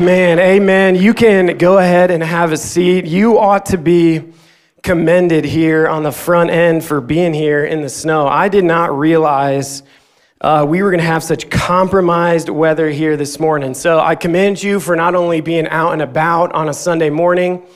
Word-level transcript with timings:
Man, 0.00 0.38
amen. 0.38 0.94
You 0.94 1.12
can 1.12 1.58
go 1.58 1.78
ahead 1.78 2.12
and 2.12 2.22
have 2.22 2.52
a 2.52 2.56
seat. 2.56 3.04
You 3.04 3.36
ought 3.36 3.66
to 3.66 3.78
be 3.78 4.32
commended 4.80 5.44
here 5.44 5.88
on 5.88 6.04
the 6.04 6.12
front 6.12 6.50
end 6.50 6.84
for 6.84 7.00
being 7.00 7.34
here 7.34 7.64
in 7.64 7.82
the 7.82 7.88
snow. 7.88 8.28
I 8.28 8.48
did 8.48 8.64
not 8.64 8.96
realize 8.96 9.82
uh, 10.40 10.64
we 10.68 10.82
were 10.82 10.90
going 10.90 11.00
to 11.00 11.06
have 11.06 11.24
such 11.24 11.50
compromised 11.50 12.48
weather 12.48 12.88
here 12.88 13.16
this 13.16 13.40
morning. 13.40 13.74
So 13.74 13.98
I 13.98 14.14
commend 14.14 14.62
you 14.62 14.78
for 14.78 14.94
not 14.94 15.16
only 15.16 15.40
being 15.40 15.66
out 15.66 15.92
and 15.92 16.00
about 16.00 16.52
on 16.52 16.68
a 16.68 16.74
Sunday 16.74 17.10
morning, 17.10 17.66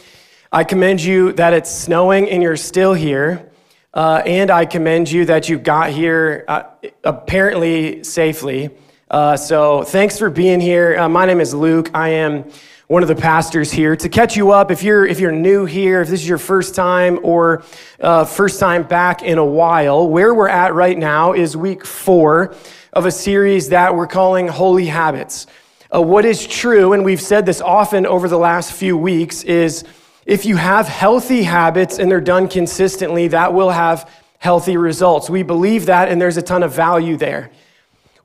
I 0.52 0.62
commend 0.62 1.02
you 1.02 1.32
that 1.32 1.52
it's 1.52 1.72
snowing 1.72 2.30
and 2.30 2.40
you're 2.40 2.56
still 2.56 2.94
here. 2.94 3.50
Uh, 3.92 4.22
and 4.24 4.48
I 4.48 4.64
commend 4.64 5.10
you 5.10 5.24
that 5.24 5.48
you 5.48 5.58
got 5.58 5.90
here 5.90 6.44
uh, 6.46 6.62
apparently 7.02 8.04
safely. 8.04 8.70
Uh, 9.12 9.36
so 9.36 9.82
thanks 9.82 10.18
for 10.18 10.30
being 10.30 10.58
here. 10.58 10.98
Uh, 10.98 11.06
my 11.06 11.26
name 11.26 11.38
is 11.38 11.52
Luke. 11.52 11.90
I 11.92 12.08
am 12.08 12.50
one 12.86 13.02
of 13.02 13.10
the 13.10 13.14
pastors 13.14 13.70
here. 13.70 13.94
To 13.94 14.08
catch 14.08 14.38
you 14.38 14.52
up, 14.52 14.70
if 14.70 14.82
you're 14.82 15.04
if 15.04 15.20
you're 15.20 15.30
new 15.30 15.66
here, 15.66 16.00
if 16.00 16.08
this 16.08 16.22
is 16.22 16.26
your 16.26 16.38
first 16.38 16.74
time 16.74 17.20
or 17.22 17.62
uh, 18.00 18.24
first 18.24 18.58
time 18.58 18.84
back 18.84 19.22
in 19.22 19.36
a 19.36 19.44
while, 19.44 20.08
where 20.08 20.32
we're 20.32 20.48
at 20.48 20.72
right 20.72 20.96
now 20.96 21.34
is 21.34 21.54
week 21.54 21.84
four 21.84 22.56
of 22.94 23.04
a 23.04 23.10
series 23.10 23.68
that 23.68 23.94
we're 23.94 24.06
calling 24.06 24.48
Holy 24.48 24.86
Habits. 24.86 25.46
Uh, 25.94 26.00
what 26.00 26.24
is 26.24 26.46
true, 26.46 26.94
and 26.94 27.04
we've 27.04 27.20
said 27.20 27.44
this 27.44 27.60
often 27.60 28.06
over 28.06 28.28
the 28.28 28.38
last 28.38 28.72
few 28.72 28.96
weeks, 28.96 29.42
is 29.42 29.84
if 30.24 30.46
you 30.46 30.56
have 30.56 30.88
healthy 30.88 31.42
habits 31.42 31.98
and 31.98 32.10
they're 32.10 32.18
done 32.18 32.48
consistently, 32.48 33.28
that 33.28 33.52
will 33.52 33.68
have 33.68 34.10
healthy 34.38 34.78
results. 34.78 35.28
We 35.28 35.42
believe 35.42 35.84
that, 35.84 36.08
and 36.08 36.18
there's 36.18 36.38
a 36.38 36.42
ton 36.42 36.62
of 36.62 36.74
value 36.74 37.18
there. 37.18 37.50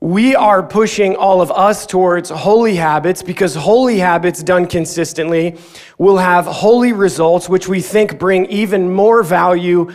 We 0.00 0.36
are 0.36 0.62
pushing 0.62 1.16
all 1.16 1.40
of 1.40 1.50
us 1.50 1.84
towards 1.84 2.30
holy 2.30 2.76
habits 2.76 3.20
because 3.20 3.56
holy 3.56 3.98
habits 3.98 4.44
done 4.44 4.66
consistently 4.66 5.58
will 5.98 6.18
have 6.18 6.46
holy 6.46 6.92
results, 6.92 7.48
which 7.48 7.66
we 7.66 7.80
think 7.80 8.16
bring 8.16 8.46
even 8.46 8.92
more 8.92 9.24
value 9.24 9.92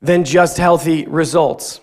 than 0.00 0.24
just 0.24 0.56
healthy 0.56 1.06
results. 1.06 1.80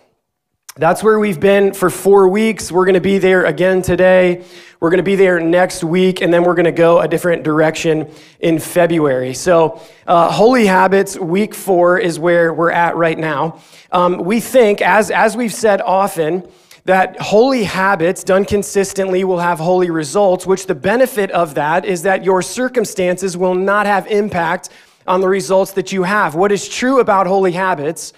That's 0.77 1.03
where 1.03 1.19
we've 1.19 1.41
been 1.41 1.73
for 1.73 1.89
four 1.89 2.29
weeks. 2.29 2.71
We're 2.71 2.85
going 2.85 2.93
to 2.93 3.01
be 3.01 3.17
there 3.17 3.43
again 3.43 3.81
today. 3.81 4.45
We're 4.79 4.89
going 4.89 4.99
to 4.99 5.03
be 5.03 5.17
there 5.17 5.37
next 5.41 5.83
week, 5.83 6.21
and 6.21 6.33
then 6.33 6.45
we're 6.45 6.55
going 6.55 6.63
to 6.63 6.71
go 6.71 7.01
a 7.01 7.07
different 7.09 7.43
direction 7.43 8.09
in 8.39 8.59
February. 8.59 9.33
So, 9.33 9.81
uh, 10.07 10.31
Holy 10.31 10.65
Habits, 10.65 11.19
week 11.19 11.53
four, 11.53 11.99
is 11.99 12.17
where 12.17 12.53
we're 12.53 12.71
at 12.71 12.95
right 12.95 13.19
now. 13.19 13.59
Um, 13.91 14.19
we 14.19 14.39
think, 14.39 14.81
as, 14.81 15.11
as 15.11 15.35
we've 15.35 15.53
said 15.53 15.81
often, 15.81 16.49
that 16.85 17.19
holy 17.19 17.63
habits 17.63 18.23
done 18.23 18.45
consistently 18.45 19.23
will 19.23 19.39
have 19.39 19.59
holy 19.59 19.89
results, 19.89 20.45
which 20.45 20.65
the 20.65 20.75
benefit 20.75 21.29
of 21.31 21.53
that 21.55 21.85
is 21.85 22.03
that 22.03 22.23
your 22.23 22.41
circumstances 22.41 23.37
will 23.37 23.53
not 23.53 23.85
have 23.85 24.07
impact 24.07 24.69
on 25.07 25.21
the 25.21 25.27
results 25.27 25.71
that 25.73 25.91
you 25.91 26.03
have. 26.03 26.35
What 26.35 26.51
is 26.51 26.67
true 26.67 26.99
about 26.99 27.27
holy 27.27 27.51
habits 27.51 28.13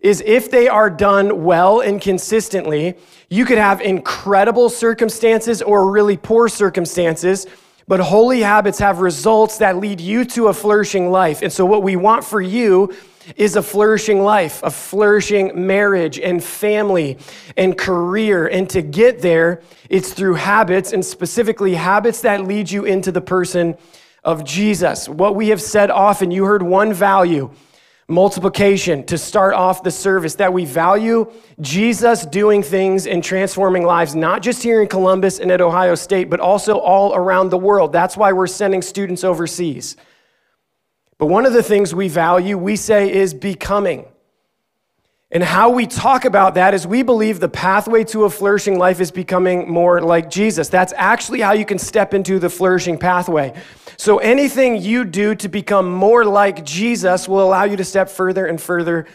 is 0.00 0.22
if 0.26 0.50
they 0.50 0.68
are 0.68 0.90
done 0.90 1.44
well 1.44 1.80
and 1.80 2.00
consistently, 2.00 2.94
you 3.30 3.44
could 3.44 3.58
have 3.58 3.80
incredible 3.80 4.68
circumstances 4.68 5.62
or 5.62 5.90
really 5.90 6.16
poor 6.16 6.48
circumstances, 6.48 7.46
but 7.86 8.00
holy 8.00 8.40
habits 8.40 8.78
have 8.78 9.00
results 9.00 9.58
that 9.58 9.76
lead 9.76 10.00
you 10.00 10.24
to 10.24 10.48
a 10.48 10.54
flourishing 10.54 11.10
life. 11.10 11.42
And 11.42 11.52
so, 11.52 11.66
what 11.66 11.82
we 11.82 11.96
want 11.96 12.24
for 12.24 12.40
you 12.40 12.94
is 13.36 13.56
a 13.56 13.62
flourishing 13.62 14.22
life, 14.22 14.62
a 14.62 14.70
flourishing 14.70 15.66
marriage 15.66 16.18
and 16.18 16.42
family 16.42 17.18
and 17.56 17.76
career. 17.76 18.46
And 18.46 18.68
to 18.70 18.82
get 18.82 19.20
there, 19.20 19.62
it's 19.88 20.12
through 20.12 20.34
habits 20.34 20.92
and 20.92 21.04
specifically 21.04 21.74
habits 21.74 22.20
that 22.22 22.44
lead 22.44 22.70
you 22.70 22.84
into 22.84 23.10
the 23.12 23.20
person 23.20 23.76
of 24.24 24.44
Jesus. 24.44 25.08
What 25.08 25.34
we 25.34 25.48
have 25.48 25.60
said 25.60 25.90
often, 25.90 26.30
you 26.30 26.44
heard 26.44 26.62
one 26.62 26.92
value 26.92 27.50
multiplication 28.06 29.04
to 29.06 29.16
start 29.16 29.54
off 29.54 29.82
the 29.82 29.90
service 29.90 30.34
that 30.36 30.52
we 30.52 30.64
value 30.64 31.30
Jesus 31.60 32.26
doing 32.26 32.62
things 32.62 33.06
and 33.06 33.24
transforming 33.24 33.84
lives, 33.84 34.14
not 34.14 34.42
just 34.42 34.62
here 34.62 34.82
in 34.82 34.88
Columbus 34.88 35.40
and 35.40 35.50
at 35.50 35.60
Ohio 35.60 35.94
State, 35.94 36.28
but 36.28 36.40
also 36.40 36.78
all 36.78 37.14
around 37.14 37.48
the 37.48 37.58
world. 37.58 37.92
That's 37.92 38.16
why 38.16 38.32
we're 38.32 38.46
sending 38.46 38.82
students 38.82 39.24
overseas. 39.24 39.96
But 41.16 41.26
one 41.26 41.46
of 41.46 41.52
the 41.52 41.62
things 41.62 41.94
we 41.94 42.08
value, 42.08 42.58
we 42.58 42.76
say, 42.76 43.10
is 43.10 43.32
becoming. 43.32 44.06
And 45.30 45.42
how 45.42 45.70
we 45.70 45.86
talk 45.86 46.26
about 46.26 46.54
that 46.54 46.74
is 46.74 46.86
we 46.86 47.02
believe 47.02 47.40
the 47.40 47.48
pathway 47.48 48.04
to 48.04 48.24
a 48.24 48.30
flourishing 48.30 48.78
life 48.78 49.00
is 49.00 49.10
becoming 49.10 49.68
more 49.68 50.00
like 50.00 50.30
Jesus. 50.30 50.68
That's 50.68 50.92
actually 50.96 51.40
how 51.40 51.52
you 51.52 51.64
can 51.64 51.78
step 51.78 52.14
into 52.14 52.38
the 52.38 52.50
flourishing 52.50 52.98
pathway. 52.98 53.54
So 53.96 54.18
anything 54.18 54.80
you 54.80 55.04
do 55.04 55.34
to 55.36 55.48
become 55.48 55.90
more 55.90 56.24
like 56.24 56.64
Jesus 56.64 57.28
will 57.28 57.42
allow 57.42 57.64
you 57.64 57.76
to 57.76 57.84
step 57.84 58.08
further 58.08 58.46
and 58.46 58.60
further 58.60 59.06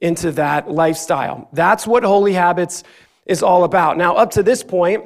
into 0.00 0.32
that 0.32 0.70
lifestyle. 0.70 1.48
That's 1.52 1.86
what 1.86 2.04
Holy 2.04 2.32
Habits 2.32 2.84
is 3.26 3.42
all 3.42 3.64
about. 3.64 3.96
Now, 3.96 4.16
up 4.16 4.30
to 4.32 4.42
this 4.42 4.62
point, 4.62 5.04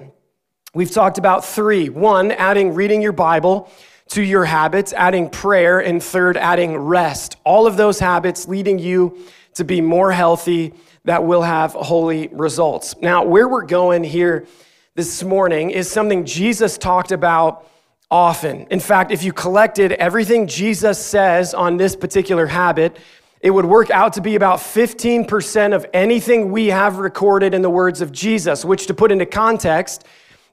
we've 0.75 0.91
talked 0.91 1.19
about 1.19 1.45
three. 1.45 1.89
One, 1.89 2.31
adding 2.31 2.75
reading 2.75 3.03
your 3.03 3.13
Bible 3.13 3.71
to 4.09 4.23
your 4.23 4.45
habits, 4.45 4.93
adding 4.93 5.31
prayer, 5.31 5.81
and 5.81 6.03
third, 6.03 6.37
adding 6.37 6.77
rest. 6.77 7.37
All 7.45 7.67
of 7.67 7.77
those 7.77 7.99
habits 7.99 8.47
leading 8.47 8.79
you 8.79 9.19
to 9.55 9.65
be 9.65 9.81
more 9.81 10.13
healthy 10.13 10.75
that 11.05 11.25
will 11.25 11.43
have 11.43 11.73
holy 11.73 12.29
results. 12.29 12.95
Now, 13.01 13.25
where 13.25 13.49
we're 13.49 13.67
going 13.67 14.05
here 14.05 14.47
this 14.95 15.23
morning 15.23 15.71
is 15.71 15.91
something 15.91 16.27
Jesus 16.27 16.77
talked 16.77 17.11
about 17.11 17.67
often. 18.13 18.67
In 18.71 18.79
fact, 18.79 19.11
if 19.11 19.25
you 19.25 19.33
collected 19.33 19.93
everything 19.93 20.47
Jesus 20.47 21.05
says 21.05 21.55
on 21.55 21.79
this 21.79 21.97
particular 21.97 22.47
habit, 22.47 22.99
it 23.41 23.51
would 23.51 23.65
work 23.65 23.91
out 23.91 24.13
to 24.13 24.21
be 24.21 24.37
about 24.37 24.59
15% 24.59 25.75
of 25.75 25.87
anything 25.95 26.53
we 26.53 26.67
have 26.67 26.99
recorded 26.99 27.55
in 27.55 27.63
the 27.63 27.71
words 27.71 28.03
of 28.03 28.13
Jesus, 28.13 28.67
which, 28.67 28.87
to 28.87 28.95
put 28.95 29.11
into 29.11 29.25
context, 29.25 30.05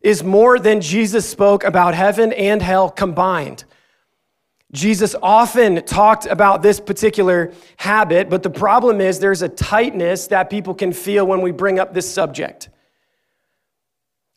is 0.01 0.23
more 0.23 0.57
than 0.57 0.79
Jesus 0.79 1.29
spoke 1.29 1.65
about 1.65 1.93
heaven 1.93 2.31
and 2.31 2.61
hell 2.61 2.89
combined. 2.89 3.65
Jesus 4.71 5.13
often 5.21 5.83
talked 5.83 6.27
about 6.27 6.61
this 6.61 6.79
particular 6.79 7.51
habit, 7.75 8.29
but 8.29 8.41
the 8.41 8.49
problem 8.49 9.01
is 9.01 9.19
there's 9.19 9.41
a 9.41 9.49
tightness 9.49 10.27
that 10.27 10.49
people 10.49 10.73
can 10.73 10.93
feel 10.93 11.27
when 11.27 11.41
we 11.41 11.51
bring 11.51 11.77
up 11.77 11.93
this 11.93 12.09
subject. 12.09 12.69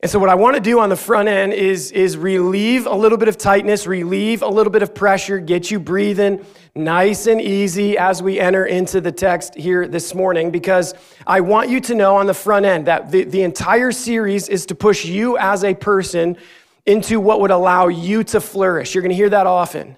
And 0.02 0.10
so, 0.10 0.18
what 0.18 0.28
I 0.28 0.34
want 0.34 0.56
to 0.56 0.60
do 0.60 0.80
on 0.80 0.88
the 0.88 0.96
front 0.96 1.28
end 1.28 1.52
is, 1.52 1.92
is 1.92 2.16
relieve 2.16 2.86
a 2.86 2.94
little 2.94 3.16
bit 3.16 3.28
of 3.28 3.38
tightness, 3.38 3.86
relieve 3.86 4.42
a 4.42 4.48
little 4.48 4.72
bit 4.72 4.82
of 4.82 4.96
pressure, 4.96 5.38
get 5.38 5.70
you 5.70 5.78
breathing 5.78 6.44
nice 6.74 7.28
and 7.28 7.40
easy 7.40 7.96
as 7.96 8.20
we 8.20 8.40
enter 8.40 8.66
into 8.66 9.00
the 9.00 9.12
text 9.12 9.54
here 9.54 9.86
this 9.86 10.12
morning, 10.12 10.50
because 10.50 10.92
I 11.24 11.40
want 11.40 11.70
you 11.70 11.80
to 11.82 11.94
know 11.94 12.16
on 12.16 12.26
the 12.26 12.34
front 12.34 12.66
end 12.66 12.88
that 12.88 13.12
the, 13.12 13.22
the 13.22 13.42
entire 13.42 13.92
series 13.92 14.48
is 14.48 14.66
to 14.66 14.74
push 14.74 15.04
you 15.04 15.38
as 15.38 15.62
a 15.62 15.72
person 15.72 16.36
into 16.84 17.20
what 17.20 17.40
would 17.40 17.52
allow 17.52 17.86
you 17.86 18.24
to 18.24 18.40
flourish. 18.40 18.96
You're 18.96 19.02
going 19.02 19.10
to 19.10 19.16
hear 19.16 19.30
that 19.30 19.46
often. 19.46 19.96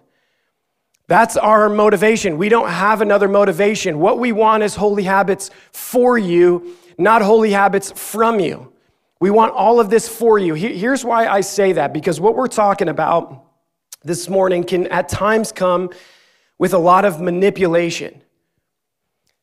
That's 1.06 1.38
our 1.38 1.70
motivation. 1.70 2.36
We 2.36 2.50
don't 2.50 2.68
have 2.68 3.00
another 3.00 3.28
motivation. 3.28 4.00
What 4.00 4.18
we 4.18 4.32
want 4.32 4.64
is 4.64 4.74
holy 4.74 5.04
habits 5.04 5.48
for 5.72 6.18
you, 6.18 6.76
not 6.98 7.22
holy 7.22 7.52
habits 7.52 7.90
from 7.92 8.38
you. 8.38 8.73
We 9.24 9.30
want 9.30 9.54
all 9.54 9.80
of 9.80 9.88
this 9.88 10.06
for 10.06 10.38
you. 10.38 10.52
Here's 10.52 11.02
why 11.02 11.26
I 11.26 11.40
say 11.40 11.72
that 11.72 11.94
because 11.94 12.20
what 12.20 12.36
we're 12.36 12.46
talking 12.46 12.90
about 12.90 13.46
this 14.02 14.28
morning 14.28 14.64
can 14.64 14.86
at 14.88 15.08
times 15.08 15.50
come 15.50 15.88
with 16.58 16.74
a 16.74 16.78
lot 16.78 17.06
of 17.06 17.22
manipulation. 17.22 18.20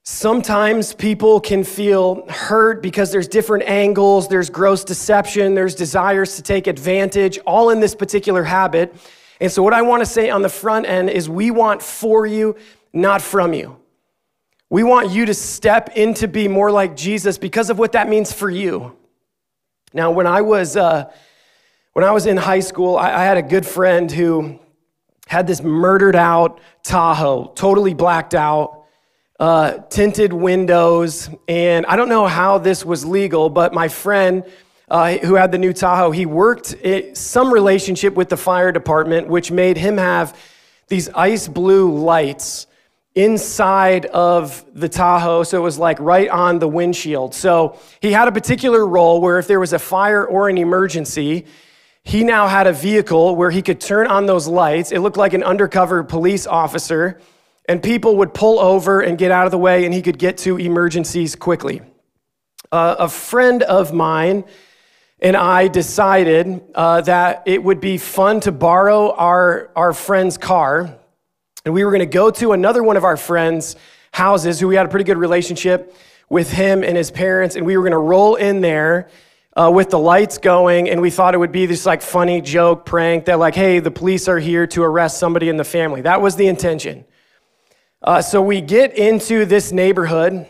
Sometimes 0.03 0.93
people 0.93 1.39
can 1.39 1.63
feel 1.63 2.27
hurt 2.29 2.83
because 2.83 3.11
there's 3.11 3.27
different 3.27 3.63
angles, 3.67 4.27
there's 4.27 4.51
gross 4.51 4.83
deception, 4.83 5.55
there's 5.55 5.73
desires 5.73 6.35
to 6.35 6.43
take 6.43 6.67
advantage, 6.67 7.39
all 7.39 7.71
in 7.71 7.79
this 7.79 7.95
particular 7.95 8.43
habit. 8.43 8.93
And 9.39 9.51
so, 9.51 9.63
what 9.63 9.73
I 9.73 9.81
want 9.81 10.01
to 10.01 10.05
say 10.05 10.29
on 10.29 10.43
the 10.43 10.49
front 10.49 10.85
end 10.85 11.09
is 11.09 11.27
we 11.27 11.49
want 11.49 11.81
for 11.81 12.27
you, 12.27 12.55
not 12.93 13.19
from 13.19 13.55
you. 13.55 13.77
We 14.69 14.83
want 14.83 15.09
you 15.09 15.25
to 15.25 15.33
step 15.33 15.97
into 15.97 16.27
be 16.27 16.47
more 16.47 16.69
like 16.69 16.95
Jesus 16.95 17.39
because 17.39 17.71
of 17.71 17.79
what 17.79 17.93
that 17.93 18.07
means 18.07 18.31
for 18.31 18.47
you. 18.47 18.95
Now, 19.93 20.11
when 20.11 20.25
I 20.25 20.41
was, 20.41 20.77
uh, 20.77 21.11
when 21.93 22.05
I 22.05 22.11
was 22.11 22.25
in 22.25 22.37
high 22.37 22.61
school, 22.61 22.95
I, 22.95 23.11
I 23.11 23.23
had 23.25 23.37
a 23.37 23.41
good 23.41 23.65
friend 23.65 24.09
who 24.09 24.57
had 25.27 25.47
this 25.47 25.61
murdered 25.61 26.15
out 26.15 26.61
Tahoe, 26.83 27.51
totally 27.55 27.93
blacked 27.93 28.33
out, 28.33 28.85
uh, 29.39 29.79
tinted 29.89 30.31
windows. 30.31 31.29
And 31.47 31.85
I 31.87 31.97
don't 31.97 32.07
know 32.07 32.25
how 32.25 32.57
this 32.57 32.85
was 32.85 33.05
legal, 33.05 33.49
but 33.49 33.73
my 33.73 33.89
friend 33.89 34.45
uh, 34.89 35.17
who 35.17 35.35
had 35.35 35.51
the 35.51 35.57
new 35.57 35.73
Tahoe, 35.73 36.11
he 36.11 36.25
worked 36.25 36.75
some 37.13 37.53
relationship 37.53 38.13
with 38.13 38.29
the 38.29 38.37
fire 38.37 38.71
department, 38.71 39.27
which 39.27 39.51
made 39.51 39.77
him 39.77 39.97
have 39.97 40.37
these 40.87 41.09
ice 41.09 41.47
blue 41.47 41.91
lights 41.97 42.67
inside 43.13 44.05
of 44.07 44.63
the 44.73 44.87
Tahoe, 44.87 45.43
so 45.43 45.57
it 45.57 45.61
was 45.61 45.77
like 45.77 45.99
right 45.99 46.29
on 46.29 46.59
the 46.59 46.67
windshield. 46.67 47.35
So 47.35 47.77
he 48.01 48.11
had 48.11 48.27
a 48.27 48.31
particular 48.31 48.87
role 48.87 49.19
where 49.19 49.37
if 49.37 49.47
there 49.47 49.59
was 49.59 49.73
a 49.73 49.79
fire 49.79 50.25
or 50.25 50.47
an 50.47 50.57
emergency, 50.57 51.45
he 52.03 52.23
now 52.23 52.47
had 52.47 52.67
a 52.67 52.73
vehicle 52.73 53.35
where 53.35 53.51
he 53.51 53.61
could 53.61 53.81
turn 53.81 54.07
on 54.07 54.25
those 54.25 54.47
lights. 54.47 54.91
It 54.91 54.99
looked 54.99 55.17
like 55.17 55.33
an 55.33 55.43
undercover 55.43 56.03
police 56.03 56.47
officer, 56.47 57.19
and 57.67 57.83
people 57.83 58.17
would 58.17 58.33
pull 58.33 58.59
over 58.59 59.01
and 59.01 59.17
get 59.17 59.31
out 59.31 59.45
of 59.45 59.51
the 59.51 59.57
way, 59.57 59.85
and 59.85 59.93
he 59.93 60.01
could 60.01 60.17
get 60.17 60.37
to 60.39 60.57
emergencies 60.57 61.35
quickly. 61.35 61.81
Uh, 62.71 62.95
a 62.99 63.09
friend 63.09 63.63
of 63.63 63.93
mine 63.93 64.45
and 65.21 65.37
I 65.37 65.67
decided 65.67 66.61
uh, 66.73 67.01
that 67.01 67.43
it 67.45 67.63
would 67.63 67.79
be 67.79 67.99
fun 67.99 68.39
to 68.41 68.51
borrow 68.51 69.11
our, 69.11 69.69
our 69.75 69.93
friend's 69.93 70.37
car, 70.37 70.97
and 71.65 71.73
we 71.73 71.83
were 71.83 71.91
going 71.91 71.99
to 71.99 72.05
go 72.05 72.31
to 72.31 72.53
another 72.53 72.83
one 72.83 72.97
of 72.97 73.03
our 73.03 73.17
friends' 73.17 73.75
houses 74.11 74.59
who 74.59 74.67
we 74.67 74.75
had 74.75 74.85
a 74.85 74.89
pretty 74.89 75.05
good 75.05 75.17
relationship 75.17 75.95
with 76.29 76.51
him 76.51 76.83
and 76.83 76.95
his 76.95 77.11
parents, 77.11 77.55
and 77.55 77.65
we 77.65 77.77
were 77.77 77.83
going 77.83 77.91
to 77.91 77.97
roll 77.97 78.35
in 78.35 78.61
there 78.61 79.09
uh, 79.55 79.69
with 79.73 79.89
the 79.89 79.99
lights 79.99 80.37
going, 80.37 80.89
and 80.89 81.01
we 81.01 81.09
thought 81.09 81.33
it 81.33 81.37
would 81.37 81.51
be 81.51 81.65
this 81.65 81.85
like 81.85 82.01
funny 82.01 82.41
joke 82.41 82.85
prank 82.85 83.25
that 83.25 83.37
like, 83.37 83.55
hey, 83.55 83.79
the 83.79 83.91
police 83.91 84.27
are 84.27 84.39
here 84.39 84.65
to 84.67 84.81
arrest 84.81 85.19
somebody 85.19 85.49
in 85.49 85.57
the 85.57 85.63
family. 85.63 86.01
That 86.01 86.21
was 86.21 86.35
the 86.35 86.47
intention. 86.47 87.05
Uh, 88.01 88.21
so 88.21 88.41
we 88.41 88.61
get 88.61 88.97
into 88.97 89.45
this 89.45 89.71
neighborhood. 89.71 90.47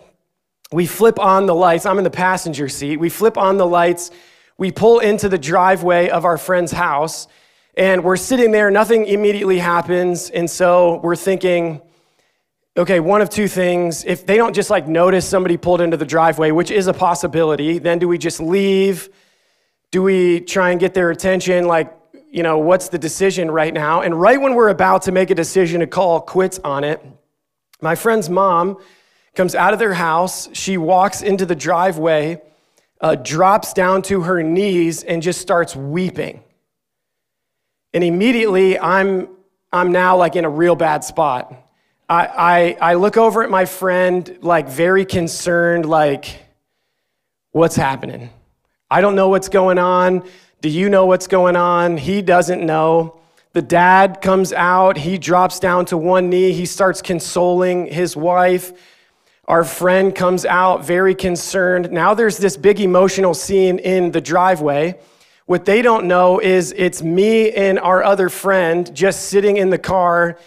We 0.72 0.86
flip 0.86 1.20
on 1.20 1.48
the 1.48 1.56
lights. 1.56 1.86
I'm 1.86 1.98
in 1.98 2.04
the 2.04 2.10
passenger 2.10 2.70
seat. 2.70 2.98
We 2.98 3.10
flip 3.10 3.38
on 3.38 3.58
the 3.58 3.66
lights. 3.66 4.12
We 4.58 4.72
pull 4.72 5.00
into 5.00 5.28
the 5.28 5.38
driveway 5.40 6.10
of 6.10 6.24
our 6.24 6.38
friend's 6.38 6.72
house, 6.72 7.28
and 7.76 8.04
we're 8.04 8.18
sitting 8.18 8.52
there. 8.52 8.70
Nothing 8.72 9.06
immediately 9.06 9.60
happens, 9.60 10.30
and 10.30 10.50
so 10.50 11.00
we're 11.04 11.16
thinking 11.16 11.82
okay, 12.78 13.00
one 13.00 13.22
of 13.22 13.30
two 13.30 13.48
things. 13.48 14.06
If 14.06 14.26
they 14.26 14.38
don't 14.38 14.54
just 14.54 14.70
like 14.70 14.88
notice 14.88 15.28
somebody 15.28 15.58
pulled 15.58 15.82
into 15.82 15.98
the 15.98 16.06
driveway, 16.06 16.52
which 16.52 16.72
is 16.72 16.88
a 16.88 16.94
possibility, 16.94 17.80
then 17.80 18.00
do 18.00 18.08
we 18.08 18.18
just 18.18 18.40
leave? 18.40 19.10
Do 19.92 20.02
we 20.02 20.40
try 20.40 20.72
and 20.72 20.80
get 20.80 20.94
their 20.94 21.12
attention? 21.12 21.68
Like, 21.68 21.94
you 22.32 22.44
know, 22.44 22.60
what's 22.60 22.88
the 22.88 22.98
decision 22.98 23.52
right 23.52 23.74
now? 23.74 24.02
And 24.02 24.20
right 24.20 24.40
when 24.40 24.56
we're 24.56 24.70
about 24.70 25.02
to 25.04 25.12
make 25.12 25.30
a 25.32 25.36
decision 25.36 25.82
to 25.82 25.88
call 25.88 26.22
quits 26.22 26.60
on 26.60 26.86
it, 26.86 27.06
my 27.82 27.96
friend's 27.96 28.30
mom 28.30 28.78
comes 29.36 29.54
out 29.54 29.74
of 29.74 29.80
their 29.80 29.94
house. 29.94 30.48
She 30.54 30.78
walks 30.78 31.22
into 31.22 31.46
the 31.46 31.56
driveway, 31.56 32.42
uh, 33.02 33.16
drops 33.16 33.74
down 33.74 34.02
to 34.04 34.22
her 34.22 34.42
knees, 34.42 35.04
and 35.04 35.22
just 35.22 35.42
starts 35.42 35.76
weeping. 35.76 36.42
And 37.94 38.04
immediately, 38.04 38.80
I'm, 38.80 39.28
I'm 39.72 39.92
now 39.92 40.18
like 40.18 40.36
in 40.36 40.46
a 40.46 40.50
real 40.50 40.76
bad 40.76 41.04
spot 41.04 41.54
I, 42.12 42.76
I, 42.82 42.92
I 42.92 42.94
look 42.96 43.16
over 43.16 43.42
at 43.42 43.50
my 43.50 43.64
friend, 43.64 44.38
like 44.42 44.68
very 44.68 45.06
concerned, 45.06 45.86
like, 45.86 46.42
what's 47.52 47.78
happening? 47.78 48.30
I 48.90 49.00
don't 49.00 49.16
know 49.16 49.30
what's 49.30 49.48
going 49.48 49.78
on. 49.78 50.28
Do 50.60 50.68
you 50.68 50.90
know 50.90 51.06
what's 51.06 51.28
going 51.28 51.56
on? 51.56 51.96
He 51.96 52.22
doesn't 52.22 52.66
know. 52.66 53.22
The 53.54 53.62
dad 53.62 54.20
comes 54.22 54.52
out, 54.52 54.98
he 54.98 55.18
drops 55.18 55.62
down 55.62 55.86
to 55.86 55.98
one 55.98 56.30
knee, 56.30 56.52
he 56.52 56.66
starts 56.66 57.02
consoling 57.02 57.86
his 57.86 58.18
wife. 58.18 58.74
Our 59.48 59.64
friend 59.64 60.14
comes 60.14 60.44
out 60.44 60.84
very 60.84 61.16
concerned. 61.16 61.92
Now 61.92 62.14
there's 62.14 62.38
this 62.38 62.58
big 62.58 62.82
emotional 62.82 63.34
scene 63.34 63.80
in 63.80 64.12
the 64.12 64.22
driveway. 64.22 65.00
What 65.52 65.66
they 65.66 65.82
don't 65.82 66.06
know 66.06 66.40
is 66.40 66.74
it's 66.78 67.04
me 67.04 67.52
and 67.52 67.78
our 67.78 68.02
other 68.06 68.30
friend 68.30 68.90
just 68.96 69.26
sitting 69.26 69.58
in 69.58 69.70
the 69.70 69.78
car 69.78 70.38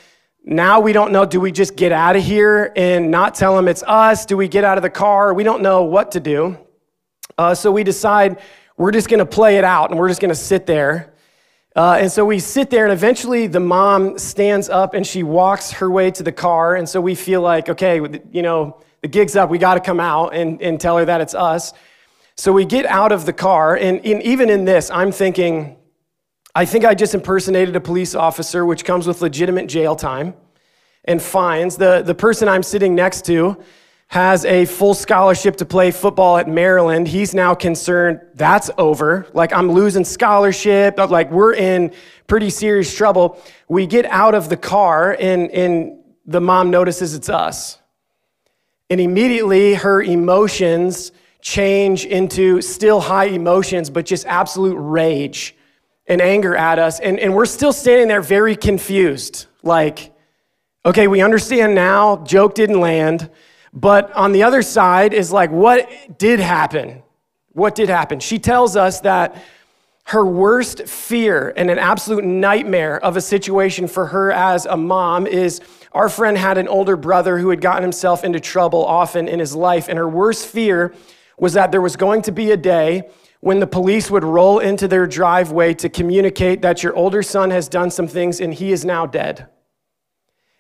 now 0.47 0.81
we 0.81 0.95
don't 0.95 1.13
know 1.13 1.27
do 1.27 1.41
we 1.41 1.53
just 1.53 1.77
get 1.77 1.93
out 1.93 2.17
of 2.17 2.25
here 2.25 2.73
and 2.75 3.11
not 3.11 3.35
tell 3.35 3.55
them 3.55 3.69
it's 3.69 3.83
us? 3.83 4.25
Do 4.25 4.39
we 4.39 4.49
get 4.49 4.65
out 4.65 4.79
of 4.79 4.83
the 4.83 4.89
car? 4.89 5.35
We 5.35 5.45
don't 5.45 5.61
know 5.61 5.83
what 5.83 6.13
to 6.13 6.21
do. 6.21 6.57
Uh, 7.37 7.55
so 7.55 7.71
we 7.71 7.85
decide 7.85 8.41
we're 8.79 8.93
just 8.93 9.11
going 9.11 9.19
to 9.19 9.27
play 9.27 9.59
it 9.59 9.65
out 9.65 9.91
and 9.91 9.99
we're 9.99 10.09
just 10.09 10.23
going 10.23 10.31
to 10.31 10.35
sit 10.35 10.65
there. 10.65 11.13
Uh, 11.77 11.99
and 12.01 12.11
so 12.11 12.25
we 12.25 12.39
sit 12.39 12.71
there, 12.71 12.85
and 12.85 12.93
eventually 12.95 13.47
the 13.47 13.61
mom 13.61 14.19
stands 14.19 14.71
up 14.71 14.95
and 14.95 15.07
she 15.07 15.23
walks 15.23 15.71
her 15.71 15.91
way 15.91 16.11
to 16.13 16.23
the 16.23 16.33
car. 16.33 16.77
And 16.77 16.89
so 16.89 16.99
we 16.99 17.15
feel 17.15 17.43
like, 17.43 17.69
okay, 17.69 18.01
you 18.33 18.41
know, 18.41 18.81
the 19.03 19.09
gig's 19.09 19.37
up. 19.37 19.51
We 19.51 19.59
got 19.59 19.75
to 19.75 19.81
come 19.81 20.01
out 20.01 20.35
and, 20.35 20.63
and 20.63 20.81
tell 20.81 20.97
her 20.97 21.05
that 21.05 21.21
it's 21.21 21.35
us. 21.35 21.75
So 22.37 22.53
we 22.53 22.65
get 22.65 22.85
out 22.87 23.13
of 23.13 23.27
the 23.27 23.33
car. 23.33 23.77
And 23.77 24.05
even 24.05 24.51
in 24.51 24.65
this, 24.65 24.91
I'm 24.91 25.13
thinking, 25.13 25.77
I 26.55 26.65
think 26.65 26.85
I 26.85 26.95
just 26.95 27.15
impersonated 27.15 27.77
a 27.77 27.81
police 27.81 28.15
officer, 28.15 28.65
which 28.65 28.85
comes 28.85 29.07
with 29.07 29.23
legitimate 29.23 29.67
jail 29.67 29.95
time 29.97 30.35
and 31.05 31.23
fines. 31.23 31.77
The, 31.77 32.03
the 32.03 32.15
person 32.15 32.49
I'm 32.49 32.63
sitting 32.63 32.95
next 32.95 33.25
to 33.27 33.63
has 34.09 34.45
a 34.45 34.65
full 34.65 34.95
scholarship 34.95 35.57
to 35.57 35.65
play 35.65 35.91
football 35.91 36.37
at 36.37 36.49
Maryland. 36.49 37.09
He's 37.09 37.35
now 37.35 37.55
concerned 37.55 38.21
that's 38.35 38.71
over. 38.79 39.27
Like, 39.33 39.53
I'm 39.53 39.73
losing 39.73 40.05
scholarship. 40.05 40.99
Uh, 40.99 41.07
like, 41.07 41.31
we're 41.31 41.55
in 41.55 41.93
pretty 42.27 42.51
serious 42.51 42.95
trouble. 42.95 43.41
We 43.69 43.87
get 43.87 44.05
out 44.07 44.35
of 44.35 44.49
the 44.49 44.57
car, 44.57 45.17
and, 45.19 45.51
and 45.51 45.99
the 46.27 46.41
mom 46.41 46.71
notices 46.71 47.15
it's 47.15 47.29
us. 47.29 47.79
And 48.91 49.01
immediately, 49.01 49.75
her 49.75 50.03
emotions 50.03 51.11
change 51.45 52.07
into 52.07 52.63
still 52.63 53.01
high 53.01 53.27
emotions, 53.27 53.91
but 53.91 54.07
just 54.07 54.27
absolute 54.27 54.77
rage 54.77 55.55
and 56.07 56.23
anger 56.23 56.57
at 56.57 56.79
us. 56.79 57.01
And, 57.01 57.21
and 57.21 57.35
we're 57.35 57.45
still 57.45 57.73
standing 57.73 58.09
there 58.09 58.23
very 58.23 58.57
confused. 58.57 59.47
Like, 59.63 60.15
okay, 60.87 61.07
we 61.07 61.21
understand 61.21 61.75
now, 61.75 62.17
joke 62.25 62.55
didn't 62.55 62.81
land. 62.81 63.31
But 63.75 64.11
on 64.15 64.33
the 64.33 64.43
other 64.43 64.63
side 64.63 65.13
is 65.13 65.31
like, 65.31 65.51
what 65.51 66.19
did 66.19 66.41
happen? 66.41 67.03
What 67.53 67.75
did 67.75 67.91
happen? 67.91 68.21
She 68.21 68.39
tells 68.39 68.75
us 68.75 69.01
that 69.01 69.37
her 70.05 70.25
worst 70.25 70.87
fear 70.89 71.53
and 71.57 71.71
an 71.71 71.79
absolute 71.79 72.25
nightmare 72.25 72.99
of 73.05 73.19
a 73.19 73.21
situation 73.21 73.87
for 73.87 74.07
her 74.07 74.33
as 74.33 74.65
a 74.65 74.77
mom 74.79 75.27
is 75.27 75.61
our 75.93 76.09
friend 76.09 76.39
had 76.39 76.57
an 76.57 76.69
older 76.69 76.97
brother 76.97 77.39
who 77.39 77.51
had 77.51 77.61
gotten 77.61 77.83
himself 77.83 78.25
into 78.25 78.41
trouble 78.41 78.85
often 78.85 79.29
in 79.29 79.39
his 79.39 79.55
life. 79.55 79.89
And 79.89 79.99
her 79.99 80.09
worst 80.09 80.47
fear 80.47 80.95
was 81.39 81.53
that 81.55 81.71
there 81.73 81.81
was 81.81 81.97
going 81.97 82.23
to 82.23 82.33
be 82.33 82.51
a 82.51 82.57
day 82.57 83.09
when 83.41 83.61
the 83.61 83.67
police 83.67 84.11
would 84.11 84.25
roll 84.25 84.59
into 84.59 84.89
their 84.89 85.07
driveway 85.07 85.75
to 85.75 85.89
communicate 85.89 86.63
that 86.63 86.83
your 86.83 86.95
older 86.97 87.23
son 87.23 87.51
has 87.51 87.69
done 87.69 87.91
some 87.91 88.09
things 88.09 88.41
and 88.41 88.55
he 88.55 88.73
is 88.73 88.85
now 88.85 89.05
dead. 89.05 89.47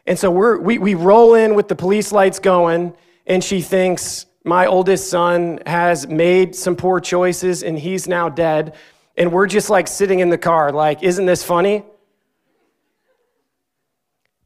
And 0.07 0.19
so 0.19 0.31
we, 0.31 0.79
we 0.79 0.95
roll 0.95 1.35
in 1.35 1.55
with 1.55 1.69
the 1.69 1.75
police 1.75 2.13
lights 2.13 2.39
going, 2.39 2.95
and 3.27 3.43
she 3.43 3.63
thinks, 3.63 4.27
My 4.45 4.67
oldest 4.67 5.09
son 5.09 5.61
has 5.65 6.07
made 6.07 6.55
some 6.55 6.77
poor 6.77 7.01
choices 7.01 7.63
and 7.63 7.79
he's 7.79 8.07
now 8.07 8.29
dead. 8.29 8.75
And 9.17 9.33
we're 9.33 9.47
just 9.47 9.71
like 9.71 9.89
sitting 9.89 10.19
in 10.19 10.29
the 10.29 10.37
car, 10.37 10.71
like, 10.73 11.03
Isn't 11.03 11.25
this 11.25 11.43
funny? 11.43 11.85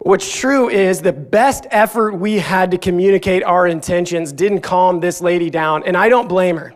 What's 0.08 0.34
true 0.34 0.70
is 0.70 1.02
the 1.02 1.12
best 1.12 1.66
effort 1.70 2.14
we 2.14 2.38
had 2.38 2.70
to 2.70 2.78
communicate 2.78 3.44
our 3.44 3.66
intentions 3.66 4.32
didn't 4.32 4.62
calm 4.62 5.00
this 5.00 5.20
lady 5.20 5.50
down, 5.50 5.82
and 5.84 5.98
I 5.98 6.08
don't 6.08 6.30
blame 6.30 6.56
her. 6.56 6.72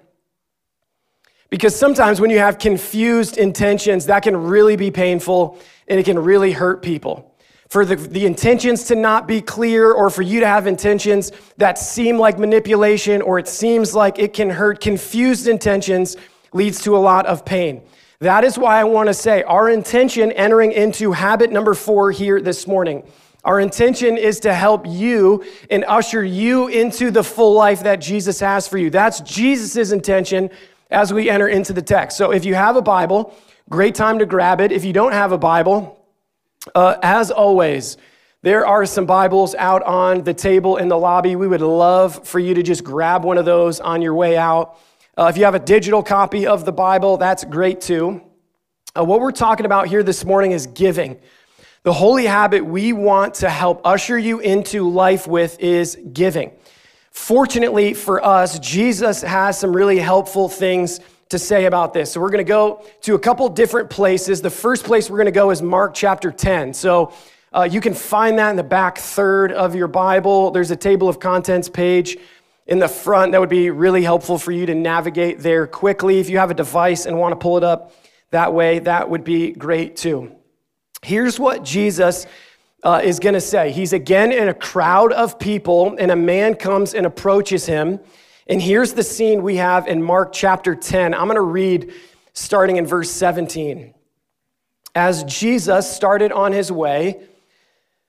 Because 1.48 1.74
sometimes 1.74 2.20
when 2.20 2.28
you 2.28 2.40
have 2.40 2.58
confused 2.58 3.38
intentions, 3.38 4.04
that 4.04 4.22
can 4.22 4.36
really 4.36 4.76
be 4.76 4.90
painful 4.90 5.58
and 5.88 5.98
it 5.98 6.02
can 6.02 6.18
really 6.18 6.52
hurt 6.52 6.82
people. 6.82 7.34
For 7.70 7.86
the, 7.86 7.96
the 7.96 8.26
intentions 8.26 8.84
to 8.84 8.96
not 8.96 9.26
be 9.26 9.40
clear, 9.40 9.92
or 9.92 10.10
for 10.10 10.20
you 10.20 10.40
to 10.40 10.46
have 10.46 10.66
intentions 10.66 11.32
that 11.56 11.78
seem 11.78 12.18
like 12.18 12.38
manipulation, 12.38 13.22
or 13.22 13.38
it 13.38 13.48
seems 13.48 13.94
like 13.94 14.18
it 14.18 14.34
can 14.34 14.50
hurt, 14.50 14.78
confused 14.78 15.48
intentions 15.48 16.18
leads 16.52 16.82
to 16.82 16.94
a 16.94 16.98
lot 16.98 17.24
of 17.24 17.46
pain. 17.46 17.80
That 18.22 18.44
is 18.44 18.56
why 18.56 18.78
I 18.78 18.84
want 18.84 19.08
to 19.08 19.14
say 19.14 19.42
our 19.42 19.68
intention 19.68 20.30
entering 20.30 20.70
into 20.70 21.10
habit 21.10 21.50
number 21.50 21.74
four 21.74 22.12
here 22.12 22.40
this 22.40 22.68
morning. 22.68 23.02
Our 23.42 23.58
intention 23.58 24.16
is 24.16 24.38
to 24.40 24.54
help 24.54 24.86
you 24.86 25.44
and 25.68 25.84
usher 25.88 26.22
you 26.22 26.68
into 26.68 27.10
the 27.10 27.24
full 27.24 27.54
life 27.54 27.82
that 27.82 27.96
Jesus 27.96 28.38
has 28.38 28.68
for 28.68 28.78
you. 28.78 28.90
That's 28.90 29.22
Jesus' 29.22 29.90
intention 29.90 30.50
as 30.88 31.12
we 31.12 31.28
enter 31.28 31.48
into 31.48 31.72
the 31.72 31.82
text. 31.82 32.16
So 32.16 32.30
if 32.30 32.44
you 32.44 32.54
have 32.54 32.76
a 32.76 32.80
Bible, 32.80 33.34
great 33.68 33.96
time 33.96 34.20
to 34.20 34.24
grab 34.24 34.60
it. 34.60 34.70
If 34.70 34.84
you 34.84 34.92
don't 34.92 35.10
have 35.10 35.32
a 35.32 35.38
Bible, 35.38 36.06
uh, 36.76 36.98
as 37.02 37.32
always, 37.32 37.96
there 38.42 38.64
are 38.64 38.86
some 38.86 39.04
Bibles 39.04 39.56
out 39.56 39.82
on 39.82 40.22
the 40.22 40.34
table 40.34 40.76
in 40.76 40.86
the 40.86 40.96
lobby. 40.96 41.34
We 41.34 41.48
would 41.48 41.60
love 41.60 42.24
for 42.24 42.38
you 42.38 42.54
to 42.54 42.62
just 42.62 42.84
grab 42.84 43.24
one 43.24 43.36
of 43.36 43.46
those 43.46 43.80
on 43.80 44.00
your 44.00 44.14
way 44.14 44.36
out. 44.36 44.78
Uh, 45.14 45.26
if 45.26 45.36
you 45.36 45.44
have 45.44 45.54
a 45.54 45.58
digital 45.58 46.02
copy 46.02 46.46
of 46.46 46.64
the 46.64 46.72
Bible, 46.72 47.18
that's 47.18 47.44
great 47.44 47.82
too. 47.82 48.22
Uh, 48.96 49.04
what 49.04 49.20
we're 49.20 49.30
talking 49.30 49.66
about 49.66 49.86
here 49.86 50.02
this 50.02 50.24
morning 50.24 50.52
is 50.52 50.66
giving. 50.68 51.20
The 51.82 51.92
holy 51.92 52.24
habit 52.24 52.64
we 52.64 52.94
want 52.94 53.34
to 53.34 53.50
help 53.50 53.82
usher 53.84 54.18
you 54.18 54.40
into 54.40 54.88
life 54.88 55.26
with 55.26 55.60
is 55.60 55.98
giving. 56.14 56.50
Fortunately 57.10 57.92
for 57.92 58.24
us, 58.24 58.58
Jesus 58.58 59.20
has 59.20 59.58
some 59.58 59.76
really 59.76 59.98
helpful 59.98 60.48
things 60.48 60.98
to 61.28 61.38
say 61.38 61.66
about 61.66 61.92
this. 61.92 62.12
So 62.12 62.18
we're 62.18 62.30
going 62.30 62.46
to 62.46 62.48
go 62.48 62.82
to 63.02 63.14
a 63.14 63.18
couple 63.18 63.46
different 63.50 63.90
places. 63.90 64.40
The 64.40 64.48
first 64.48 64.82
place 64.82 65.10
we're 65.10 65.18
going 65.18 65.26
to 65.26 65.30
go 65.30 65.50
is 65.50 65.60
Mark 65.60 65.92
chapter 65.92 66.32
10. 66.32 66.72
So 66.72 67.12
uh, 67.52 67.68
you 67.70 67.82
can 67.82 67.92
find 67.92 68.38
that 68.38 68.48
in 68.48 68.56
the 68.56 68.62
back 68.62 68.96
third 68.96 69.52
of 69.52 69.74
your 69.74 69.88
Bible. 69.88 70.52
There's 70.52 70.70
a 70.70 70.76
table 70.76 71.06
of 71.06 71.20
contents 71.20 71.68
page 71.68 72.16
in 72.66 72.78
the 72.78 72.88
front 72.88 73.32
that 73.32 73.40
would 73.40 73.48
be 73.48 73.70
really 73.70 74.02
helpful 74.02 74.38
for 74.38 74.52
you 74.52 74.66
to 74.66 74.74
navigate 74.74 75.40
there 75.40 75.66
quickly. 75.66 76.20
If 76.20 76.28
you 76.28 76.38
have 76.38 76.50
a 76.50 76.54
device 76.54 77.06
and 77.06 77.18
want 77.18 77.32
to 77.32 77.36
pull 77.36 77.56
it 77.56 77.64
up, 77.64 77.92
that 78.30 78.54
way, 78.54 78.78
that 78.80 79.10
would 79.10 79.24
be 79.24 79.52
great 79.52 79.96
too. 79.96 80.34
Here's 81.02 81.38
what 81.38 81.64
Jesus 81.64 82.26
uh, 82.82 83.00
is 83.02 83.18
going 83.18 83.34
to 83.34 83.40
say. 83.40 83.72
He's 83.72 83.92
again 83.92 84.32
in 84.32 84.48
a 84.48 84.54
crowd 84.54 85.12
of 85.12 85.38
people, 85.38 85.96
and 85.98 86.10
a 86.10 86.16
man 86.16 86.54
comes 86.54 86.94
and 86.94 87.06
approaches 87.06 87.66
him. 87.66 88.00
And 88.46 88.60
here's 88.60 88.92
the 88.92 89.02
scene 89.02 89.42
we 89.42 89.56
have 89.56 89.86
in 89.86 90.02
Mark 90.02 90.32
chapter 90.32 90.74
10. 90.74 91.14
I'm 91.14 91.24
going 91.24 91.36
to 91.36 91.40
read 91.40 91.92
starting 92.32 92.76
in 92.76 92.86
verse 92.86 93.10
17. 93.10 93.94
As 94.94 95.24
Jesus 95.24 95.90
started 95.90 96.32
on 96.32 96.52
his 96.52 96.70
way, 96.70 97.22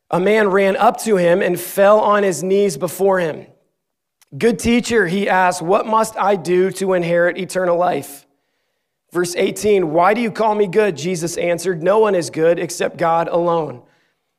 a 0.10 0.20
man 0.20 0.50
ran 0.50 0.76
up 0.76 1.00
to 1.02 1.18
him 1.18 1.42
and 1.42 1.60
fell 1.60 2.00
on 2.00 2.24
his 2.24 2.44
knees 2.44 2.78
before 2.78 3.20
him. 3.20 3.48
Good 4.36 4.58
teacher, 4.58 5.06
he 5.08 5.30
asked, 5.30 5.62
What 5.62 5.86
must 5.86 6.18
I 6.18 6.36
do 6.36 6.72
to 6.72 6.94
inherit 6.94 7.38
eternal 7.38 7.78
life? 7.78 8.26
Verse 9.12 9.36
18, 9.36 9.92
Why 9.92 10.16
do 10.16 10.22
you 10.22 10.32
call 10.32 10.56
me 10.56 10.66
good? 10.66 10.98
Jesus 10.98 11.38
answered, 11.38 11.84
No 11.84 12.00
one 12.00 12.16
is 12.16 12.32
good 12.32 12.58
except 12.58 12.98
God 12.98 13.28
alone. 13.28 13.84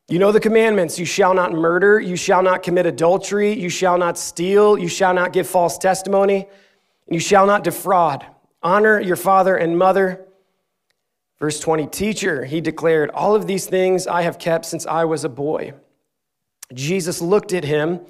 You 0.08 0.18
know 0.18 0.32
the 0.32 0.40
commandments 0.40 0.98
you 0.98 1.06
shall 1.06 1.32
not 1.32 1.52
murder, 1.52 2.00
you 2.00 2.16
shall 2.16 2.42
not 2.42 2.62
commit 2.62 2.86
adultery, 2.86 3.52
you 3.52 3.68
shall 3.68 3.96
not 3.96 4.18
steal, 4.18 4.76
you 4.76 4.88
shall 4.88 5.14
not 5.14 5.32
give 5.32 5.48
false 5.48 5.78
testimony, 5.78 6.46
and 7.06 7.14
you 7.14 7.20
shall 7.20 7.46
not 7.46 7.62
defraud. 7.62 8.26
Honor 8.62 9.00
your 9.00 9.16
father 9.16 9.56
and 9.56 9.78
mother. 9.78 10.26
Verse 11.38 11.60
20, 11.60 11.86
Teacher, 11.86 12.44
he 12.44 12.60
declared, 12.60 13.10
All 13.10 13.36
of 13.36 13.46
these 13.46 13.66
things 13.66 14.08
I 14.08 14.22
have 14.22 14.38
kept 14.38 14.66
since 14.66 14.86
I 14.86 15.04
was 15.04 15.24
a 15.24 15.28
boy. 15.28 15.72
Jesus 16.72 17.20
looked 17.20 17.52
at 17.52 17.64
him 17.64 18.00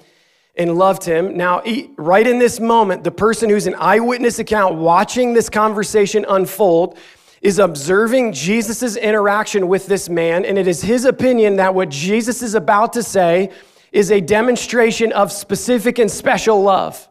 and 0.57 0.77
loved 0.77 1.03
him. 1.03 1.35
Now, 1.35 1.61
right 1.97 2.25
in 2.25 2.39
this 2.39 2.59
moment, 2.59 3.03
the 3.03 3.11
person 3.11 3.49
who's 3.49 3.67
an 3.67 3.75
eyewitness 3.75 4.39
account 4.39 4.75
watching 4.75 5.33
this 5.33 5.49
conversation 5.49 6.25
unfold 6.27 6.97
is 7.41 7.59
observing 7.59 8.33
Jesus' 8.33 8.95
interaction 8.95 9.67
with 9.67 9.85
this 9.87 10.09
man, 10.09 10.45
and 10.45 10.57
it 10.57 10.67
is 10.67 10.81
his 10.81 11.05
opinion 11.05 11.57
that 11.57 11.75
what 11.75 11.89
Jesus 11.89 12.41
is 12.41 12.55
about 12.55 12.93
to 12.93 13.03
say 13.03 13.51
is 13.91 14.11
a 14.11 14.19
demonstration 14.19 15.11
of 15.13 15.31
specific 15.31 15.99
and 15.99 16.09
special 16.09 16.61
love. 16.61 17.07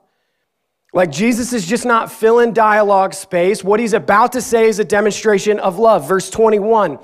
Like 0.92 1.10
Jesus 1.10 1.52
is 1.52 1.66
just 1.66 1.84
not 1.84 2.10
filling 2.12 2.52
dialogue 2.52 3.14
space. 3.14 3.64
What 3.64 3.80
he's 3.80 3.94
about 3.94 4.32
to 4.32 4.40
say 4.40 4.68
is 4.68 4.78
a 4.78 4.84
demonstration 4.84 5.58
of 5.58 5.78
love. 5.78 6.08
Verse 6.08 6.30
21 6.30 6.98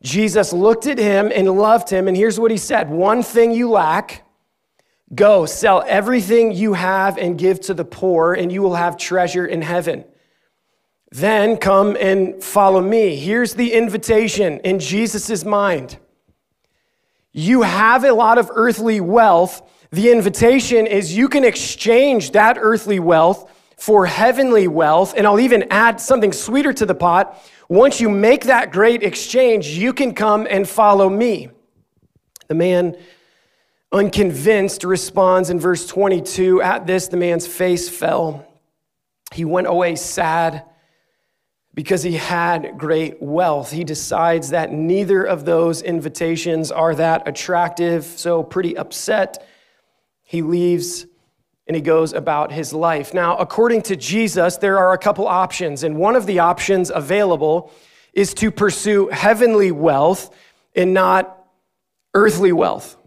Jesus 0.00 0.52
looked 0.52 0.86
at 0.86 0.98
him 0.98 1.32
and 1.34 1.50
loved 1.50 1.90
him, 1.90 2.06
and 2.06 2.16
here's 2.16 2.38
what 2.38 2.50
he 2.50 2.56
said 2.56 2.90
One 2.90 3.22
thing 3.22 3.52
you 3.52 3.70
lack. 3.70 4.27
Go, 5.14 5.46
sell 5.46 5.82
everything 5.86 6.52
you 6.52 6.74
have 6.74 7.16
and 7.16 7.38
give 7.38 7.60
to 7.62 7.74
the 7.74 7.84
poor, 7.84 8.34
and 8.34 8.52
you 8.52 8.60
will 8.62 8.74
have 8.74 8.96
treasure 8.96 9.46
in 9.46 9.62
heaven. 9.62 10.04
Then 11.10 11.56
come 11.56 11.96
and 11.98 12.42
follow 12.42 12.82
me. 12.82 13.16
Here's 13.16 13.54
the 13.54 13.72
invitation 13.72 14.60
in 14.60 14.78
Jesus' 14.78 15.44
mind. 15.44 15.98
You 17.32 17.62
have 17.62 18.04
a 18.04 18.12
lot 18.12 18.36
of 18.36 18.50
earthly 18.52 19.00
wealth. 19.00 19.62
The 19.90 20.10
invitation 20.10 20.86
is 20.86 21.16
you 21.16 21.28
can 21.28 21.44
exchange 21.44 22.32
that 22.32 22.58
earthly 22.60 23.00
wealth 23.00 23.50
for 23.78 24.04
heavenly 24.04 24.68
wealth. 24.68 25.14
And 25.16 25.26
I'll 25.26 25.40
even 25.40 25.64
add 25.70 26.00
something 26.00 26.32
sweeter 26.32 26.74
to 26.74 26.84
the 26.84 26.94
pot. 26.94 27.42
Once 27.70 28.00
you 28.00 28.10
make 28.10 28.44
that 28.44 28.72
great 28.72 29.02
exchange, 29.02 29.68
you 29.68 29.94
can 29.94 30.14
come 30.14 30.46
and 30.50 30.68
follow 30.68 31.08
me. 31.08 31.48
The 32.48 32.54
man, 32.54 32.96
unconvinced, 33.92 34.84
responds 34.84 35.50
in 35.50 35.58
verse 35.60 35.86
22 35.86 36.62
At 36.62 36.86
this, 36.86 37.08
the 37.08 37.16
man's 37.16 37.46
face 37.46 37.88
fell. 37.88 38.46
He 39.32 39.44
went 39.44 39.66
away 39.66 39.96
sad 39.96 40.64
because 41.74 42.02
he 42.02 42.14
had 42.14 42.76
great 42.76 43.22
wealth. 43.22 43.70
He 43.70 43.84
decides 43.84 44.50
that 44.50 44.72
neither 44.72 45.22
of 45.22 45.44
those 45.44 45.80
invitations 45.80 46.72
are 46.72 46.94
that 46.94 47.28
attractive, 47.28 48.04
so 48.04 48.42
pretty 48.42 48.76
upset. 48.76 49.46
He 50.24 50.42
leaves 50.42 51.06
and 51.68 51.76
he 51.76 51.80
goes 51.80 52.14
about 52.14 52.50
his 52.50 52.72
life. 52.72 53.14
Now, 53.14 53.36
according 53.36 53.82
to 53.82 53.96
Jesus, 53.96 54.56
there 54.56 54.78
are 54.78 54.92
a 54.92 54.98
couple 54.98 55.28
options, 55.28 55.84
and 55.84 55.96
one 55.96 56.16
of 56.16 56.26
the 56.26 56.38
options 56.40 56.90
available 56.90 57.70
is 58.14 58.34
to 58.34 58.50
pursue 58.50 59.08
heavenly 59.08 59.70
wealth 59.70 60.34
and 60.74 60.92
not 60.92 61.46
earthly 62.14 62.52
wealth. 62.52 62.97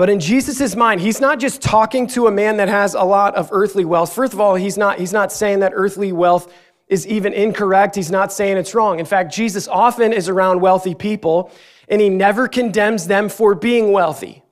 But 0.00 0.08
in 0.08 0.18
Jesus' 0.18 0.74
mind, 0.74 1.02
he's 1.02 1.20
not 1.20 1.38
just 1.38 1.60
talking 1.60 2.06
to 2.06 2.26
a 2.26 2.30
man 2.30 2.56
that 2.56 2.70
has 2.70 2.94
a 2.94 3.02
lot 3.02 3.34
of 3.34 3.50
earthly 3.52 3.84
wealth. 3.84 4.14
First 4.14 4.32
of 4.32 4.40
all, 4.40 4.54
he's 4.54 4.78
not, 4.78 4.98
he's 4.98 5.12
not 5.12 5.30
saying 5.30 5.60
that 5.60 5.72
earthly 5.74 6.10
wealth 6.10 6.50
is 6.88 7.06
even 7.06 7.34
incorrect. 7.34 7.96
He's 7.96 8.10
not 8.10 8.32
saying 8.32 8.56
it's 8.56 8.74
wrong. 8.74 8.98
In 8.98 9.04
fact, 9.04 9.30
Jesus 9.30 9.68
often 9.68 10.14
is 10.14 10.30
around 10.30 10.62
wealthy 10.62 10.94
people 10.94 11.52
and 11.86 12.00
he 12.00 12.08
never 12.08 12.48
condemns 12.48 13.08
them 13.08 13.28
for 13.28 13.54
being 13.54 13.92
wealthy. 13.92 14.42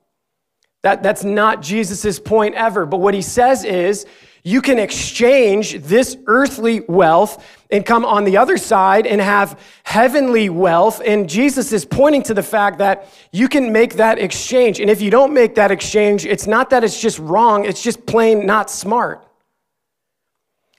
That, 0.83 1.01
that's 1.01 1.23
not 1.23 1.63
Jesus' 1.63 2.19
point 2.19 2.53
ever. 2.53 2.85
But 2.85 2.97
what 2.97 3.15
he 3.15 3.23
says 3.23 3.63
is 3.63 4.05
you 4.43 4.61
can 4.61 4.79
exchange 4.79 5.79
this 5.81 6.17
earthly 6.27 6.81
wealth 6.81 7.45
and 7.71 7.85
come 7.85 8.05
on 8.05 8.23
the 8.23 8.37
other 8.37 8.57
side 8.57 9.05
and 9.05 9.21
have 9.21 9.59
heavenly 9.83 10.49
wealth. 10.49 11.01
And 11.05 11.29
Jesus 11.29 11.71
is 11.71 11.85
pointing 11.85 12.23
to 12.23 12.33
the 12.33 12.43
fact 12.43 12.79
that 12.79 13.07
you 13.31 13.47
can 13.47 13.71
make 13.71 13.95
that 13.95 14.17
exchange. 14.17 14.79
And 14.79 14.89
if 14.89 15.01
you 15.01 15.11
don't 15.11 15.33
make 15.33 15.55
that 15.55 15.71
exchange, 15.71 16.25
it's 16.25 16.47
not 16.47 16.69
that 16.71 16.83
it's 16.83 16.99
just 16.99 17.19
wrong, 17.19 17.65
it's 17.65 17.81
just 17.81 18.05
plain 18.05 18.45
not 18.45 18.69
smart. 18.69 19.25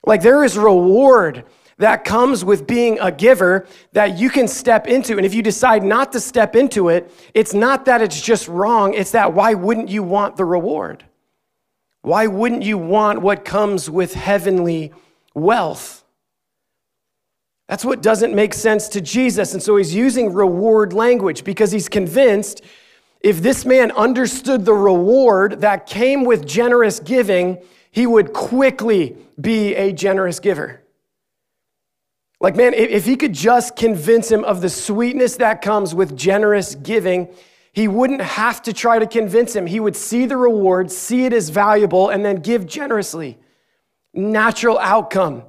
Like 0.04 0.22
there 0.22 0.42
is 0.42 0.56
reward 0.56 1.44
that 1.76 2.04
comes 2.04 2.44
with 2.44 2.66
being 2.66 2.98
a 3.00 3.10
giver 3.10 3.66
that 3.92 4.18
you 4.18 4.28
can 4.28 4.46
step 4.48 4.86
into. 4.86 5.16
And 5.16 5.24
if 5.24 5.32
you 5.32 5.42
decide 5.42 5.82
not 5.82 6.12
to 6.12 6.20
step 6.20 6.54
into 6.54 6.88
it, 6.88 7.10
it's 7.32 7.54
not 7.54 7.86
that 7.86 8.02
it's 8.02 8.20
just 8.20 8.48
wrong, 8.48 8.94
it's 8.94 9.12
that 9.12 9.32
why 9.32 9.54
wouldn't 9.54 9.88
you 9.88 10.02
want 10.02 10.36
the 10.36 10.44
reward? 10.44 11.04
Why 12.02 12.26
wouldn't 12.26 12.62
you 12.62 12.78
want 12.78 13.20
what 13.20 13.44
comes 13.44 13.90
with 13.90 14.14
heavenly 14.14 14.92
wealth? 15.34 16.04
That's 17.68 17.84
what 17.84 18.02
doesn't 18.02 18.34
make 18.34 18.54
sense 18.54 18.88
to 18.88 19.00
Jesus. 19.00 19.52
And 19.52 19.62
so 19.62 19.76
he's 19.76 19.94
using 19.94 20.32
reward 20.32 20.92
language 20.92 21.44
because 21.44 21.70
he's 21.70 21.88
convinced 21.88 22.62
if 23.20 23.42
this 23.42 23.64
man 23.66 23.92
understood 23.92 24.64
the 24.64 24.72
reward 24.72 25.60
that 25.60 25.86
came 25.86 26.24
with 26.24 26.46
generous 26.46 27.00
giving, 27.00 27.58
he 27.90 28.06
would 28.06 28.32
quickly 28.32 29.16
be 29.40 29.74
a 29.74 29.92
generous 29.92 30.40
giver. 30.40 30.82
Like, 32.40 32.56
man, 32.56 32.72
if 32.72 33.04
he 33.04 33.16
could 33.16 33.34
just 33.34 33.76
convince 33.76 34.30
him 34.30 34.44
of 34.44 34.62
the 34.62 34.70
sweetness 34.70 35.36
that 35.36 35.60
comes 35.60 35.94
with 35.94 36.16
generous 36.16 36.74
giving, 36.74 37.28
he 37.72 37.86
wouldn't 37.86 38.20
have 38.20 38.62
to 38.62 38.72
try 38.72 38.98
to 38.98 39.06
convince 39.06 39.54
him. 39.54 39.66
He 39.66 39.78
would 39.78 39.96
see 39.96 40.26
the 40.26 40.36
reward, 40.36 40.90
see 40.90 41.24
it 41.24 41.32
as 41.32 41.50
valuable, 41.50 42.08
and 42.08 42.24
then 42.24 42.36
give 42.36 42.66
generously. 42.66 43.38
Natural 44.12 44.78
outcome 44.78 45.44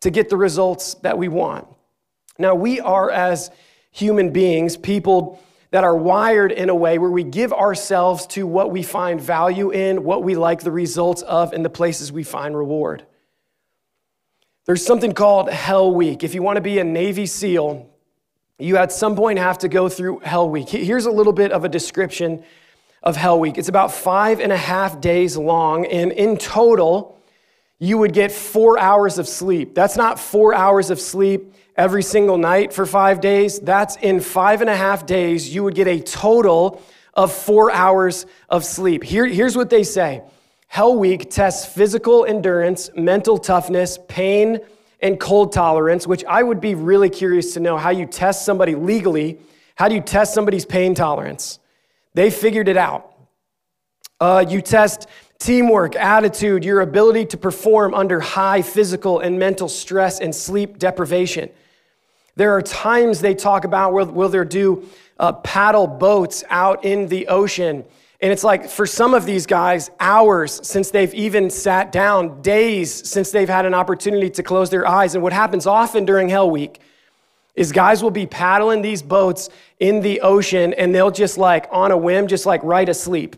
to 0.00 0.10
get 0.10 0.28
the 0.28 0.36
results 0.36 0.94
that 0.94 1.16
we 1.16 1.28
want. 1.28 1.66
Now, 2.38 2.54
we 2.54 2.80
are, 2.80 3.10
as 3.10 3.50
human 3.90 4.30
beings, 4.32 4.76
people 4.76 5.42
that 5.70 5.84
are 5.84 5.96
wired 5.96 6.52
in 6.52 6.68
a 6.68 6.74
way 6.74 6.98
where 6.98 7.10
we 7.10 7.24
give 7.24 7.52
ourselves 7.52 8.26
to 8.26 8.46
what 8.46 8.70
we 8.70 8.82
find 8.82 9.18
value 9.20 9.70
in, 9.70 10.04
what 10.04 10.22
we 10.22 10.34
like 10.34 10.60
the 10.60 10.70
results 10.70 11.22
of, 11.22 11.54
and 11.54 11.64
the 11.64 11.70
places 11.70 12.12
we 12.12 12.22
find 12.22 12.54
reward. 12.54 13.06
There's 14.66 14.84
something 14.84 15.12
called 15.12 15.48
Hell 15.50 15.94
Week. 15.94 16.22
If 16.22 16.34
you 16.34 16.42
want 16.42 16.56
to 16.56 16.60
be 16.62 16.78
a 16.78 16.84
Navy 16.84 17.24
SEAL, 17.24 17.88
you 18.62 18.76
at 18.76 18.92
some 18.92 19.16
point 19.16 19.38
have 19.38 19.58
to 19.58 19.68
go 19.68 19.88
through 19.88 20.20
Hell 20.20 20.48
Week. 20.48 20.68
Here's 20.68 21.06
a 21.06 21.10
little 21.10 21.32
bit 21.32 21.50
of 21.52 21.64
a 21.64 21.68
description 21.68 22.44
of 23.02 23.16
Hell 23.16 23.40
Week. 23.40 23.58
It's 23.58 23.68
about 23.68 23.92
five 23.92 24.40
and 24.40 24.52
a 24.52 24.56
half 24.56 25.00
days 25.00 25.36
long, 25.36 25.84
and 25.86 26.12
in 26.12 26.36
total, 26.36 27.18
you 27.80 27.98
would 27.98 28.12
get 28.12 28.30
four 28.30 28.78
hours 28.78 29.18
of 29.18 29.26
sleep. 29.26 29.74
That's 29.74 29.96
not 29.96 30.20
four 30.20 30.54
hours 30.54 30.90
of 30.90 31.00
sleep 31.00 31.52
every 31.76 32.02
single 32.04 32.38
night 32.38 32.72
for 32.72 32.86
five 32.86 33.20
days. 33.20 33.58
That's 33.58 33.96
in 33.96 34.20
five 34.20 34.60
and 34.60 34.70
a 34.70 34.76
half 34.76 35.06
days, 35.06 35.52
you 35.52 35.64
would 35.64 35.74
get 35.74 35.88
a 35.88 36.00
total 36.00 36.80
of 37.14 37.32
four 37.32 37.72
hours 37.72 38.26
of 38.48 38.64
sleep. 38.64 39.02
Here, 39.02 39.26
here's 39.26 39.56
what 39.56 39.70
they 39.70 39.82
say 39.82 40.22
Hell 40.68 40.96
Week 40.96 41.30
tests 41.30 41.66
physical 41.66 42.24
endurance, 42.24 42.90
mental 42.94 43.38
toughness, 43.38 43.98
pain, 44.06 44.60
and 45.02 45.18
cold 45.18 45.52
tolerance, 45.52 46.06
which 46.06 46.24
I 46.24 46.42
would 46.42 46.60
be 46.60 46.74
really 46.74 47.10
curious 47.10 47.54
to 47.54 47.60
know 47.60 47.76
how 47.76 47.90
you 47.90 48.06
test 48.06 48.44
somebody 48.44 48.74
legally. 48.74 49.38
How 49.74 49.88
do 49.88 49.94
you 49.94 50.00
test 50.00 50.32
somebody's 50.32 50.64
pain 50.64 50.94
tolerance? 50.94 51.58
They 52.14 52.30
figured 52.30 52.68
it 52.68 52.76
out. 52.76 53.12
Uh, 54.20 54.44
you 54.48 54.62
test 54.62 55.08
teamwork, 55.40 55.96
attitude, 55.96 56.64
your 56.64 56.80
ability 56.80 57.26
to 57.26 57.36
perform 57.36 57.92
under 57.94 58.20
high 58.20 58.62
physical 58.62 59.18
and 59.18 59.38
mental 59.38 59.68
stress 59.68 60.20
and 60.20 60.32
sleep 60.32 60.78
deprivation. 60.78 61.50
There 62.36 62.52
are 62.52 62.62
times 62.62 63.20
they 63.20 63.34
talk 63.34 63.64
about 63.64 63.92
where, 63.92 64.04
will 64.04 64.28
they 64.28 64.44
do 64.44 64.88
uh, 65.18 65.32
paddle 65.32 65.86
boats 65.86 66.44
out 66.48 66.84
in 66.84 67.08
the 67.08 67.26
ocean. 67.26 67.84
And 68.22 68.30
it's 68.30 68.44
like 68.44 68.70
for 68.70 68.86
some 68.86 69.14
of 69.14 69.26
these 69.26 69.46
guys, 69.46 69.90
hours 69.98 70.60
since 70.62 70.92
they've 70.92 71.12
even 71.12 71.50
sat 71.50 71.90
down, 71.90 72.40
days 72.40 73.08
since 73.08 73.32
they've 73.32 73.48
had 73.48 73.66
an 73.66 73.74
opportunity 73.74 74.30
to 74.30 74.44
close 74.44 74.70
their 74.70 74.86
eyes. 74.86 75.14
And 75.14 75.24
what 75.24 75.32
happens 75.32 75.66
often 75.66 76.04
during 76.04 76.28
Hell 76.28 76.48
Week 76.48 76.80
is 77.56 77.72
guys 77.72 78.00
will 78.00 78.12
be 78.12 78.26
paddling 78.26 78.80
these 78.80 79.02
boats 79.02 79.50
in 79.80 80.00
the 80.00 80.20
ocean 80.20 80.72
and 80.74 80.94
they'll 80.94 81.10
just 81.10 81.36
like 81.36 81.66
on 81.72 81.90
a 81.90 81.96
whim 81.96 82.28
just 82.28 82.46
like 82.46 82.62
right 82.62 82.88
asleep. 82.88 83.34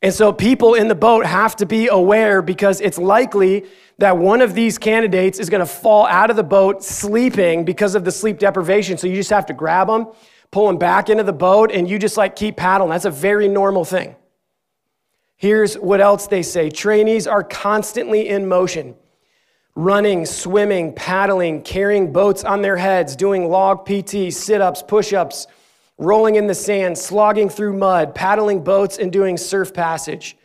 And 0.00 0.14
so 0.14 0.32
people 0.32 0.74
in 0.74 0.88
the 0.88 0.94
boat 0.94 1.26
have 1.26 1.54
to 1.56 1.66
be 1.66 1.88
aware 1.88 2.40
because 2.40 2.80
it's 2.80 2.96
likely 2.96 3.66
that 3.98 4.16
one 4.16 4.40
of 4.40 4.54
these 4.54 4.78
candidates 4.78 5.38
is 5.38 5.50
going 5.50 5.60
to 5.60 5.66
fall 5.66 6.06
out 6.06 6.30
of 6.30 6.36
the 6.36 6.42
boat 6.42 6.82
sleeping 6.82 7.66
because 7.66 7.94
of 7.94 8.06
the 8.06 8.10
sleep 8.10 8.38
deprivation. 8.38 8.96
So 8.96 9.06
you 9.08 9.16
just 9.16 9.28
have 9.28 9.44
to 9.46 9.52
grab 9.52 9.88
them 9.88 10.06
pull 10.50 10.66
them 10.66 10.78
back 10.78 11.08
into 11.08 11.22
the 11.22 11.32
boat 11.32 11.70
and 11.70 11.88
you 11.88 11.98
just 11.98 12.16
like 12.16 12.36
keep 12.36 12.56
paddling. 12.56 12.90
That's 12.90 13.04
a 13.04 13.10
very 13.10 13.48
normal 13.48 13.84
thing. 13.84 14.16
Here's 15.36 15.74
what 15.74 16.00
else 16.00 16.26
they 16.26 16.42
say. 16.42 16.68
Trainees 16.68 17.26
are 17.26 17.42
constantly 17.42 18.28
in 18.28 18.46
motion 18.46 18.94
running, 19.76 20.26
swimming, 20.26 20.92
paddling, 20.92 21.62
carrying 21.62 22.12
boats 22.12 22.44
on 22.44 22.60
their 22.60 22.76
heads, 22.76 23.16
doing 23.16 23.48
log 23.48 23.86
PT, 23.86 24.32
sit 24.32 24.60
ups, 24.60 24.82
push 24.82 25.12
ups, 25.12 25.46
rolling 25.96 26.34
in 26.34 26.46
the 26.46 26.54
sand, 26.54 26.98
slogging 26.98 27.48
through 27.48 27.76
mud, 27.76 28.14
paddling 28.14 28.62
boats, 28.62 28.98
and 28.98 29.12
doing 29.12 29.36
surf 29.36 29.72
passage. 29.72 30.36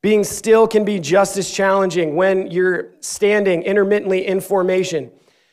Being 0.00 0.24
still 0.24 0.66
can 0.66 0.84
be 0.84 0.98
just 0.98 1.36
as 1.36 1.50
challenging 1.50 2.16
when 2.16 2.50
you're 2.50 2.94
standing 3.00 3.62
intermittently 3.62 4.26
in 4.26 4.40
formation, 4.40 5.10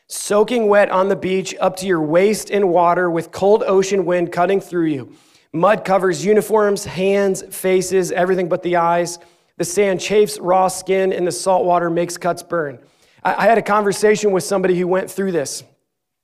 soaking 0.08 0.68
wet 0.68 0.90
on 0.90 1.08
the 1.08 1.16
beach 1.16 1.54
up 1.60 1.76
to 1.76 1.86
your 1.86 2.00
waist 2.00 2.50
in 2.50 2.68
water 2.68 3.10
with 3.10 3.32
cold 3.32 3.62
ocean 3.66 4.04
wind 4.04 4.32
cutting 4.32 4.60
through 4.60 4.86
you. 4.86 5.12
Mud 5.52 5.84
covers 5.84 6.24
uniforms, 6.24 6.84
hands, 6.84 7.42
faces, 7.50 8.10
everything 8.12 8.48
but 8.48 8.62
the 8.62 8.76
eyes. 8.76 9.18
The 9.56 9.64
sand 9.64 10.00
chafes 10.00 10.38
raw 10.40 10.66
skin, 10.66 11.12
and 11.12 11.26
the 11.26 11.32
salt 11.32 11.64
water 11.64 11.88
makes 11.88 12.16
cuts 12.16 12.42
burn. 12.42 12.80
I 13.22 13.46
had 13.46 13.56
a 13.56 13.62
conversation 13.62 14.32
with 14.32 14.44
somebody 14.44 14.78
who 14.78 14.86
went 14.86 15.10
through 15.10 15.32
this. 15.32 15.62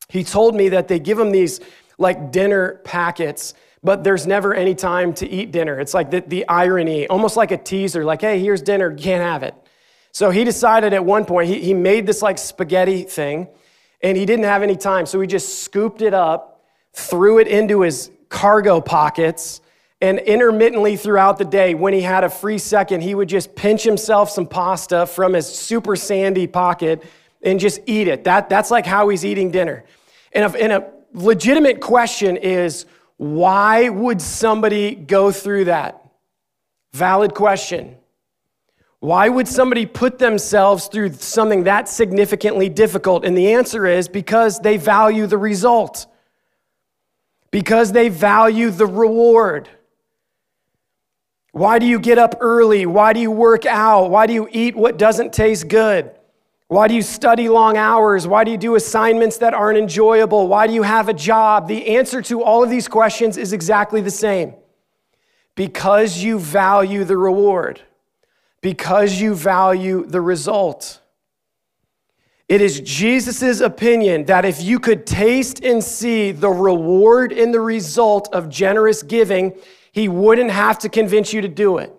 He 0.08 0.24
told 0.24 0.54
me 0.54 0.70
that 0.70 0.88
they 0.88 0.98
give 0.98 1.18
him 1.18 1.30
these 1.30 1.60
like 1.96 2.32
dinner 2.32 2.80
packets, 2.84 3.54
but 3.82 4.04
there's 4.04 4.26
never 4.26 4.52
any 4.52 4.74
time 4.74 5.14
to 5.14 5.28
eat 5.28 5.52
dinner. 5.52 5.80
It's 5.80 5.94
like 5.94 6.10
the, 6.10 6.20
the 6.20 6.46
irony, 6.48 7.06
almost 7.06 7.36
like 7.36 7.52
a 7.52 7.56
teaser, 7.56 8.04
like, 8.04 8.20
hey, 8.20 8.38
here's 8.40 8.60
dinner, 8.60 8.94
can't 8.94 9.22
have 9.22 9.42
it. 9.42 9.54
So 10.12 10.30
he 10.30 10.44
decided 10.44 10.92
at 10.92 11.04
one 11.04 11.24
point, 11.24 11.48
he, 11.48 11.60
he 11.60 11.72
made 11.72 12.06
this 12.06 12.20
like 12.20 12.36
spaghetti 12.36 13.04
thing, 13.04 13.48
and 14.02 14.16
he 14.16 14.26
didn't 14.26 14.44
have 14.44 14.62
any 14.62 14.76
time. 14.76 15.06
So 15.06 15.20
he 15.20 15.26
just 15.26 15.62
scooped 15.62 16.02
it 16.02 16.14
up, 16.14 16.62
threw 16.94 17.38
it 17.38 17.46
into 17.46 17.82
his 17.82 18.10
cargo 18.28 18.80
pockets, 18.80 19.60
and 20.00 20.18
intermittently 20.18 20.96
throughout 20.96 21.36
the 21.36 21.44
day, 21.44 21.74
when 21.74 21.92
he 21.92 22.00
had 22.00 22.24
a 22.24 22.30
free 22.30 22.56
second, 22.56 23.02
he 23.02 23.14
would 23.14 23.28
just 23.28 23.54
pinch 23.54 23.82
himself 23.82 24.30
some 24.30 24.46
pasta 24.46 25.06
from 25.06 25.34
his 25.34 25.46
super 25.46 25.94
sandy 25.94 26.46
pocket 26.46 27.02
and 27.42 27.60
just 27.60 27.80
eat 27.86 28.08
it. 28.08 28.24
That, 28.24 28.48
that's 28.48 28.70
like 28.70 28.86
how 28.86 29.10
he's 29.10 29.24
eating 29.24 29.50
dinner. 29.50 29.84
And 30.32 30.54
a, 30.54 30.62
and 30.62 30.72
a 30.72 30.90
legitimate 31.12 31.80
question 31.80 32.38
is 32.38 32.86
why 33.18 33.90
would 33.90 34.22
somebody 34.22 34.94
go 34.94 35.30
through 35.30 35.66
that? 35.66 36.02
Valid 36.94 37.34
question. 37.34 37.96
Why 39.00 39.30
would 39.30 39.48
somebody 39.48 39.86
put 39.86 40.18
themselves 40.18 40.86
through 40.86 41.14
something 41.14 41.64
that 41.64 41.88
significantly 41.88 42.68
difficult? 42.68 43.24
And 43.24 43.36
the 43.36 43.54
answer 43.54 43.86
is 43.86 44.08
because 44.08 44.60
they 44.60 44.76
value 44.76 45.26
the 45.26 45.38
result, 45.38 46.06
because 47.50 47.92
they 47.92 48.10
value 48.10 48.70
the 48.70 48.86
reward. 48.86 49.70
Why 51.52 51.78
do 51.78 51.86
you 51.86 51.98
get 51.98 52.18
up 52.18 52.36
early? 52.40 52.86
Why 52.86 53.12
do 53.12 53.20
you 53.20 53.30
work 53.30 53.66
out? 53.66 54.10
Why 54.10 54.26
do 54.26 54.34
you 54.34 54.48
eat 54.52 54.76
what 54.76 54.98
doesn't 54.98 55.32
taste 55.32 55.66
good? 55.68 56.12
Why 56.68 56.86
do 56.86 56.94
you 56.94 57.02
study 57.02 57.48
long 57.48 57.76
hours? 57.76 58.28
Why 58.28 58.44
do 58.44 58.52
you 58.52 58.56
do 58.56 58.76
assignments 58.76 59.38
that 59.38 59.54
aren't 59.54 59.78
enjoyable? 59.78 60.46
Why 60.46 60.68
do 60.68 60.72
you 60.72 60.84
have 60.84 61.08
a 61.08 61.14
job? 61.14 61.66
The 61.66 61.96
answer 61.96 62.22
to 62.22 62.44
all 62.44 62.62
of 62.62 62.70
these 62.70 62.86
questions 62.86 63.36
is 63.36 63.52
exactly 63.52 64.00
the 64.00 64.10
same 64.10 64.54
because 65.56 66.18
you 66.18 66.38
value 66.38 67.02
the 67.02 67.16
reward, 67.16 67.80
because 68.62 69.20
you 69.20 69.34
value 69.34 70.04
the 70.06 70.20
result. 70.20 71.00
It 72.48 72.60
is 72.60 72.80
Jesus' 72.80 73.60
opinion 73.60 74.24
that 74.24 74.44
if 74.44 74.60
you 74.60 74.80
could 74.80 75.06
taste 75.06 75.62
and 75.64 75.82
see 75.82 76.32
the 76.32 76.50
reward 76.50 77.32
in 77.32 77.52
the 77.52 77.60
result 77.60 78.28
of 78.32 78.48
generous 78.48 79.02
giving, 79.02 79.56
he 79.92 80.08
wouldn't 80.08 80.50
have 80.50 80.78
to 80.80 80.88
convince 80.88 81.32
you 81.32 81.42
to 81.42 81.48
do 81.48 81.78
it. 81.78 81.94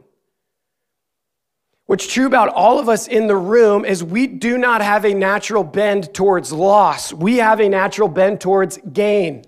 What's 1.86 2.08
true 2.08 2.26
about 2.26 2.50
all 2.50 2.80
of 2.80 2.89
us 2.89 3.08
in 3.08 3.28
the 3.28 3.36
room 3.36 3.86
is 3.86 4.04
we 4.04 4.28
do 4.28 4.58
not 4.58 4.82
have 4.82 5.06
a 5.06 5.13
natural 5.13 5.63
bend 5.63 6.13
towards 6.13 6.52
loss. 6.54 7.12
We 7.12 7.38
have 7.38 7.60
a 7.60 7.67
natural 7.67 8.08
bend 8.08 8.39
towards 8.39 8.78
gain. 8.93 9.43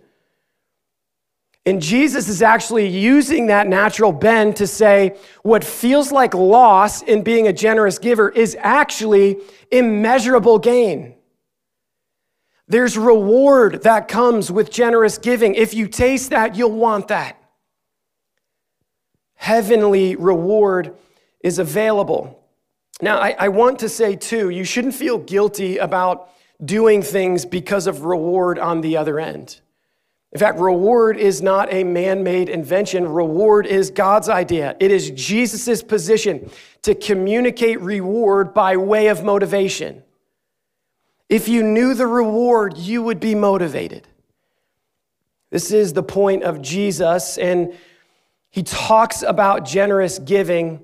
And 1.66 1.82
Jesus 1.82 2.28
is 2.28 2.42
actually 2.42 2.88
using 2.88 3.48
that 3.48 3.68
natural 3.68 4.12
bend 4.12 4.58
to 4.58 4.68
say 4.68 5.16
what 5.44 5.64
feels 5.64 6.12
like 6.12 6.34
loss 6.34 7.02
in 7.04 7.24
being 7.24 7.48
a 7.48 7.54
generous 7.54 8.00
giver 8.00 8.30
is 8.30 8.58
actually 8.60 9.38
immeasurable 9.72 10.60
gain. 10.60 11.16
There's 12.68 12.98
reward 12.98 13.84
that 13.84 14.08
comes 14.08 14.52
with 14.52 14.72
generous 14.72 15.18
giving. 15.18 15.56
If 15.56 15.74
you 15.74 15.88
taste 15.88 16.32
that, 16.32 16.56
you'll 16.56 16.72
want 16.72 17.08
that 17.10 17.40
heavenly 19.44 20.16
reward 20.16 20.96
is 21.42 21.60
available. 21.60 22.42
Now, 23.02 23.18
I, 23.18 23.36
I, 23.38 23.50
want 23.50 23.80
to 23.80 23.90
say 23.90 24.16
too, 24.16 24.50
you 24.50 24.64
shouldn't 24.64 24.94
feel 24.94 25.18
guilty 25.18 25.80
about 25.80 26.30
doing 26.64 27.02
things 27.02 27.46
because 27.46 27.86
of 27.86 28.06
reward 28.06 28.58
on 28.58 28.80
the 28.80 28.96
other 28.96 29.20
end. 29.20 29.60
In 30.34 30.40
fact, 30.40 30.60
reward 30.60 31.18
is 31.18 31.44
not 31.44 31.72
a 31.72 31.84
man 31.84 32.24
made 32.24 32.50
invention. 32.50 33.08
Reward 33.08 33.68
is 33.68 33.92
God's 33.92 34.30
idea. 34.30 34.76
It 34.80 34.90
is 34.90 35.12
Jesus' 35.12 35.84
position 35.84 36.50
to 36.82 36.96
communicate 36.96 37.80
reward 37.82 38.52
by 38.52 38.76
way 38.76 39.08
of 39.08 39.24
motivation. 39.24 40.02
If 41.30 41.48
you 41.48 41.62
knew 41.62 41.94
the 41.94 42.08
reward, 42.08 42.78
you 42.78 43.04
would 43.04 43.20
be 43.20 43.36
motivated. 43.36 44.08
This 45.52 45.72
is 45.72 45.94
the 45.94 46.02
point 46.02 46.42
of 46.44 46.64
Jesus. 46.64 47.38
And 47.38 47.76
he 48.50 48.64
talks 48.64 49.22
about 49.22 49.66
generous 49.66 50.18
giving 50.18 50.84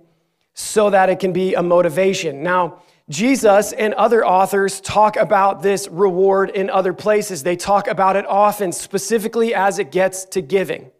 so 0.53 0.91
that 0.91 1.09
it 1.09 1.19
can 1.19 1.33
be 1.33 1.55
a 1.55 1.63
motivation. 1.63 2.43
Now, 2.43 2.83
Jesus 3.09 3.71
and 3.71 3.93
other 3.95 4.25
authors 4.25 4.79
talk 4.81 5.17
about 5.17 5.63
this 5.63 5.87
reward 5.87 6.51
in 6.51 6.69
other 6.69 6.93
places. 6.93 7.41
They 7.41 7.55
talk 7.55 7.87
about 7.87 8.15
it 8.15 8.25
often, 8.27 8.71
specifically 8.71 9.55
as 9.55 9.79
it 9.79 9.91
gets 9.91 10.25
to 10.25 10.41
giving, 10.41 10.91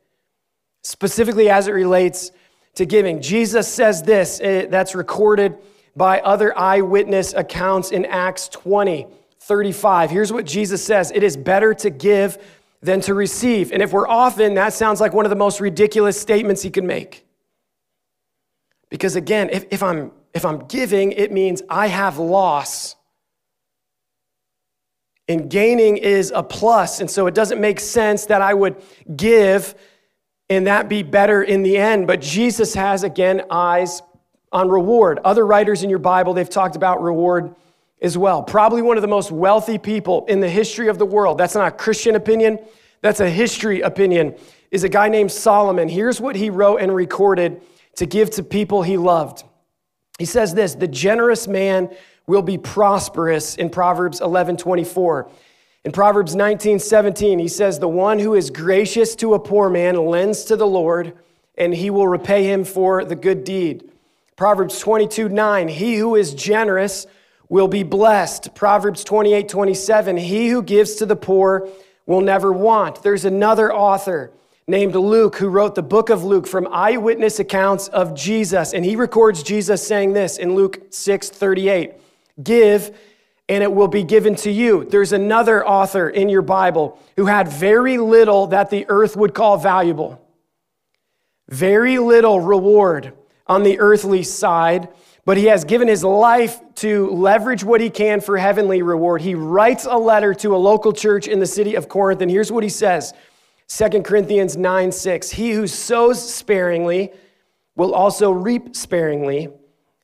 specifically 0.83 1.49
as 1.49 1.67
it 1.67 1.71
relates 1.71 2.31
to 2.75 2.85
giving. 2.85 3.21
Jesus 3.21 3.67
says 3.67 4.01
this, 4.01 4.39
eh, 4.41 4.65
that's 4.67 4.95
recorded 4.95 5.57
by 5.95 6.19
other 6.21 6.57
eyewitness 6.57 7.33
accounts 7.33 7.91
in 7.91 8.05
Acts 8.05 8.47
20, 8.49 9.05
35. 9.41 10.09
Here's 10.09 10.33
what 10.33 10.45
Jesus 10.45 10.83
says 10.83 11.11
It 11.13 11.23
is 11.23 11.37
better 11.37 11.73
to 11.75 11.89
give 11.89 12.37
than 12.81 13.01
to 13.01 13.13
receive. 13.13 13.71
And 13.71 13.81
if 13.81 13.91
we're 13.91 14.07
often, 14.07 14.55
that 14.55 14.73
sounds 14.73 15.01
like 15.01 15.13
one 15.13 15.25
of 15.25 15.29
the 15.29 15.35
most 15.35 15.59
ridiculous 15.59 16.19
statements 16.19 16.61
he 16.61 16.69
can 16.69 16.87
make. 16.87 17.25
Because 18.89 19.15
again, 19.15 19.49
if, 19.51 19.65
if, 19.69 19.83
I'm, 19.83 20.11
if 20.33 20.45
I'm 20.45 20.59
giving, 20.67 21.11
it 21.11 21.31
means 21.31 21.61
I 21.69 21.87
have 21.87 22.17
loss. 22.17 22.95
And 25.27 25.49
gaining 25.49 25.97
is 25.97 26.31
a 26.35 26.41
plus. 26.41 27.01
And 27.01 27.09
so 27.09 27.27
it 27.27 27.35
doesn't 27.35 27.61
make 27.61 27.79
sense 27.79 28.25
that 28.27 28.41
I 28.41 28.53
would 28.53 28.75
give 29.15 29.75
and 30.49 30.65
that 30.67 30.89
be 30.89 31.03
better 31.03 31.43
in 31.43 31.61
the 31.61 31.77
end. 31.77 32.07
But 32.07 32.21
Jesus 32.21 32.73
has, 32.73 33.03
again, 33.03 33.43
eyes 33.51 34.01
on 34.51 34.69
reward. 34.69 35.19
Other 35.23 35.45
writers 35.45 35.83
in 35.83 35.89
your 35.89 35.99
Bible, 35.99 36.33
they've 36.33 36.49
talked 36.49 36.75
about 36.75 37.01
reward 37.01 37.53
as 38.01 38.17
well. 38.17 38.41
Probably 38.41 38.81
one 38.81 38.97
of 38.97 39.01
the 39.01 39.07
most 39.07 39.31
wealthy 39.31 39.77
people 39.77 40.25
in 40.25 40.39
the 40.39 40.49
history 40.49 40.87
of 40.87 40.97
the 40.97 41.05
world. 41.05 41.37
That's 41.37 41.55
not 41.55 41.67
a 41.67 41.71
Christian 41.71 42.15
opinion, 42.15 42.59
that's 43.01 43.19
a 43.19 43.29
history 43.29 43.81
opinion. 43.81 44.35
Is 44.71 44.83
a 44.83 44.89
guy 44.89 45.09
named 45.09 45.31
Solomon. 45.31 45.89
Here's 45.89 46.21
what 46.21 46.35
he 46.35 46.51
wrote 46.51 46.77
and 46.77 46.93
recorded 46.93 47.61
to 47.95 48.05
give 48.05 48.29
to 48.31 48.43
people 48.43 48.83
he 48.83 48.97
loved. 48.97 49.43
He 50.19 50.25
says 50.25 50.53
this 50.53 50.75
The 50.75 50.87
generous 50.87 51.47
man 51.47 51.89
will 52.27 52.43
be 52.43 52.59
prosperous 52.59 53.55
in 53.55 53.71
Proverbs 53.71 54.21
11 54.21 54.57
24. 54.57 55.31
In 55.85 55.91
Proverbs 55.93 56.35
19 56.35 56.77
17, 56.77 57.39
he 57.39 57.47
says, 57.47 57.79
The 57.79 57.87
one 57.87 58.19
who 58.19 58.35
is 58.35 58.51
gracious 58.51 59.15
to 59.15 59.33
a 59.33 59.39
poor 59.39 59.69
man 59.69 59.95
lends 59.95 60.43
to 60.45 60.55
the 60.55 60.67
Lord, 60.67 61.13
and 61.57 61.73
he 61.73 61.89
will 61.89 62.07
repay 62.07 62.43
him 62.43 62.65
for 62.65 63.03
the 63.03 63.15
good 63.15 63.43
deed. 63.43 63.89
Proverbs 64.35 64.77
22 64.79 65.29
9, 65.29 65.67
he 65.69 65.95
who 65.95 66.15
is 66.15 66.33
generous 66.33 67.07
will 67.47 67.67
be 67.67 67.83
blessed. 67.83 68.53
Proverbs 68.53 69.03
28 69.03 69.49
27, 69.49 70.17
he 70.17 70.49
who 70.49 70.61
gives 70.61 70.95
to 70.95 71.05
the 71.05 71.15
poor 71.15 71.67
will 72.05 72.21
never 72.21 72.51
want. 72.51 73.01
There's 73.01 73.25
another 73.25 73.73
author 73.73 74.31
named 74.69 74.93
Luke 74.95 75.37
who 75.37 75.49
wrote 75.49 75.73
the 75.73 75.81
book 75.81 76.09
of 76.09 76.23
Luke 76.23 76.45
from 76.45 76.67
eyewitness 76.71 77.39
accounts 77.39 77.87
of 77.87 78.13
Jesus. 78.13 78.73
And 78.73 78.85
he 78.85 78.95
records 78.95 79.41
Jesus 79.41 79.85
saying 79.85 80.13
this 80.13 80.37
in 80.37 80.53
Luke 80.53 80.79
6 80.91 81.29
38 81.29 81.93
Give, 82.41 82.97
and 83.49 83.63
it 83.63 83.73
will 83.73 83.87
be 83.87 84.03
given 84.03 84.35
to 84.35 84.51
you. 84.51 84.85
There's 84.85 85.11
another 85.11 85.67
author 85.67 86.07
in 86.07 86.29
your 86.29 86.43
Bible 86.43 86.99
who 87.17 87.25
had 87.25 87.47
very 87.47 87.97
little 87.97 88.47
that 88.47 88.69
the 88.69 88.85
earth 88.87 89.17
would 89.17 89.33
call 89.33 89.57
valuable, 89.57 90.21
very 91.49 91.97
little 91.97 92.39
reward 92.39 93.13
on 93.47 93.63
the 93.63 93.79
earthly 93.79 94.21
side, 94.21 94.87
but 95.25 95.35
he 95.35 95.45
has 95.45 95.65
given 95.65 95.87
his 95.87 96.03
life 96.03 96.61
to 96.75 97.09
leverage 97.09 97.63
what 97.63 97.81
he 97.81 97.89
can 97.89 98.21
for 98.21 98.37
heavenly 98.37 98.83
reward. 98.83 99.21
He 99.21 99.33
writes 99.33 99.85
a 99.85 99.97
letter 99.97 100.35
to 100.35 100.55
a 100.55 100.57
local 100.57 100.93
church 100.93 101.27
in 101.27 101.39
the 101.39 101.47
city 101.47 101.73
of 101.73 101.89
Corinth, 101.89 102.21
and 102.21 102.29
here's 102.29 102.51
what 102.51 102.63
he 102.63 102.69
says 102.69 103.13
2 103.69 104.01
Corinthians 104.01 104.57
9 104.57 104.91
6. 104.91 105.29
He 105.29 105.51
who 105.51 105.67
sows 105.67 106.33
sparingly 106.33 107.11
will 107.75 107.93
also 107.93 108.31
reap 108.31 108.75
sparingly. 108.75 109.49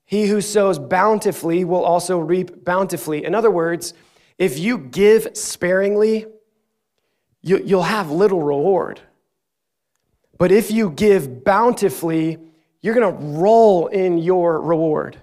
He 0.06 0.28
who 0.28 0.40
sows 0.40 0.78
bountifully 0.78 1.66
will 1.66 1.84
also 1.84 2.20
reap 2.20 2.64
bountifully. 2.64 3.26
In 3.26 3.34
other 3.34 3.50
words, 3.50 3.94
if 4.38 4.60
you 4.60 4.78
give 4.78 5.36
sparingly, 5.36 6.28
you, 7.42 7.58
will 7.66 7.84
have 7.84 8.12
little 8.12 8.42
reward. 8.42 9.02
But 10.38 10.52
if 10.52 10.70
you 10.70 10.92
give 10.92 11.44
bountifully, 11.44 12.38
you're 12.82 12.94
going 12.94 13.18
to 13.18 13.24
roll 13.40 13.88
in 13.88 14.20
your 14.20 14.62
reward. 14.62 15.18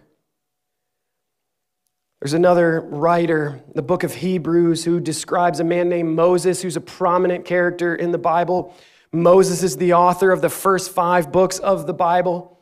There's 2.22 2.34
another 2.34 2.82
writer, 2.82 3.60
the 3.74 3.82
book 3.82 4.04
of 4.04 4.14
Hebrews, 4.14 4.84
who 4.84 5.00
describes 5.00 5.58
a 5.58 5.64
man 5.64 5.88
named 5.88 6.14
Moses, 6.14 6.62
who's 6.62 6.76
a 6.76 6.80
prominent 6.80 7.44
character 7.44 7.96
in 7.96 8.12
the 8.12 8.18
Bible. 8.18 8.72
Moses 9.10 9.64
is 9.64 9.76
the 9.76 9.94
author 9.94 10.30
of 10.30 10.40
the 10.40 10.48
first 10.48 10.92
five 10.92 11.32
books 11.32 11.58
of 11.58 11.88
the 11.88 11.92
Bible. 11.92 12.60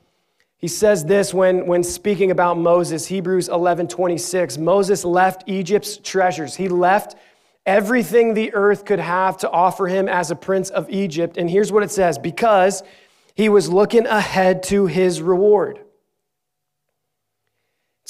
He 0.56 0.66
says 0.66 1.04
this 1.04 1.34
when, 1.34 1.66
when 1.66 1.84
speaking 1.84 2.30
about 2.30 2.56
Moses, 2.56 3.06
Hebrews 3.06 3.50
11 3.50 3.88
26. 3.88 4.56
Moses 4.56 5.04
left 5.04 5.46
Egypt's 5.46 5.98
treasures. 5.98 6.56
He 6.56 6.70
left 6.70 7.16
everything 7.66 8.32
the 8.32 8.54
earth 8.54 8.86
could 8.86 8.98
have 8.98 9.36
to 9.40 9.50
offer 9.50 9.88
him 9.88 10.08
as 10.08 10.30
a 10.30 10.36
prince 10.36 10.70
of 10.70 10.88
Egypt. 10.88 11.36
And 11.36 11.50
here's 11.50 11.70
what 11.70 11.82
it 11.82 11.90
says 11.90 12.16
because 12.16 12.82
he 13.34 13.50
was 13.50 13.68
looking 13.68 14.06
ahead 14.06 14.62
to 14.62 14.86
his 14.86 15.20
reward. 15.20 15.80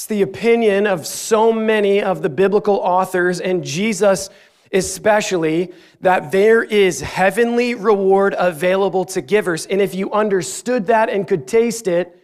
It's 0.01 0.07
the 0.07 0.23
opinion 0.23 0.87
of 0.87 1.07
so 1.07 1.53
many 1.53 2.03
of 2.03 2.23
the 2.23 2.31
biblical 2.31 2.77
authors, 2.77 3.39
and 3.39 3.63
Jesus 3.63 4.31
especially, 4.73 5.75
that 6.01 6.33
there 6.33 6.63
is 6.63 7.03
heavenly 7.03 7.75
reward 7.75 8.35
available 8.39 9.05
to 9.05 9.21
givers. 9.21 9.67
And 9.67 9.79
if 9.79 9.95
you 9.95 10.11
understood 10.11 10.87
that 10.87 11.11
and 11.11 11.29
could 11.29 11.47
taste 11.47 11.87
it, 11.87 12.19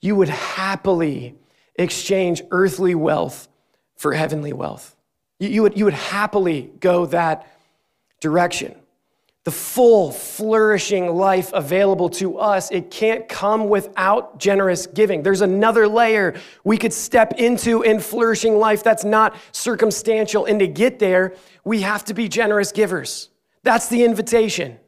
you 0.00 0.14
would 0.14 0.28
happily 0.28 1.34
exchange 1.74 2.40
earthly 2.52 2.94
wealth 2.94 3.48
for 3.96 4.12
heavenly 4.12 4.52
wealth. 4.52 4.94
You 5.40 5.62
would, 5.62 5.76
you 5.76 5.86
would 5.86 5.94
happily 5.94 6.70
go 6.78 7.04
that 7.06 7.48
direction. 8.20 8.76
The 9.44 9.50
full, 9.50 10.12
flourishing 10.12 11.16
life 11.16 11.52
available 11.52 12.08
to 12.10 12.38
us, 12.38 12.70
it 12.70 12.92
can't 12.92 13.28
come 13.28 13.68
without 13.68 14.38
generous 14.38 14.86
giving. 14.86 15.24
There's 15.24 15.40
another 15.40 15.88
layer 15.88 16.34
we 16.62 16.78
could 16.78 16.92
step 16.92 17.34
into 17.38 17.82
in 17.82 17.98
flourishing 17.98 18.56
life 18.56 18.84
that's 18.84 19.04
not 19.04 19.36
circumstantial. 19.50 20.44
And 20.44 20.60
to 20.60 20.68
get 20.68 21.00
there, 21.00 21.34
we 21.64 21.80
have 21.80 22.04
to 22.04 22.14
be 22.14 22.28
generous 22.28 22.70
givers. 22.70 23.30
That's 23.64 23.88
the 23.88 24.04
invitation 24.04 24.78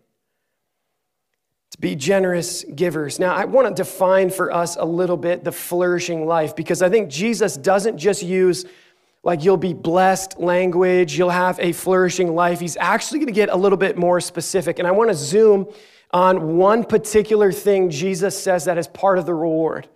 to 1.75 1.81
be 1.81 1.97
generous 1.97 2.63
givers. 2.63 3.19
Now, 3.19 3.35
I 3.35 3.47
want 3.47 3.67
to 3.67 3.75
define 3.75 4.31
for 4.31 4.53
us 4.53 4.77
a 4.77 4.85
little 4.85 5.17
bit 5.17 5.43
the 5.43 5.51
flourishing 5.51 6.25
life 6.25 6.55
because 6.55 6.81
I 6.83 6.89
think 6.89 7.11
Jesus 7.11 7.57
doesn't 7.57 7.99
just 7.99 8.23
use 8.23 8.65
like 9.25 9.43
you'll 9.43 9.57
be 9.57 9.73
blessed 9.73 10.39
language, 10.39 11.19
you'll 11.19 11.31
have 11.31 11.59
a 11.59 11.73
flourishing 11.73 12.35
life. 12.35 12.61
He's 12.61 12.77
actually 12.77 13.21
going 13.21 13.29
to 13.29 13.33
get 13.33 13.49
a 13.49 13.57
little 13.57 13.79
bit 13.79 13.97
more 13.97 14.21
specific. 14.21 14.79
And 14.79 14.87
I 14.87 14.91
want 14.91 15.11
to 15.11 15.17
zoom 15.17 15.67
on 16.13 16.57
one 16.57 16.85
particular 16.85 17.51
thing 17.51 17.91
Jesus 17.91 18.41
says 18.41 18.67
that 18.67 18.79
is 18.79 18.87
part 18.87 19.19
of 19.19 19.27
the 19.27 19.35
reward. 19.35 19.89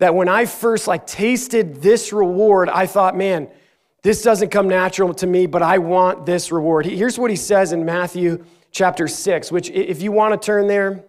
That 0.00 0.14
when 0.14 0.28
I 0.28 0.44
first 0.44 0.88
like 0.88 1.06
tasted 1.06 1.76
this 1.76 2.12
reward, 2.12 2.68
I 2.68 2.86
thought, 2.86 3.16
man, 3.16 3.48
this 4.02 4.22
doesn't 4.22 4.50
come 4.50 4.68
natural 4.68 5.14
to 5.14 5.26
me, 5.26 5.46
but 5.46 5.62
I 5.62 5.78
want 5.78 6.26
this 6.26 6.52
reward. 6.52 6.84
Here's 6.84 7.18
what 7.18 7.30
he 7.30 7.36
says 7.36 7.72
in 7.72 7.84
Matthew 7.84 8.44
chapter 8.70 9.08
6, 9.08 9.50
which, 9.50 9.70
if 9.70 10.02
you 10.02 10.12
want 10.12 10.40
to 10.40 10.44
turn 10.44 10.66
there, 10.66 11.04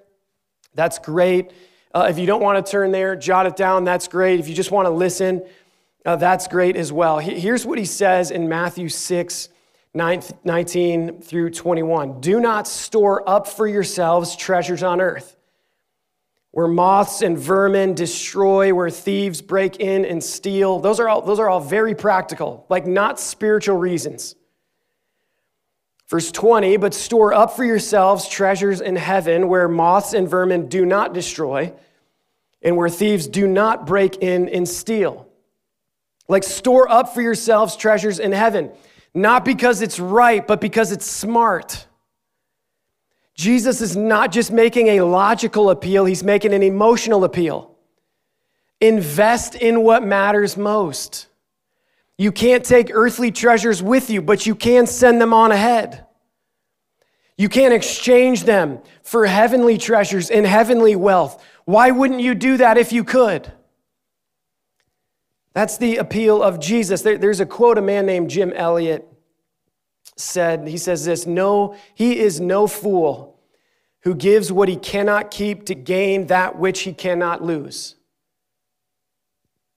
that's 0.75 0.99
great. 0.99 1.51
Uh, 1.93 2.07
if 2.09 2.19
you 2.19 2.27
don't 2.27 2.41
want 2.41 2.63
to 2.63 2.71
turn 2.71 2.91
there, 2.91 3.15
jot 3.15 3.47
it 3.47 3.55
down, 3.55 3.83
that's 3.83 4.07
great. 4.07 4.39
If 4.39 4.47
you 4.47 4.55
just 4.55 4.71
want 4.71 4.85
to 4.85 4.91
listen, 4.91 5.43
uh, 6.05 6.15
that's 6.15 6.47
great 6.47 6.75
as 6.75 6.91
well. 6.91 7.19
Here's 7.19 7.65
what 7.65 7.77
he 7.77 7.85
says 7.85 8.31
in 8.31 8.47
Matthew 8.47 8.89
6, 8.89 9.49
19 9.93 11.21
through 11.21 11.49
21. 11.49 12.21
Do 12.21 12.39
not 12.39 12.67
store 12.67 13.27
up 13.27 13.47
for 13.47 13.67
yourselves 13.67 14.35
treasures 14.35 14.81
on 14.81 15.01
earth, 15.01 15.35
where 16.51 16.67
moths 16.67 17.21
and 17.21 17.37
vermin 17.37 17.95
destroy, 17.95 18.73
where 18.73 18.89
thieves 18.89 19.41
break 19.41 19.77
in 19.77 20.05
and 20.05 20.23
steal. 20.23 20.79
Those 20.79 20.99
are 20.99 21.09
all, 21.09 21.21
those 21.21 21.39
are 21.39 21.49
all 21.49 21.59
very 21.59 21.95
practical, 21.95 22.65
like 22.69 22.87
not 22.87 23.19
spiritual 23.19 23.77
reasons. 23.77 24.35
Verse 26.07 26.31
20, 26.31 26.77
but 26.77 26.95
store 26.95 27.33
up 27.33 27.55
for 27.55 27.63
yourselves 27.63 28.27
treasures 28.27 28.81
in 28.81 28.95
heaven 28.95 29.47
where 29.47 29.67
moths 29.67 30.13
and 30.13 30.27
vermin 30.27 30.67
do 30.67 30.83
not 30.83 31.13
destroy 31.13 31.71
and 32.63 32.75
where 32.75 32.89
thieves 32.89 33.27
do 33.27 33.47
not 33.47 33.85
break 33.85 34.17
in 34.17 34.49
and 34.49 34.67
steal. 34.67 35.28
Like, 36.29 36.43
store 36.43 36.89
up 36.89 37.13
for 37.13 37.21
yourselves 37.21 37.75
treasures 37.75 38.19
in 38.19 38.31
heaven, 38.31 38.71
not 39.13 39.43
because 39.43 39.81
it's 39.81 39.99
right, 39.99 40.45
but 40.45 40.61
because 40.61 40.93
it's 40.93 41.05
smart. 41.05 41.87
Jesus 43.33 43.81
is 43.81 43.97
not 43.97 44.31
just 44.31 44.51
making 44.51 44.87
a 44.87 45.01
logical 45.01 45.69
appeal, 45.69 46.05
he's 46.05 46.23
making 46.23 46.53
an 46.53 46.61
emotional 46.61 47.23
appeal. 47.23 47.75
Invest 48.79 49.55
in 49.55 49.81
what 49.81 50.03
matters 50.03 50.55
most. 50.55 51.27
You 52.17 52.31
can't 52.31 52.63
take 52.63 52.91
earthly 52.93 53.31
treasures 53.31 53.81
with 53.81 54.09
you, 54.09 54.21
but 54.21 54.45
you 54.45 54.53
can 54.53 54.87
send 54.87 55.21
them 55.21 55.33
on 55.33 55.51
ahead. 55.51 56.05
You 57.37 57.49
can't 57.49 57.73
exchange 57.73 58.43
them 58.43 58.79
for 59.01 59.25
heavenly 59.25 59.77
treasures 59.77 60.29
and 60.29 60.45
heavenly 60.45 60.97
wealth. 60.97 61.41
Why 61.65 61.91
wouldn't 61.91 62.19
you 62.19 62.35
do 62.35 62.57
that 62.57 62.77
if 62.77 62.91
you 62.91 63.05
could? 63.05 63.51
That's 65.53 65.77
the 65.77 65.97
appeal 65.97 66.41
of 66.43 66.59
Jesus. 66.59 67.01
there's 67.01 67.39
a 67.39 67.45
quote 67.45 67.77
a 67.77 67.81
man 67.81 68.05
named 68.05 68.29
Jim 68.29 68.53
Elliot 68.53 69.07
said. 70.15 70.67
He 70.67 70.77
says 70.77 71.05
this 71.05 71.25
No, 71.25 71.75
he 71.95 72.19
is 72.19 72.39
no 72.39 72.67
fool 72.67 73.39
who 74.01 74.15
gives 74.15 74.51
what 74.51 74.69
he 74.69 74.75
cannot 74.75 75.31
keep 75.31 75.65
to 75.65 75.75
gain 75.75 76.27
that 76.27 76.57
which 76.57 76.81
he 76.81 76.93
cannot 76.93 77.43
lose. 77.43 77.95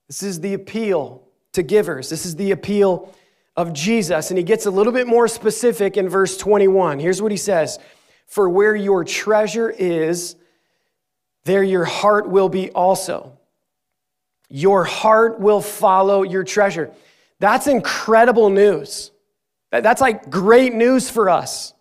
This 0.07 0.23
is 0.23 0.39
the 0.39 0.53
appeal 0.53 1.27
to 1.53 1.63
givers. 1.63 2.09
This 2.09 2.25
is 2.25 2.35
the 2.35 2.51
appeal 2.51 3.13
of 3.55 3.73
Jesus. 3.73 4.31
And 4.31 4.37
he 4.37 4.43
gets 4.43 4.65
a 4.65 4.71
little 4.71 4.93
bit 4.93 5.07
more 5.07 5.27
specific 5.27 5.97
in 5.97 6.09
verse 6.09 6.37
21. 6.37 6.99
Here's 6.99 7.21
what 7.21 7.31
he 7.31 7.37
says 7.37 7.79
For 8.27 8.49
where 8.49 8.75
your 8.75 9.03
treasure 9.03 9.69
is, 9.69 10.35
there 11.45 11.63
your 11.63 11.85
heart 11.85 12.29
will 12.29 12.49
be 12.49 12.69
also. 12.71 13.37
Your 14.49 14.83
heart 14.83 15.39
will 15.39 15.61
follow 15.61 16.23
your 16.23 16.43
treasure. 16.43 16.91
That's 17.39 17.67
incredible 17.67 18.49
news. 18.49 19.11
That's 19.71 20.01
like 20.01 20.29
great 20.29 20.73
news 20.73 21.09
for 21.09 21.29
us. 21.29 21.73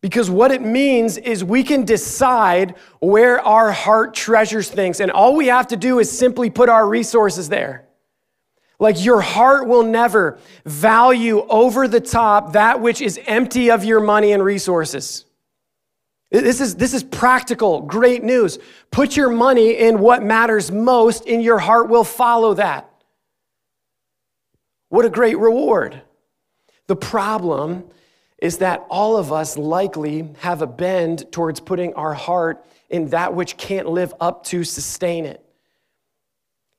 Because 0.00 0.30
what 0.30 0.52
it 0.52 0.62
means 0.62 1.16
is 1.16 1.42
we 1.42 1.64
can 1.64 1.84
decide 1.84 2.76
where 3.00 3.40
our 3.40 3.72
heart 3.72 4.14
treasures 4.14 4.70
things, 4.70 5.00
and 5.00 5.10
all 5.10 5.34
we 5.34 5.48
have 5.48 5.68
to 5.68 5.76
do 5.76 5.98
is 5.98 6.10
simply 6.10 6.50
put 6.50 6.68
our 6.68 6.86
resources 6.88 7.48
there. 7.48 7.84
Like 8.78 9.04
your 9.04 9.20
heart 9.20 9.66
will 9.66 9.82
never 9.82 10.38
value 10.64 11.44
over 11.48 11.88
the 11.88 12.00
top 12.00 12.52
that 12.52 12.80
which 12.80 13.00
is 13.00 13.18
empty 13.26 13.72
of 13.72 13.84
your 13.84 13.98
money 13.98 14.32
and 14.32 14.42
resources. 14.42 15.24
This 16.30 16.60
is, 16.60 16.74
this 16.76 16.92
is 16.92 17.02
practical, 17.02 17.80
great 17.80 18.22
news. 18.22 18.58
Put 18.90 19.16
your 19.16 19.30
money 19.30 19.78
in 19.78 19.98
what 19.98 20.22
matters 20.22 20.70
most, 20.70 21.26
and 21.26 21.42
your 21.42 21.58
heart 21.58 21.88
will 21.88 22.04
follow 22.04 22.54
that. 22.54 22.90
What 24.90 25.04
a 25.04 25.10
great 25.10 25.38
reward. 25.38 26.02
The 26.86 26.96
problem 26.96 27.84
is 28.40 28.58
that 28.58 28.86
all 28.88 29.16
of 29.16 29.32
us 29.32 29.56
likely 29.56 30.28
have 30.38 30.62
a 30.62 30.66
bend 30.66 31.30
towards 31.32 31.60
putting 31.60 31.94
our 31.94 32.14
heart 32.14 32.64
in 32.88 33.08
that 33.08 33.34
which 33.34 33.56
can't 33.56 33.88
live 33.88 34.14
up 34.20 34.44
to 34.44 34.64
sustain 34.64 35.24
it. 35.24 35.42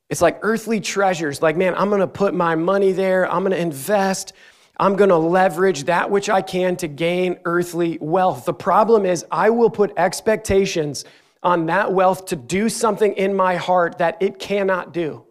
It's 0.10 0.22
like 0.22 0.40
earthly 0.42 0.80
treasures. 0.80 1.42
Like, 1.42 1.58
man, 1.58 1.76
I'm 1.76 1.90
going 1.90 2.02
to 2.02 2.08
put 2.08 2.34
my 2.34 2.56
money 2.56 2.92
there, 2.92 3.32
I'm 3.32 3.42
going 3.42 3.52
to 3.52 3.62
invest. 3.62 4.34
I'm 4.80 4.96
going 4.96 5.10
to 5.10 5.18
leverage 5.18 5.84
that 5.86 6.10
which 6.10 6.30
I 6.30 6.42
can 6.42 6.78
to 6.78 6.88
gain 6.88 7.40
earthly 7.44 7.98
wealth. 8.00 8.46
The 8.46 8.54
problem 8.54 9.06
is, 9.06 9.26
I 9.30 9.50
will 9.50 9.70
put 9.70 9.92
expectations 9.98 11.04
on 11.44 11.66
that 11.66 11.94
wealth 11.94 12.26
to 12.28 12.36
do 12.38 12.70
something 12.70 13.14
in 13.14 13.34
my 13.34 13.56
heart 13.56 13.98
that 13.98 14.18
it 14.22 14.40
cannot 14.40 14.94
do. 14.94 15.26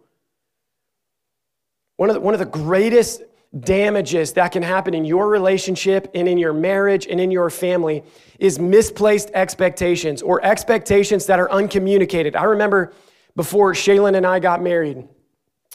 One 1.97 2.09
of 2.09 2.15
the, 2.15 2.19
one 2.21 2.33
of 2.33 2.39
the 2.39 2.45
greatest 2.45 3.23
damages 3.59 4.33
that 4.33 4.51
can 4.51 4.61
happen 4.61 4.93
in 4.93 5.05
your 5.05 5.27
relationship 5.27 6.09
and 6.13 6.27
in 6.27 6.37
your 6.37 6.53
marriage 6.53 7.07
and 7.07 7.19
in 7.19 7.31
your 7.31 7.49
family 7.49 8.03
is 8.37 8.59
misplaced 8.59 9.31
expectations 9.33 10.21
or 10.21 10.43
expectations 10.45 11.25
that 11.25 11.39
are 11.39 11.51
uncommunicated. 11.51 12.35
I 12.35 12.43
remember 12.43 12.93
before 13.35 13.73
Shaylin 13.73 14.15
and 14.15 14.25
I 14.25 14.39
got 14.39 14.61
married, 14.61 15.07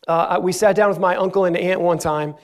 uh, 0.07 0.39
we 0.41 0.53
sat 0.53 0.77
down 0.77 0.89
with 0.89 1.01
my 1.01 1.17
uncle 1.17 1.47
and 1.47 1.57
aunt 1.57 1.81
one 1.81 1.99
time, 1.99 2.37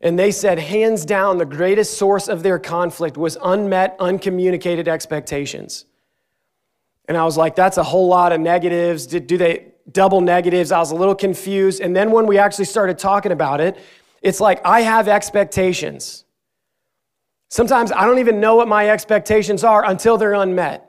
and 0.00 0.18
they 0.18 0.30
said, 0.30 0.58
hands 0.58 1.04
down, 1.04 1.38
the 1.38 1.44
greatest 1.44 1.98
source 1.98 2.28
of 2.28 2.42
their 2.42 2.58
conflict 2.58 3.16
was 3.16 3.36
unmet, 3.42 3.96
uncommunicated 3.98 4.86
expectations. 4.86 5.86
And 7.06 7.16
I 7.16 7.24
was 7.24 7.36
like, 7.36 7.56
that's 7.56 7.78
a 7.78 7.82
whole 7.82 8.06
lot 8.06 8.32
of 8.32 8.40
negatives. 8.40 9.06
Do, 9.06 9.18
do 9.18 9.36
they 9.36 9.72
double 9.90 10.20
negatives? 10.20 10.70
I 10.70 10.78
was 10.78 10.92
a 10.92 10.94
little 10.94 11.14
confused. 11.14 11.80
And 11.80 11.96
then 11.96 12.12
when 12.12 12.26
we 12.26 12.38
actually 12.38 12.66
started 12.66 12.98
talking 12.98 13.32
about 13.32 13.60
it, 13.60 13.76
it's 14.22 14.40
like 14.40 14.64
I 14.64 14.82
have 14.82 15.08
expectations. 15.08 16.24
Sometimes 17.48 17.90
I 17.90 18.04
don't 18.04 18.18
even 18.18 18.40
know 18.40 18.56
what 18.56 18.68
my 18.68 18.90
expectations 18.90 19.64
are 19.64 19.84
until 19.84 20.18
they're 20.18 20.34
unmet. 20.34 20.84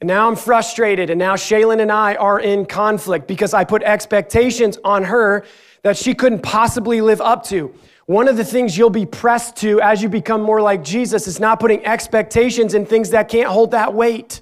And 0.00 0.08
now 0.08 0.28
I'm 0.28 0.34
frustrated, 0.34 1.10
and 1.10 1.18
now 1.18 1.36
Shaylin 1.36 1.80
and 1.80 1.92
I 1.92 2.16
are 2.16 2.40
in 2.40 2.66
conflict 2.66 3.28
because 3.28 3.54
I 3.54 3.62
put 3.62 3.84
expectations 3.84 4.76
on 4.82 5.04
her 5.04 5.44
that 5.82 5.96
she 5.96 6.14
couldn't 6.14 6.42
possibly 6.42 7.00
live 7.00 7.20
up 7.20 7.44
to. 7.44 7.74
One 8.06 8.28
of 8.28 8.36
the 8.36 8.44
things 8.44 8.76
you'll 8.76 8.90
be 8.90 9.06
pressed 9.06 9.56
to 9.56 9.80
as 9.80 10.02
you 10.02 10.08
become 10.08 10.42
more 10.42 10.60
like 10.60 10.82
Jesus 10.82 11.26
is 11.26 11.38
not 11.38 11.60
putting 11.60 11.84
expectations 11.86 12.74
in 12.74 12.84
things 12.84 13.10
that 13.10 13.28
can't 13.28 13.48
hold 13.48 13.70
that 13.72 13.94
weight. 13.94 14.40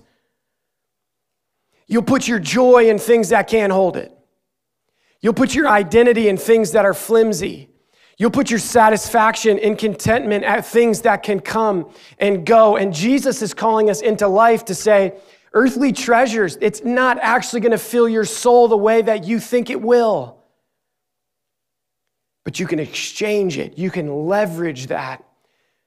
You'll 1.86 2.02
put 2.02 2.26
your 2.28 2.38
joy 2.38 2.88
in 2.88 2.98
things 2.98 3.30
that 3.30 3.48
can't 3.48 3.72
hold 3.72 3.96
it. 3.96 4.16
You'll 5.20 5.34
put 5.34 5.54
your 5.54 5.68
identity 5.68 6.28
in 6.28 6.36
things 6.36 6.72
that 6.72 6.84
are 6.84 6.94
flimsy. 6.94 7.68
You'll 8.16 8.30
put 8.30 8.50
your 8.50 8.58
satisfaction 8.58 9.58
and 9.58 9.78
contentment 9.78 10.44
at 10.44 10.66
things 10.66 11.02
that 11.02 11.22
can 11.22 11.40
come 11.40 11.90
and 12.18 12.46
go. 12.46 12.76
And 12.76 12.94
Jesus 12.94 13.42
is 13.42 13.54
calling 13.54 13.90
us 13.90 14.00
into 14.00 14.28
life 14.28 14.64
to 14.66 14.74
say, 14.74 15.14
earthly 15.52 15.92
treasures, 15.92 16.56
it's 16.60 16.84
not 16.84 17.18
actually 17.20 17.60
going 17.60 17.72
to 17.72 17.78
fill 17.78 18.08
your 18.08 18.24
soul 18.24 18.68
the 18.68 18.76
way 18.76 19.02
that 19.02 19.24
you 19.24 19.40
think 19.40 19.68
it 19.68 19.80
will. 19.80 20.39
But 22.44 22.58
you 22.58 22.66
can 22.66 22.78
exchange 22.78 23.58
it, 23.58 23.78
you 23.78 23.90
can 23.90 24.26
leverage 24.26 24.86
that 24.86 25.24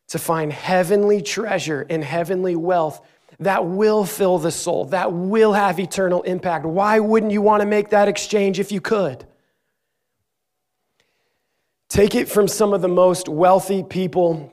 to 0.09 0.19
find 0.19 0.53
heavenly 0.53 1.21
treasure 1.21 1.85
and 1.89 2.03
heavenly 2.03 2.55
wealth 2.55 3.01
that 3.39 3.65
will 3.65 4.05
fill 4.05 4.37
the 4.37 4.51
soul, 4.51 4.85
that 4.85 5.11
will 5.11 5.53
have 5.53 5.79
eternal 5.79 6.21
impact. 6.23 6.65
Why 6.65 6.99
wouldn't 6.99 7.31
you 7.31 7.41
want 7.41 7.61
to 7.61 7.67
make 7.67 7.89
that 7.89 8.07
exchange 8.07 8.59
if 8.59 8.71
you 8.71 8.81
could? 8.81 9.25
Take 11.89 12.15
it 12.15 12.29
from 12.29 12.47
some 12.47 12.73
of 12.73 12.81
the 12.81 12.87
most 12.87 13.27
wealthy 13.27 13.83
people 13.83 14.51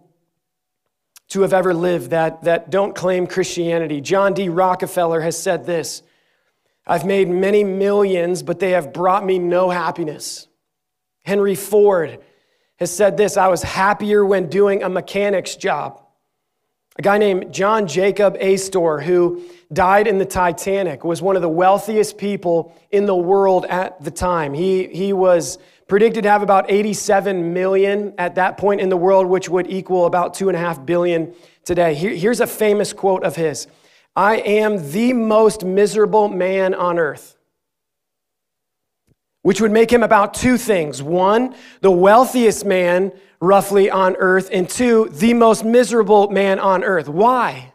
to 1.29 1.43
have 1.43 1.53
ever 1.53 1.73
lived 1.73 2.11
that, 2.11 2.43
that 2.43 2.71
don't 2.71 2.95
claim 2.95 3.27
Christianity. 3.27 4.01
John 4.01 4.35
D. 4.35 4.49
Rockefeller 4.49 5.21
has 5.21 5.41
said 5.41 5.65
this 5.65 6.03
I've 6.87 7.07
made 7.07 7.29
many 7.29 7.65
millions, 7.65 8.43
but 8.43 8.59
they 8.59 8.71
have 8.71 8.93
brought 8.93 9.25
me 9.25 9.39
no 9.39 9.71
happiness. 9.71 10.49
Henry 11.23 11.55
Ford 11.55 12.21
has 12.79 12.95
said 12.95 13.17
this 13.17 13.37
I 13.37 13.49
was 13.49 13.63
happier 13.63 14.25
when 14.25 14.49
doing 14.49 14.83
a 14.83 14.89
mechanic's 14.89 15.57
job. 15.57 16.03
A 16.99 17.03
guy 17.03 17.19
named 17.19 17.53
John 17.53 17.87
Jacob 17.87 18.37
Astor, 18.41 19.01
who 19.01 19.43
died 19.73 20.07
in 20.07 20.19
the 20.19 20.25
Titanic, 20.25 21.05
was 21.05 21.23
one 21.23 21.37
of 21.37 21.43
the 21.43 21.49
wealthiest 21.49 22.19
people 22.19 22.75
in 22.91 23.07
the 23.07 23.15
world 23.15 23.65
at 23.67 24.03
the 24.03 24.11
time. 24.11 24.53
He, 24.53 24.87
he 24.89 25.13
was 25.13 25.59
predicted 25.89 26.25
to 26.25 26.31
have 26.31 26.43
about 26.43 26.71
87 26.71 27.53
million 27.53 28.13
at 28.19 28.35
that 28.35 28.59
point 28.59 28.81
in 28.81 28.89
the 28.89 28.97
world, 28.97 29.27
which 29.29 29.49
would 29.49 29.71
equal 29.71 30.07
about 30.07 30.35
two 30.35 30.49
and 30.49 30.57
a 30.57 30.61
half 30.61 30.85
billion 30.85 31.33
today. 31.65 31.95
Here, 31.95 32.15
here's 32.15 32.41
a 32.41 32.47
famous 32.47 32.93
quote 32.93 33.25
of 33.25 33.37
his 33.37 33.67
I 34.17 34.37
am 34.39 34.91
the 34.91 35.13
most 35.13 35.65
miserable 35.65 36.29
man 36.29 36.75
on 36.75 36.99
earth 36.99 37.37
which 39.43 39.61
would 39.61 39.73
make 39.73 39.91
him 39.91 40.03
about 40.03 40.35
two 40.35 40.59
things. 40.59 41.03
One, 41.03 41.55
the 41.81 41.91
wealthiest 41.91 42.65
man 42.65 43.13
roughly 43.41 43.91
on 43.91 44.17
earth, 44.17 44.51
and 44.53 44.69
two, 44.69 45.09
the 45.13 45.33
most 45.33 45.65
miserable 45.65 46.29
man 46.29 46.59
on 46.59 46.85
earth. 46.85 47.09
Why? 47.09 47.73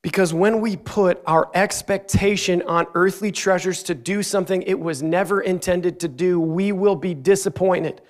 Because 0.00 0.32
when 0.34 0.60
we 0.60 0.76
put 0.76 1.22
our 1.26 1.50
expectation 1.54 2.62
on 2.62 2.86
earthly 2.94 3.32
treasures 3.32 3.82
to 3.84 3.94
do 3.94 4.22
something 4.22 4.62
it 4.62 4.78
was 4.78 5.02
never 5.02 5.40
intended 5.40 6.00
to 6.00 6.08
do, 6.08 6.40
we 6.40 6.72
will 6.72 6.96
be 6.96 7.14
disappointed. 7.14 8.00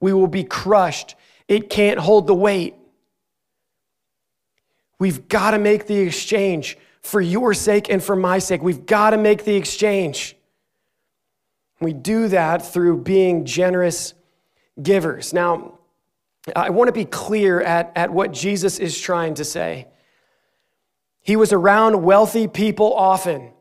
We 0.00 0.12
will 0.12 0.28
be 0.28 0.44
crushed. 0.44 1.14
It 1.48 1.70
can't 1.70 1.98
hold 1.98 2.26
the 2.26 2.34
weight. 2.34 2.74
We've 4.98 5.28
got 5.28 5.50
to 5.50 5.58
make 5.58 5.86
the 5.86 5.98
exchange 5.98 6.78
for 7.02 7.20
your 7.20 7.52
sake 7.54 7.88
and 7.90 8.02
for 8.02 8.16
my 8.16 8.38
sake. 8.38 8.62
We've 8.62 8.86
got 8.86 9.10
to 9.10 9.16
make 9.16 9.44
the 9.44 9.56
exchange. 9.56 10.36
We 11.80 11.92
do 11.92 12.28
that 12.28 12.64
through 12.64 12.98
being 12.98 13.44
generous 13.44 14.14
givers. 14.80 15.32
Now, 15.32 15.78
I 16.54 16.70
want 16.70 16.88
to 16.88 16.92
be 16.92 17.04
clear 17.04 17.60
at, 17.60 17.92
at 17.96 18.10
what 18.12 18.32
Jesus 18.32 18.78
is 18.78 18.98
trying 18.98 19.34
to 19.34 19.44
say. 19.44 19.88
He 21.22 21.36
was 21.36 21.52
around 21.52 22.02
wealthy 22.02 22.48
people 22.48 22.92
often. 22.94 23.52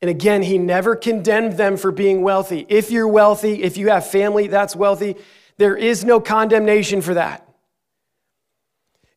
And 0.00 0.10
again, 0.10 0.42
he 0.42 0.58
never 0.58 0.96
condemned 0.96 1.54
them 1.54 1.76
for 1.76 1.92
being 1.92 2.22
wealthy. 2.22 2.66
If 2.68 2.90
you're 2.90 3.08
wealthy, 3.08 3.62
if 3.62 3.76
you 3.76 3.88
have 3.88 4.06
family 4.06 4.48
that's 4.48 4.76
wealthy, 4.76 5.16
there 5.56 5.76
is 5.76 6.04
no 6.04 6.20
condemnation 6.20 7.00
for 7.00 7.14
that. 7.14 7.48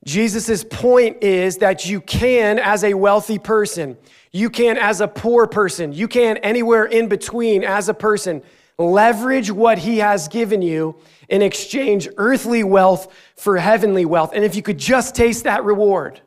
Jesus' 0.07 0.63
point 0.63 1.21
is 1.21 1.57
that 1.57 1.85
you 1.85 1.99
can, 1.99 2.59
as 2.59 2.85
a 2.85 2.93
wealthy 2.93 3.37
person, 3.37 3.97
you 4.31 4.49
can, 4.49 4.77
as 4.77 5.01
a 5.01 5.07
poor 5.07 5.47
person, 5.47 5.91
you 5.91 6.07
can, 6.07 6.37
anywhere 6.37 6.85
in 6.85 7.09
between, 7.09 7.65
as 7.65 7.89
a 7.89 7.93
person, 7.93 8.41
leverage 8.79 9.51
what 9.51 9.77
he 9.77 9.97
has 9.97 10.29
given 10.29 10.61
you 10.61 10.95
and 11.29 11.43
exchange 11.43 12.07
earthly 12.15 12.63
wealth 12.63 13.13
for 13.35 13.57
heavenly 13.57 14.05
wealth. 14.05 14.31
And 14.33 14.45
if 14.45 14.55
you 14.55 14.61
could 14.61 14.77
just 14.77 15.13
taste 15.13 15.43
that 15.43 15.65
reward, 15.65 16.21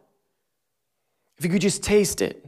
if 1.38 1.46
you 1.46 1.50
could 1.50 1.62
just 1.62 1.82
taste 1.82 2.20
it, 2.20 2.44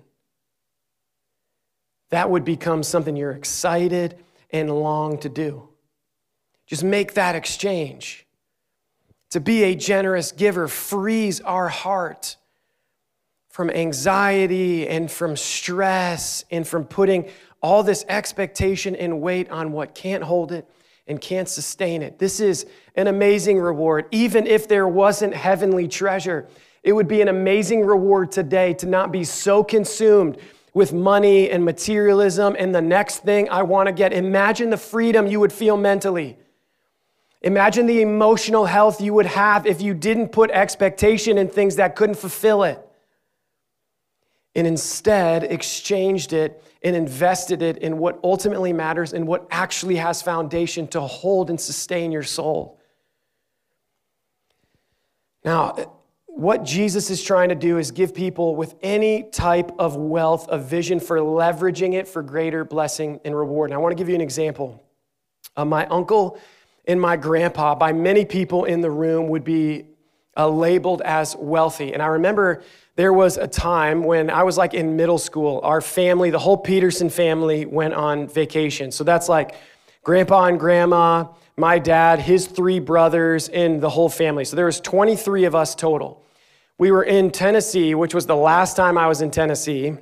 that 2.10 2.28
would 2.28 2.44
become 2.44 2.82
something 2.82 3.16
you're 3.16 3.32
excited 3.32 4.18
and 4.50 4.70
long 4.70 5.16
to 5.20 5.30
do. 5.30 5.66
Just 6.66 6.84
make 6.84 7.14
that 7.14 7.34
exchange. 7.34 8.26
To 9.32 9.40
be 9.40 9.62
a 9.62 9.74
generous 9.74 10.30
giver 10.30 10.68
frees 10.68 11.40
our 11.40 11.70
heart 11.70 12.36
from 13.48 13.70
anxiety 13.70 14.86
and 14.86 15.10
from 15.10 15.38
stress 15.38 16.44
and 16.50 16.68
from 16.68 16.84
putting 16.84 17.30
all 17.62 17.82
this 17.82 18.04
expectation 18.10 18.94
and 18.94 19.22
weight 19.22 19.50
on 19.50 19.72
what 19.72 19.94
can't 19.94 20.22
hold 20.22 20.52
it 20.52 20.68
and 21.06 21.18
can't 21.18 21.48
sustain 21.48 22.02
it. 22.02 22.18
This 22.18 22.40
is 22.40 22.66
an 22.94 23.06
amazing 23.06 23.58
reward. 23.58 24.04
Even 24.10 24.46
if 24.46 24.68
there 24.68 24.86
wasn't 24.86 25.32
heavenly 25.32 25.88
treasure, 25.88 26.46
it 26.82 26.92
would 26.92 27.08
be 27.08 27.22
an 27.22 27.28
amazing 27.28 27.86
reward 27.86 28.32
today 28.32 28.74
to 28.74 28.86
not 28.86 29.12
be 29.12 29.24
so 29.24 29.64
consumed 29.64 30.36
with 30.74 30.92
money 30.92 31.48
and 31.48 31.64
materialism 31.64 32.54
and 32.58 32.74
the 32.74 32.82
next 32.82 33.20
thing 33.20 33.48
I 33.48 33.62
want 33.62 33.86
to 33.86 33.94
get. 33.94 34.12
Imagine 34.12 34.68
the 34.68 34.76
freedom 34.76 35.26
you 35.26 35.40
would 35.40 35.54
feel 35.54 35.78
mentally 35.78 36.36
Imagine 37.42 37.86
the 37.86 38.02
emotional 38.02 38.66
health 38.66 39.00
you 39.00 39.14
would 39.14 39.26
have 39.26 39.66
if 39.66 39.82
you 39.82 39.94
didn't 39.94 40.28
put 40.28 40.50
expectation 40.50 41.38
in 41.38 41.48
things 41.48 41.76
that 41.76 41.96
couldn't 41.96 42.16
fulfill 42.16 42.62
it 42.62 42.78
and 44.54 44.66
instead 44.66 45.44
exchanged 45.44 46.32
it 46.32 46.62
and 46.82 46.94
invested 46.94 47.62
it 47.62 47.78
in 47.78 47.98
what 47.98 48.20
ultimately 48.22 48.72
matters 48.72 49.12
and 49.12 49.26
what 49.26 49.46
actually 49.50 49.96
has 49.96 50.22
foundation 50.22 50.86
to 50.88 51.00
hold 51.00 51.50
and 51.50 51.60
sustain 51.60 52.12
your 52.12 52.22
soul. 52.22 52.78
Now, 55.44 55.74
what 56.26 56.64
Jesus 56.64 57.10
is 57.10 57.22
trying 57.22 57.48
to 57.48 57.54
do 57.54 57.78
is 57.78 57.90
give 57.90 58.14
people 58.14 58.56
with 58.56 58.74
any 58.82 59.24
type 59.24 59.72
of 59.78 59.96
wealth 59.96 60.46
a 60.48 60.58
vision 60.58 61.00
for 61.00 61.18
leveraging 61.18 61.94
it 61.94 62.06
for 62.06 62.22
greater 62.22 62.64
blessing 62.64 63.20
and 63.24 63.36
reward. 63.36 63.70
And 63.70 63.74
I 63.74 63.78
want 63.78 63.92
to 63.92 63.96
give 63.96 64.08
you 64.08 64.14
an 64.14 64.20
example. 64.20 64.82
Uh, 65.56 65.64
my 65.64 65.86
uncle 65.86 66.38
and 66.84 67.00
my 67.00 67.16
grandpa, 67.16 67.74
by 67.74 67.92
many 67.92 68.24
people 68.24 68.64
in 68.64 68.80
the 68.80 68.90
room, 68.90 69.28
would 69.28 69.44
be 69.44 69.86
uh, 70.36 70.48
labeled 70.48 71.02
as 71.02 71.36
wealthy. 71.36 71.92
And 71.92 72.02
I 72.02 72.06
remember 72.06 72.62
there 72.96 73.12
was 73.12 73.36
a 73.36 73.46
time 73.46 74.02
when 74.04 74.30
I 74.30 74.42
was 74.42 74.58
like 74.58 74.74
in 74.74 74.96
middle 74.96 75.18
school, 75.18 75.60
our 75.62 75.80
family, 75.80 76.30
the 76.30 76.38
whole 76.38 76.56
Peterson 76.56 77.08
family, 77.08 77.66
went 77.66 77.94
on 77.94 78.28
vacation. 78.28 78.90
So 78.90 79.04
that's 79.04 79.28
like 79.28 79.54
grandpa 80.02 80.46
and 80.46 80.58
grandma, 80.58 81.26
my 81.56 81.78
dad, 81.78 82.18
his 82.18 82.46
three 82.46 82.80
brothers, 82.80 83.48
and 83.48 83.80
the 83.80 83.90
whole 83.90 84.08
family. 84.08 84.44
So 84.44 84.56
there 84.56 84.66
was 84.66 84.80
23 84.80 85.44
of 85.44 85.54
us 85.54 85.74
total. 85.74 86.24
We 86.78 86.90
were 86.90 87.04
in 87.04 87.30
Tennessee, 87.30 87.94
which 87.94 88.14
was 88.14 88.26
the 88.26 88.36
last 88.36 88.76
time 88.76 88.98
I 88.98 89.06
was 89.06 89.22
in 89.22 89.30
Tennessee. 89.30 89.94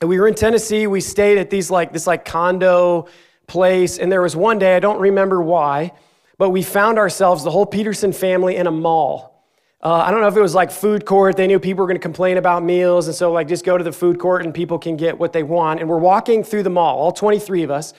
And 0.00 0.10
we 0.10 0.20
were 0.20 0.28
in 0.28 0.34
Tennessee. 0.34 0.86
We 0.86 1.00
stayed 1.00 1.38
at 1.38 1.50
these 1.50 1.70
like 1.70 1.92
this 1.92 2.06
like 2.06 2.24
condo 2.24 3.08
place. 3.46 3.98
And 3.98 4.10
there 4.10 4.22
was 4.22 4.34
one 4.36 4.58
day, 4.58 4.76
I 4.76 4.80
don't 4.80 5.00
remember 5.00 5.40
why, 5.40 5.92
but 6.38 6.50
we 6.50 6.62
found 6.62 6.98
ourselves, 6.98 7.44
the 7.44 7.50
whole 7.50 7.66
Peterson 7.66 8.12
family, 8.12 8.56
in 8.56 8.66
a 8.66 8.70
mall. 8.70 9.34
Uh, 9.82 10.02
I 10.06 10.10
don't 10.10 10.22
know 10.22 10.28
if 10.28 10.36
it 10.36 10.40
was 10.40 10.54
like 10.54 10.70
food 10.70 11.04
court. 11.04 11.36
They 11.36 11.46
knew 11.46 11.58
people 11.58 11.82
were 11.82 11.86
going 11.86 11.98
to 11.98 12.02
complain 12.02 12.38
about 12.38 12.64
meals. 12.64 13.06
And 13.06 13.14
so, 13.14 13.30
like, 13.30 13.48
just 13.48 13.64
go 13.64 13.76
to 13.76 13.84
the 13.84 13.92
food 13.92 14.18
court 14.18 14.42
and 14.42 14.54
people 14.54 14.78
can 14.78 14.96
get 14.96 15.18
what 15.18 15.34
they 15.34 15.42
want. 15.42 15.80
And 15.80 15.88
we're 15.88 15.98
walking 15.98 16.42
through 16.42 16.62
the 16.62 16.70
mall, 16.70 16.98
all 16.98 17.12
23 17.12 17.64
of 17.64 17.70
us. 17.70 17.92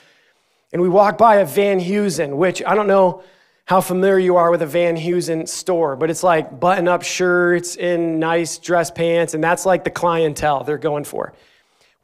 And 0.74 0.82
we 0.82 0.90
walk 0.90 1.18
by 1.18 1.36
a 1.36 1.46
Van 1.46 1.80
Heusen, 1.80 2.38
which 2.38 2.64
I 2.66 2.74
don't 2.74 2.88
know 2.88 3.24
how 3.66 3.82
familiar 3.82 4.20
you 4.20 4.36
are 4.36 4.52
with 4.52 4.62
a 4.62 4.68
Van 4.68 4.96
Heusen 4.96 5.48
store, 5.48 5.96
but 5.96 6.10
it's 6.10 6.24
like 6.24 6.60
button 6.60 6.88
up 6.88 7.04
shirts 7.04 7.76
and 7.76 8.20
nice 8.20 8.58
dress 8.58 8.92
pants. 8.92 9.34
And 9.34 9.44
that's 9.44 9.66
like 9.66 9.84
the 9.84 9.90
clientele 9.90 10.64
they're 10.64 10.78
going 10.78 11.04
for. 11.04 11.34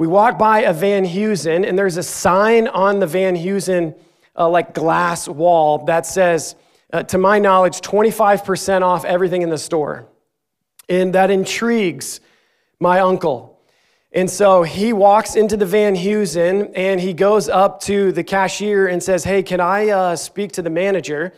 We 0.01 0.07
walk 0.07 0.39
by 0.39 0.61
a 0.61 0.73
Van 0.73 1.05
Heusen, 1.05 1.63
and 1.63 1.77
there's 1.77 1.97
a 1.97 2.01
sign 2.01 2.67
on 2.67 2.99
the 2.99 3.05
Van 3.05 3.35
Heusen, 3.35 3.95
uh, 4.35 4.49
like 4.49 4.73
glass 4.73 5.27
wall, 5.27 5.85
that 5.85 6.07
says, 6.07 6.55
uh, 6.91 7.03
to 7.03 7.19
my 7.19 7.37
knowledge, 7.37 7.81
25% 7.81 8.81
off 8.81 9.05
everything 9.05 9.43
in 9.43 9.51
the 9.51 9.59
store. 9.59 10.07
And 10.89 11.13
that 11.13 11.29
intrigues 11.29 12.19
my 12.79 13.01
uncle. 13.01 13.61
And 14.11 14.27
so 14.27 14.63
he 14.63 14.91
walks 14.91 15.35
into 15.35 15.55
the 15.55 15.67
Van 15.67 15.95
Heusen 15.95 16.71
and 16.75 16.99
he 16.99 17.13
goes 17.13 17.47
up 17.47 17.79
to 17.81 18.11
the 18.11 18.23
cashier 18.23 18.87
and 18.87 19.03
says, 19.03 19.23
Hey, 19.23 19.43
can 19.43 19.59
I 19.59 19.89
uh, 19.89 20.15
speak 20.15 20.53
to 20.53 20.63
the 20.63 20.71
manager? 20.71 21.31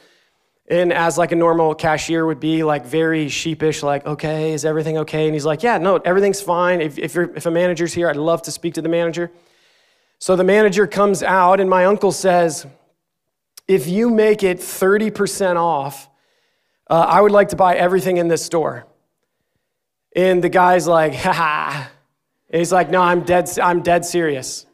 And 0.74 0.92
as 0.92 1.20
like 1.20 1.32
a 1.32 1.36
normal 1.36 1.76
cashier 1.76 2.26
would 2.26 2.40
be, 2.40 2.64
like 2.64 2.84
very 2.84 3.30
sheepish, 3.30 3.84
like, 3.84 4.08
okay, 4.08 4.54
is 4.54 4.66
everything 4.66 4.98
okay? 4.98 5.26
And 5.26 5.36
he's 5.36 5.46
like, 5.46 5.62
yeah, 5.62 5.78
no, 5.78 5.98
everything's 5.98 6.42
fine. 6.42 6.82
If, 6.82 6.98
if, 6.98 7.16
if 7.16 7.46
a 7.46 7.52
manager's 7.52 7.94
here, 7.94 8.10
I'd 8.10 8.16
love 8.16 8.42
to 8.42 8.52
speak 8.52 8.74
to 8.74 8.82
the 8.82 8.90
manager. 8.90 9.30
So 10.18 10.36
the 10.36 10.44
manager 10.44 10.88
comes 10.88 11.22
out, 11.22 11.60
and 11.60 11.70
my 11.70 11.86
uncle 11.86 12.12
says, 12.12 12.66
if 13.68 13.88
you 13.88 14.10
make 14.10 14.42
it 14.42 14.58
30% 14.58 15.58
off, 15.58 16.10
uh, 16.90 17.06
I 17.08 17.22
would 17.22 17.32
like 17.32 17.50
to 17.50 17.56
buy 17.56 17.76
everything 17.76 18.18
in 18.18 18.28
this 18.28 18.44
store. 18.44 18.88
And 20.16 20.44
the 20.44 20.50
guy's 20.50 20.88
like, 20.88 21.14
ha 21.14 21.34
ha. 21.34 21.92
He's 22.52 22.72
like, 22.72 22.90
no, 22.90 23.00
I'm 23.00 23.22
dead, 23.22 23.48
I'm 23.60 23.84
dead 23.84 24.06
serious. 24.06 24.66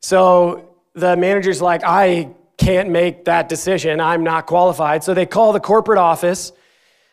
So 0.00 0.74
the 0.94 1.18
manager's 1.18 1.60
like, 1.60 1.82
I 1.84 2.30
can't 2.64 2.88
make 2.88 3.26
that 3.26 3.50
decision. 3.50 4.00
I'm 4.00 4.24
not 4.24 4.46
qualified. 4.46 5.04
So 5.04 5.12
they 5.12 5.26
call 5.26 5.52
the 5.52 5.60
corporate 5.60 5.98
office. 5.98 6.50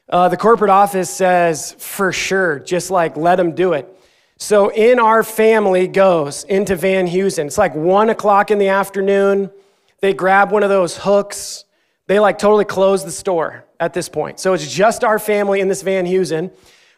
Uh, 0.08 0.30
the 0.30 0.38
corporate 0.38 0.70
office 0.70 1.10
says, 1.10 1.74
for 1.78 2.14
sure, 2.14 2.60
just 2.60 2.90
like 2.90 3.18
let 3.18 3.36
them 3.36 3.54
do 3.54 3.74
it. 3.74 3.94
So 4.38 4.72
in 4.72 4.98
our 4.98 5.24
family 5.24 5.88
goes 5.88 6.46
into 6.46 6.78
Van 6.78 7.06
Heusen. 7.06 7.48
It's 7.48 7.58
like 7.58 7.76
one 7.76 8.10
o'clock 8.10 8.50
in 8.50 8.60
the 8.60 8.70
afternoon. 8.70 9.52
They 10.00 10.14
grab 10.14 10.52
one 10.52 10.64
of 10.64 10.70
those 10.70 10.96
hooks. 10.96 11.66
They 12.08 12.20
like 12.20 12.40
totally 12.40 12.66
close 12.66 13.04
the 13.04 13.12
store 13.12 13.66
at 13.78 13.94
this 13.94 14.08
point. 14.08 14.40
So 14.40 14.54
it's 14.54 14.74
just 14.74 15.04
our 15.04 15.20
family 15.20 15.60
in 15.60 15.68
this 15.68 15.82
Van 15.82 16.06
Heusen. 16.06 16.50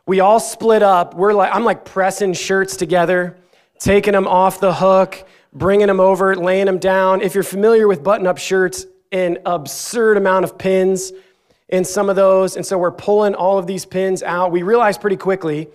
We 0.06 0.20
all 0.20 0.40
split 0.40 0.84
up. 0.84 1.16
We're 1.16 1.34
like, 1.34 1.54
I'm 1.54 1.66
like 1.66 1.86
pressing 1.86 2.34
shirts 2.34 2.78
together, 2.78 3.36
taking 3.80 4.14
them 4.14 4.28
off 4.28 4.60
the 4.60 4.76
hook 4.76 5.26
bringing 5.54 5.88
them 5.88 6.00
over, 6.00 6.36
laying 6.36 6.66
them 6.66 6.80
down. 6.80 7.22
If 7.22 7.36
you're 7.36 7.44
familiar 7.44 7.88
with 7.88 8.04
button 8.04 8.28
up 8.28 8.38
shirts, 8.38 8.86
an 9.12 9.38
absurd 9.46 10.18
amount 10.18 10.44
of 10.44 10.58
pins 10.58 11.12
in 11.70 11.86
some 11.86 12.10
of 12.10 12.16
those. 12.16 12.56
And 12.56 12.66
so 12.66 12.78
we're 12.78 12.92
pulling 12.92 13.36
all 13.36 13.58
of 13.58 13.68
these 13.68 13.86
pins 13.86 14.24
out. 14.24 14.52
We 14.52 14.64
realized 14.64 15.02
pretty 15.02 15.18
quickly 15.18 15.70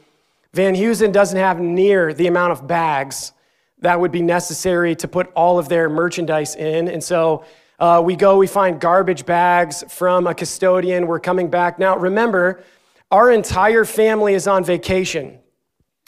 Van 0.52 0.74
Heusen 0.74 1.12
doesn't 1.12 1.38
have 1.38 1.60
near 1.60 2.12
the 2.12 2.26
amount 2.26 2.52
of 2.52 2.66
bags 2.66 3.32
that 3.80 4.00
would 4.00 4.10
be 4.10 4.22
necessary 4.22 4.96
to 4.96 5.06
put 5.06 5.30
all 5.34 5.58
of 5.58 5.68
their 5.68 5.88
merchandise 5.88 6.56
in. 6.56 6.88
And 6.88 7.02
so 7.02 7.44
uh, 7.78 8.02
we 8.04 8.16
go, 8.16 8.38
we 8.38 8.48
find 8.48 8.80
garbage 8.80 9.24
bags 9.24 9.84
from 9.88 10.26
a 10.26 10.34
custodian. 10.34 11.06
We're 11.06 11.20
coming 11.20 11.48
back. 11.48 11.78
Now, 11.78 11.96
remember, 11.96 12.64
our 13.10 13.30
entire 13.30 13.84
family 13.84 14.34
is 14.34 14.48
on 14.48 14.64
vacation. 14.64 15.38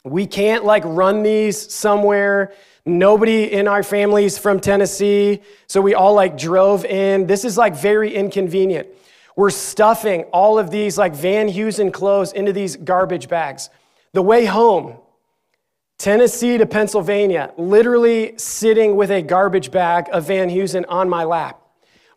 We 0.03 0.27
can't 0.27 0.65
like 0.65 0.83
run 0.85 1.23
these 1.23 1.73
somewhere 1.73 2.53
Nobody 2.87 3.53
in 3.53 3.69
our 3.69 3.83
families 3.83 4.39
from 4.39 4.59
Tennessee, 4.59 5.41
so 5.67 5.81
we 5.81 5.95
all 5.95 6.15
like 6.15 6.39
drove 6.39 6.85
in. 6.85 7.27
This 7.27 7.45
is 7.45 7.59
like 7.59 7.77
very 7.77 8.15
inconvenient. 8.15 8.89
We're 9.37 9.51
stuffing 9.51 10.25
all 10.33 10.59
of 10.59 10.71
these 10.71 10.99
like 10.99 11.15
Van 11.15 11.49
Heusen 11.49 11.93
clothes 11.93 12.33
into 12.33 12.53
these 12.53 12.77
garbage 12.77 13.29
bags. 13.29 13.71
The 14.13 14.23
way 14.23 14.45
home, 14.45 14.97
Tennessee 15.99 16.59
to 16.59 16.67
Pennsylvania, 16.67 17.53
literally 17.57 18.37
sitting 18.39 18.97
with 18.97 19.11
a 19.11 19.23
garbage 19.23 19.71
bag 19.71 20.09
of 20.13 20.27
Van 20.27 20.49
Heusen 20.49 20.85
on 20.89 21.09
my 21.09 21.25
lap. 21.25 21.61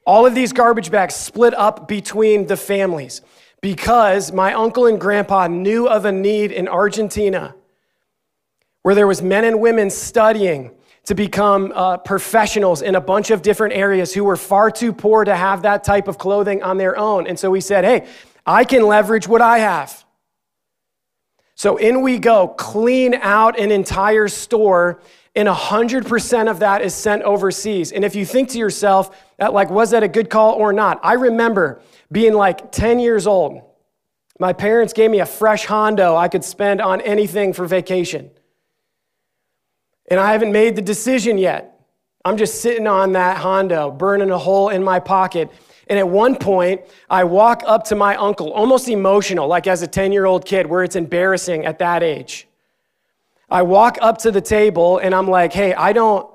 All 0.05 0.25
of 0.25 0.35
these 0.35 0.53
garbage 0.53 0.91
bags 0.91 1.15
split 1.15 1.53
up 1.53 1.87
between 1.87 2.47
the 2.47 2.57
families 2.57 3.21
because 3.61 4.31
my 4.31 4.53
uncle 4.53 4.87
and 4.87 4.99
grandpa 4.99 5.47
knew 5.47 5.87
of 5.87 6.05
a 6.05 6.11
need 6.11 6.51
in 6.51 6.67
Argentina 6.67 7.55
where 8.83 8.93
there 8.93 9.07
was 9.07 9.21
men 9.21 9.43
and 9.45 9.59
women 9.59 9.89
studying 9.89 10.71
to 11.05 11.15
become 11.15 11.71
uh, 11.75 11.97
professionals 11.97 12.81
in 12.81 12.95
a 12.95 13.01
bunch 13.01 13.31
of 13.31 13.41
different 13.41 13.73
areas 13.73 14.13
who 14.13 14.23
were 14.23 14.37
far 14.37 14.71
too 14.71 14.93
poor 14.93 15.25
to 15.25 15.35
have 15.35 15.63
that 15.63 15.83
type 15.83 16.07
of 16.07 16.17
clothing 16.17 16.63
on 16.63 16.77
their 16.77 16.97
own. 16.97 17.27
And 17.27 17.37
so 17.37 17.49
we 17.49 17.59
said, 17.59 17.83
hey, 17.83 18.07
I 18.45 18.63
can 18.63 18.85
leverage 18.85 19.27
what 19.27 19.41
I 19.41 19.59
have. 19.59 20.05
So 21.55 21.77
in 21.77 22.01
we 22.01 22.19
go, 22.19 22.47
clean 22.47 23.15
out 23.15 23.59
an 23.59 23.71
entire 23.71 24.27
store, 24.27 25.01
and 25.35 25.47
100% 25.47 26.49
of 26.49 26.59
that 26.59 26.81
is 26.81 26.93
sent 26.93 27.23
overseas. 27.23 27.91
And 27.91 28.03
if 28.03 28.15
you 28.15 28.25
think 28.25 28.49
to 28.49 28.57
yourself, 28.57 29.17
like, 29.39 29.69
was 29.69 29.91
that 29.91 30.03
a 30.03 30.07
good 30.07 30.29
call 30.29 30.53
or 30.53 30.73
not? 30.73 30.99
I 31.03 31.13
remember 31.13 31.81
being 32.11 32.33
like 32.33 32.71
10 32.71 32.99
years 32.99 33.27
old. 33.27 33.61
My 34.39 34.53
parents 34.53 34.93
gave 34.93 35.11
me 35.11 35.19
a 35.19 35.25
fresh 35.25 35.65
Hondo 35.65 36.15
I 36.15 36.27
could 36.27 36.43
spend 36.43 36.81
on 36.81 37.01
anything 37.01 37.53
for 37.53 37.65
vacation 37.65 38.31
and 40.09 40.19
I 40.19 40.31
haven't 40.31 40.51
made 40.51 40.75
the 40.75 40.81
decision 40.81 41.37
yet. 41.37 41.73
I'm 42.25 42.37
just 42.37 42.61
sitting 42.61 42.87
on 42.87 43.13
that 43.13 43.37
Hondo, 43.37 43.91
burning 43.91 44.31
a 44.31 44.37
hole 44.37 44.69
in 44.69 44.83
my 44.83 44.99
pocket. 44.99 45.51
And 45.87 45.99
at 45.99 46.07
one 46.07 46.37
point, 46.37 46.81
I 47.09 47.25
walk 47.25 47.63
up 47.65 47.83
to 47.85 47.95
my 47.95 48.15
uncle, 48.15 48.53
almost 48.53 48.87
emotional, 48.87 49.47
like 49.47 49.67
as 49.67 49.81
a 49.81 49.87
10 49.87 50.13
year 50.13 50.25
old 50.25 50.45
kid, 50.45 50.65
where 50.65 50.83
it's 50.83 50.95
embarrassing 50.95 51.65
at 51.65 51.79
that 51.79 52.01
age. 52.01 52.47
I 53.49 53.61
walk 53.63 53.97
up 54.01 54.17
to 54.19 54.31
the 54.31 54.41
table 54.41 54.99
and 54.99 55.13
I'm 55.13 55.27
like, 55.27 55.53
hey, 55.53 55.73
I 55.73 55.93
don't. 55.93 56.29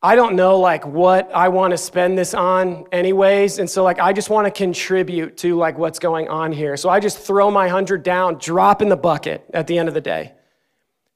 I 0.00 0.14
don't 0.14 0.36
know 0.36 0.60
like 0.60 0.86
what 0.86 1.28
I 1.34 1.48
want 1.48 1.72
to 1.72 1.76
spend 1.76 2.16
this 2.16 2.32
on 2.32 2.84
anyways 2.92 3.58
and 3.58 3.68
so 3.68 3.82
like 3.82 3.98
I 3.98 4.12
just 4.12 4.30
want 4.30 4.46
to 4.46 4.50
contribute 4.52 5.36
to 5.38 5.56
like 5.56 5.76
what's 5.76 5.98
going 5.98 6.28
on 6.28 6.52
here. 6.52 6.76
So 6.76 6.88
I 6.88 7.00
just 7.00 7.18
throw 7.18 7.50
my 7.50 7.64
100 7.64 8.04
down, 8.04 8.38
drop 8.38 8.80
in 8.80 8.90
the 8.90 8.96
bucket 8.96 9.44
at 9.52 9.66
the 9.66 9.76
end 9.76 9.88
of 9.88 9.94
the 9.94 10.00
day 10.00 10.34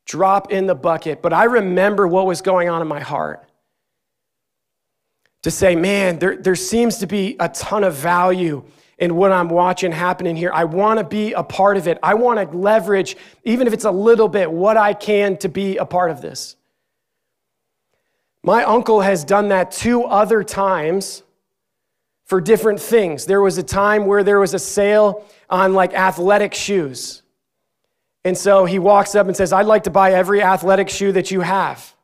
drop 0.05 0.53
in 0.53 0.67
the 0.67 0.75
bucket. 0.75 1.23
But 1.23 1.33
I 1.33 1.45
remember 1.45 2.07
what 2.07 2.27
was 2.27 2.43
going 2.43 2.69
on 2.69 2.83
in 2.83 2.89
my 2.89 3.01
heart. 3.01 3.45
To 5.43 5.51
say, 5.51 5.75
man, 5.75 6.19
there, 6.19 6.37
there 6.37 6.55
seems 6.55 6.99
to 6.99 7.07
be 7.07 7.37
a 7.41 7.49
ton 7.49 7.83
of 7.83 7.95
value 7.95 8.65
in 8.99 9.17
what 9.17 9.33
I'm 9.33 9.49
watching 9.49 9.91
happening 9.91 10.37
here. 10.37 10.53
I 10.55 10.65
want 10.65 10.99
to 10.99 11.05
be 11.05 11.33
a 11.33 11.43
part 11.43 11.77
of 11.77 11.89
it. 11.89 11.99
I 12.03 12.15
want 12.15 12.39
to 12.39 12.57
leverage, 12.57 13.17
even 13.43 13.67
if 13.67 13.73
it's 13.73 13.85
a 13.85 13.91
little 13.91 14.29
bit, 14.29 14.51
what 14.51 14.77
I 14.77 14.95
can 14.95 15.37
to 15.39 15.49
be 15.49 15.77
a 15.77 15.85
part 15.85 16.13
of 16.13 16.21
this. 16.21 16.55
My 18.45 18.65
uncle 18.65 19.01
has 19.01 19.25
done 19.25 19.49
that 19.49 19.73
two 19.73 20.05
other 20.05 20.45
times 20.45 21.23
for 22.25 22.41
different 22.41 22.81
things. 22.81 23.27
There 23.27 23.41
was 23.41 23.59
a 23.59 23.63
time 23.63 24.07
where 24.07 24.23
there 24.23 24.41
was 24.41 24.55
a 24.55 24.59
sale 24.59 25.25
on 25.51 25.75
like 25.75 25.95
athletic 25.95 26.55
shoes. 26.55 27.22
And 28.25 28.39
so 28.39 28.65
he 28.65 28.79
walks 28.79 29.15
up 29.15 29.27
and 29.27 29.37
says, 29.37 29.53
I'd 29.53 29.67
like 29.67 29.85
to 29.85 29.91
buy 29.91 30.13
every 30.13 30.43
athletic 30.43 30.89
shoe 30.89 31.13
that 31.13 31.31
you 31.31 31.41
have. 31.41 31.95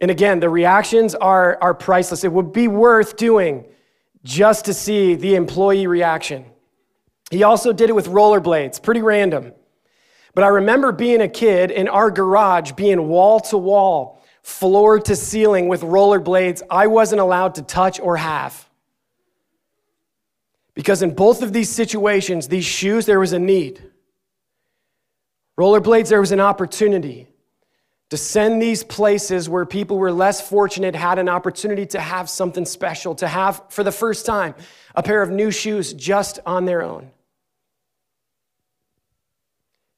And 0.00 0.10
again, 0.10 0.40
the 0.40 0.48
reactions 0.48 1.14
are, 1.14 1.58
are 1.60 1.74
priceless. 1.74 2.24
It 2.24 2.32
would 2.32 2.52
be 2.52 2.68
worth 2.68 3.16
doing 3.16 3.66
just 4.22 4.64
to 4.66 4.74
see 4.74 5.14
the 5.14 5.34
employee 5.34 5.86
reaction. 5.86 6.46
He 7.30 7.42
also 7.42 7.72
did 7.72 7.90
it 7.90 7.94
with 7.94 8.08
rollerblades, 8.08 8.82
pretty 8.82 9.02
random. 9.02 9.52
But 10.34 10.44
I 10.44 10.48
remember 10.48 10.92
being 10.92 11.20
a 11.20 11.28
kid 11.28 11.70
in 11.70 11.88
our 11.88 12.10
garage 12.10 12.72
being 12.72 13.08
wall 13.08 13.40
to 13.40 13.58
wall, 13.58 14.22
floor 14.42 14.98
to 15.00 15.16
ceiling 15.16 15.68
with 15.68 15.82
rollerblades 15.82 16.62
I 16.70 16.86
wasn't 16.86 17.20
allowed 17.20 17.56
to 17.56 17.62
touch 17.62 18.00
or 18.00 18.16
have. 18.16 18.68
Because 20.74 21.02
in 21.02 21.14
both 21.14 21.42
of 21.42 21.52
these 21.52 21.68
situations, 21.68 22.48
these 22.48 22.64
shoes, 22.64 23.04
there 23.04 23.18
was 23.18 23.32
a 23.32 23.38
need. 23.38 23.82
Rollerblades, 25.58 26.08
there 26.08 26.20
was 26.20 26.32
an 26.32 26.40
opportunity 26.40 27.26
to 28.10 28.16
send 28.16 28.62
these 28.62 28.84
places 28.84 29.48
where 29.48 29.66
people 29.66 29.98
were 29.98 30.12
less 30.12 30.40
fortunate 30.40 30.94
had 30.94 31.18
an 31.18 31.28
opportunity 31.28 31.84
to 31.86 32.00
have 32.00 32.30
something 32.30 32.64
special, 32.64 33.14
to 33.16 33.28
have, 33.28 33.62
for 33.68 33.82
the 33.82 33.92
first 33.92 34.24
time, 34.24 34.54
a 34.94 35.02
pair 35.02 35.20
of 35.20 35.30
new 35.30 35.50
shoes 35.50 35.92
just 35.92 36.38
on 36.46 36.64
their 36.64 36.82
own. 36.82 37.10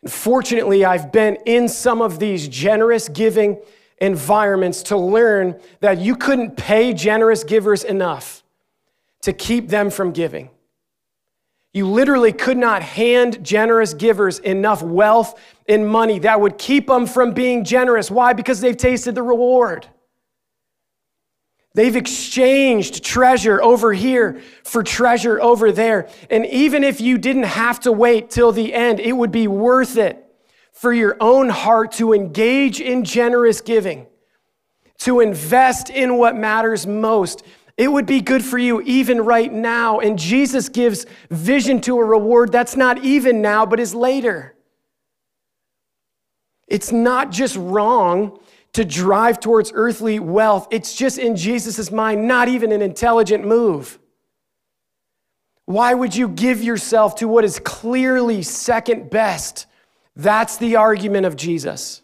Fortunately, 0.08 0.84
I've 0.84 1.12
been 1.12 1.36
in 1.44 1.68
some 1.68 2.00
of 2.00 2.18
these 2.18 2.48
generous, 2.48 3.08
giving, 3.08 3.60
environments 4.00 4.82
to 4.84 4.96
learn 4.96 5.60
that 5.80 5.98
you 5.98 6.16
couldn't 6.16 6.56
pay 6.56 6.94
generous 6.94 7.44
givers 7.44 7.84
enough 7.84 8.42
to 9.22 9.32
keep 9.32 9.68
them 9.68 9.90
from 9.90 10.12
giving. 10.12 10.48
You 11.72 11.86
literally 11.86 12.32
could 12.32 12.58
not 12.58 12.82
hand 12.82 13.44
generous 13.44 13.94
givers 13.94 14.40
enough 14.40 14.82
wealth 14.82 15.40
and 15.68 15.86
money 15.86 16.18
that 16.20 16.40
would 16.40 16.58
keep 16.58 16.88
them 16.88 17.06
from 17.06 17.32
being 17.32 17.64
generous. 17.64 18.10
Why? 18.10 18.32
Because 18.32 18.60
they've 18.60 18.76
tasted 18.76 19.14
the 19.14 19.22
reward. 19.22 19.86
They've 21.74 21.94
exchanged 21.94 23.04
treasure 23.04 23.62
over 23.62 23.92
here 23.92 24.40
for 24.64 24.82
treasure 24.82 25.40
over 25.40 25.70
there. 25.70 26.08
And 26.28 26.44
even 26.46 26.82
if 26.82 27.00
you 27.00 27.16
didn't 27.16 27.44
have 27.44 27.78
to 27.80 27.92
wait 27.92 28.30
till 28.30 28.50
the 28.50 28.74
end, 28.74 28.98
it 28.98 29.12
would 29.12 29.30
be 29.30 29.46
worth 29.46 29.96
it 29.96 30.24
for 30.72 30.92
your 30.92 31.16
own 31.20 31.48
heart 31.48 31.92
to 31.92 32.12
engage 32.12 32.80
in 32.80 33.04
generous 33.04 33.60
giving, 33.60 34.06
to 34.98 35.20
invest 35.20 35.90
in 35.90 36.16
what 36.18 36.34
matters 36.34 36.88
most. 36.88 37.44
It 37.76 37.88
would 37.88 38.06
be 38.06 38.20
good 38.20 38.44
for 38.44 38.58
you 38.58 38.80
even 38.82 39.20
right 39.22 39.52
now. 39.52 40.00
And 40.00 40.18
Jesus 40.18 40.68
gives 40.68 41.06
vision 41.30 41.80
to 41.82 41.98
a 41.98 42.04
reward 42.04 42.52
that's 42.52 42.76
not 42.76 43.04
even 43.04 43.40
now, 43.42 43.66
but 43.66 43.80
is 43.80 43.94
later. 43.94 44.54
It's 46.66 46.92
not 46.92 47.30
just 47.30 47.56
wrong 47.56 48.38
to 48.72 48.84
drive 48.84 49.40
towards 49.40 49.72
earthly 49.74 50.20
wealth. 50.20 50.68
It's 50.70 50.94
just 50.94 51.18
in 51.18 51.36
Jesus' 51.36 51.90
mind, 51.90 52.28
not 52.28 52.48
even 52.48 52.70
an 52.70 52.82
intelligent 52.82 53.44
move. 53.44 53.98
Why 55.64 55.94
would 55.94 56.14
you 56.14 56.28
give 56.28 56.62
yourself 56.62 57.16
to 57.16 57.28
what 57.28 57.44
is 57.44 57.60
clearly 57.60 58.42
second 58.42 59.10
best? 59.10 59.66
That's 60.16 60.56
the 60.56 60.76
argument 60.76 61.26
of 61.26 61.36
Jesus. 61.36 62.02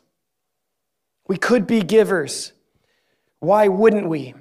We 1.28 1.36
could 1.36 1.66
be 1.66 1.82
givers. 1.82 2.52
Why 3.40 3.68
wouldn't 3.68 4.08
we? 4.08 4.34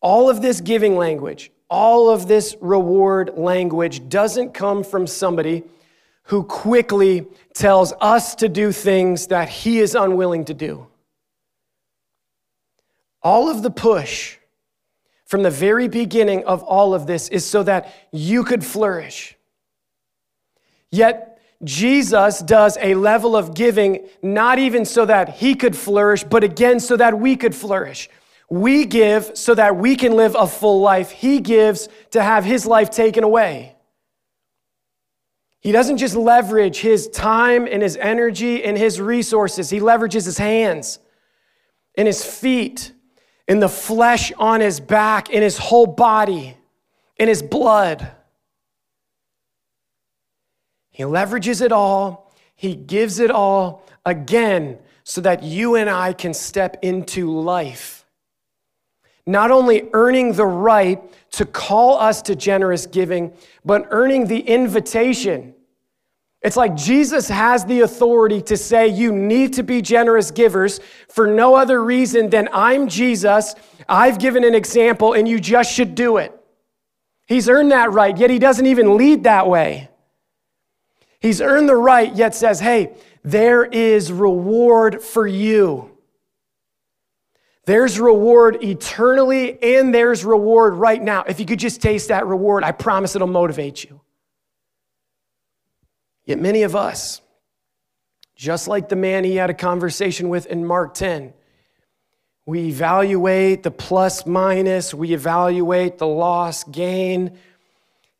All 0.00 0.28
of 0.30 0.42
this 0.42 0.60
giving 0.60 0.96
language, 0.96 1.50
all 1.68 2.10
of 2.10 2.28
this 2.28 2.56
reward 2.60 3.32
language 3.36 4.08
doesn't 4.08 4.54
come 4.54 4.84
from 4.84 5.06
somebody 5.06 5.64
who 6.24 6.42
quickly 6.42 7.26
tells 7.54 7.92
us 8.00 8.34
to 8.36 8.48
do 8.48 8.72
things 8.72 9.28
that 9.28 9.48
he 9.48 9.78
is 9.78 9.94
unwilling 9.94 10.44
to 10.44 10.54
do. 10.54 10.86
All 13.22 13.48
of 13.48 13.62
the 13.62 13.70
push 13.70 14.36
from 15.24 15.42
the 15.42 15.50
very 15.50 15.88
beginning 15.88 16.44
of 16.44 16.62
all 16.62 16.94
of 16.94 17.06
this 17.06 17.28
is 17.28 17.44
so 17.44 17.62
that 17.64 17.92
you 18.12 18.44
could 18.44 18.64
flourish. 18.64 19.36
Yet, 20.90 21.40
Jesus 21.64 22.40
does 22.40 22.76
a 22.80 22.94
level 22.94 23.36
of 23.36 23.54
giving 23.54 24.06
not 24.22 24.58
even 24.58 24.84
so 24.84 25.06
that 25.06 25.30
he 25.30 25.54
could 25.54 25.76
flourish, 25.76 26.22
but 26.22 26.44
again 26.44 26.80
so 26.80 26.96
that 26.96 27.18
we 27.18 27.34
could 27.34 27.54
flourish. 27.54 28.08
We 28.48 28.84
give 28.84 29.36
so 29.36 29.54
that 29.54 29.76
we 29.76 29.96
can 29.96 30.12
live 30.12 30.36
a 30.38 30.46
full 30.46 30.80
life. 30.80 31.10
He 31.10 31.40
gives 31.40 31.88
to 32.10 32.22
have 32.22 32.44
his 32.44 32.64
life 32.64 32.90
taken 32.90 33.24
away. 33.24 33.76
He 35.60 35.72
doesn't 35.72 35.96
just 35.96 36.14
leverage 36.14 36.78
his 36.78 37.08
time 37.08 37.66
and 37.68 37.82
his 37.82 37.96
energy 37.96 38.62
and 38.62 38.78
his 38.78 39.00
resources, 39.00 39.68
he 39.68 39.80
leverages 39.80 40.24
his 40.24 40.38
hands 40.38 41.00
and 41.96 42.06
his 42.06 42.24
feet 42.24 42.92
and 43.48 43.60
the 43.60 43.68
flesh 43.68 44.32
on 44.38 44.60
his 44.60 44.78
back 44.78 45.28
and 45.32 45.42
his 45.42 45.58
whole 45.58 45.86
body 45.86 46.56
and 47.18 47.28
his 47.28 47.42
blood. 47.42 48.12
He 50.90 51.02
leverages 51.02 51.60
it 51.60 51.72
all, 51.72 52.32
he 52.54 52.76
gives 52.76 53.18
it 53.18 53.32
all 53.32 53.84
again 54.04 54.78
so 55.02 55.20
that 55.20 55.42
you 55.42 55.74
and 55.74 55.90
I 55.90 56.12
can 56.12 56.32
step 56.32 56.78
into 56.82 57.30
life. 57.30 58.05
Not 59.26 59.50
only 59.50 59.88
earning 59.92 60.32
the 60.32 60.46
right 60.46 61.02
to 61.32 61.44
call 61.44 61.98
us 61.98 62.22
to 62.22 62.36
generous 62.36 62.86
giving, 62.86 63.32
but 63.64 63.86
earning 63.90 64.26
the 64.26 64.40
invitation 64.40 65.54
it's 66.46 66.56
like 66.56 66.76
Jesus 66.76 67.28
has 67.28 67.64
the 67.64 67.80
authority 67.80 68.40
to 68.42 68.56
say, 68.56 68.86
You 68.86 69.12
need 69.12 69.54
to 69.54 69.64
be 69.64 69.82
generous 69.82 70.30
givers 70.30 70.78
for 71.08 71.26
no 71.26 71.56
other 71.56 71.82
reason 71.82 72.30
than 72.30 72.48
I'm 72.52 72.86
Jesus, 72.86 73.56
I've 73.88 74.20
given 74.20 74.44
an 74.44 74.54
example, 74.54 75.14
and 75.14 75.26
you 75.26 75.40
just 75.40 75.72
should 75.72 75.96
do 75.96 76.18
it. 76.18 76.32
He's 77.26 77.48
earned 77.48 77.72
that 77.72 77.90
right, 77.90 78.16
yet 78.16 78.30
he 78.30 78.38
doesn't 78.38 78.66
even 78.66 78.96
lead 78.96 79.24
that 79.24 79.48
way. 79.48 79.88
He's 81.18 81.40
earned 81.40 81.68
the 81.68 81.74
right, 81.74 82.14
yet 82.14 82.32
says, 82.32 82.60
Hey, 82.60 82.94
there 83.24 83.64
is 83.64 84.12
reward 84.12 85.02
for 85.02 85.26
you. 85.26 85.95
There's 87.66 87.98
reward 87.98 88.62
eternally, 88.62 89.60
and 89.62 89.92
there's 89.92 90.24
reward 90.24 90.74
right 90.74 91.02
now. 91.02 91.24
If 91.24 91.40
you 91.40 91.46
could 91.46 91.58
just 91.58 91.82
taste 91.82 92.08
that 92.08 92.26
reward, 92.26 92.62
I 92.62 92.70
promise 92.70 93.16
it'll 93.16 93.26
motivate 93.26 93.82
you. 93.82 94.00
Yet 96.24 96.38
many 96.38 96.62
of 96.62 96.76
us, 96.76 97.20
just 98.36 98.68
like 98.68 98.88
the 98.88 98.96
man 98.96 99.24
he 99.24 99.36
had 99.36 99.50
a 99.50 99.54
conversation 99.54 100.28
with 100.28 100.46
in 100.46 100.64
Mark 100.64 100.94
10, 100.94 101.32
we 102.44 102.68
evaluate 102.68 103.64
the 103.64 103.72
plus 103.72 104.26
minus, 104.26 104.94
we 104.94 105.12
evaluate 105.12 105.98
the 105.98 106.06
loss 106.06 106.62
gain, 106.62 107.36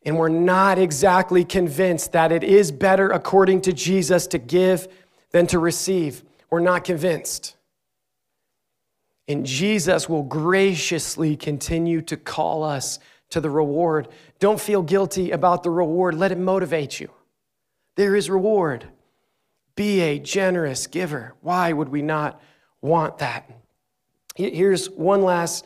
and 0.05 0.16
we're 0.16 0.28
not 0.28 0.78
exactly 0.78 1.44
convinced 1.44 2.12
that 2.12 2.32
it 2.32 2.42
is 2.42 2.72
better 2.72 3.11
according 3.11 3.61
to 3.62 3.72
Jesus 3.72 4.26
to 4.28 4.38
give 4.38 4.88
than 5.30 5.47
to 5.49 5.61
receive. 5.61 6.24
We're 6.51 6.61
not 6.61 6.82
convinced. 6.82 7.56
And 9.29 9.45
Jesus 9.45 10.09
will 10.09 10.22
graciously 10.22 11.37
continue 11.37 12.01
to 12.03 12.16
call 12.16 12.62
us 12.62 12.99
to 13.31 13.41
the 13.41 13.51
reward. 13.51 14.09
Don't 14.39 14.61
feel 14.61 14.83
guilty 14.83 15.33
about 15.33 15.62
the 15.62 15.70
reward, 15.70 16.14
let 16.14 16.33
it 16.33 16.39
motivate 16.39 17.01
you. 17.01 17.11
There 17.97 18.14
is 18.14 18.31
reward. 18.31 18.87
Be 19.74 20.01
a 20.01 20.18
generous 20.18 20.87
giver. 20.87 21.35
Why 21.41 21.72
would 21.72 21.89
we 21.89 22.03
not 22.03 22.41
want 22.81 23.18
that? 23.18 23.51
Here's 24.37 24.89
one 24.91 25.22
last 25.22 25.64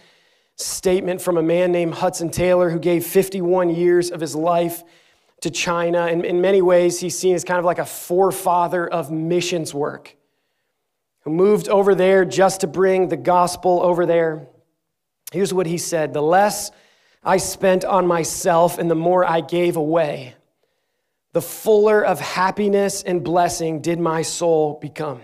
statement 0.56 1.20
from 1.20 1.36
a 1.36 1.42
man 1.42 1.72
named 1.72 1.94
Hudson 1.94 2.30
Taylor 2.30 2.70
who 2.70 2.78
gave 2.78 3.04
51 3.04 3.70
years 3.70 4.11
of 4.11 4.20
his 4.20 4.34
life 4.34 4.84
to 5.40 5.50
China. 5.50 6.06
And 6.06 6.24
in 6.24 6.40
many 6.40 6.62
ways, 6.62 7.00
he's 7.00 7.18
seen 7.18 7.34
as 7.34 7.44
kind 7.44 7.58
of 7.58 7.64
like 7.64 7.78
a 7.78 7.86
forefather 7.86 8.86
of 8.86 9.11
missions 9.11 9.74
work, 9.74 10.16
who 11.20 11.30
moved 11.30 11.68
over 11.68 11.94
there 11.94 12.24
just 12.24 12.62
to 12.62 12.66
bring 12.66 13.08
the 13.08 13.16
gospel 13.16 13.80
over 13.82 14.06
there. 14.06 14.46
Here's 15.32 15.54
what 15.54 15.66
he 15.66 15.78
said 15.78 16.12
The 16.12 16.22
less 16.22 16.70
I 17.22 17.36
spent 17.36 17.84
on 17.84 18.06
myself 18.06 18.78
and 18.78 18.90
the 18.90 18.94
more 18.94 19.24
I 19.24 19.40
gave 19.40 19.76
away, 19.76 20.34
the 21.32 21.42
fuller 21.42 22.04
of 22.04 22.18
happiness 22.20 23.02
and 23.02 23.22
blessing 23.22 23.82
did 23.82 24.00
my 24.00 24.22
soul 24.22 24.78
become. 24.80 25.20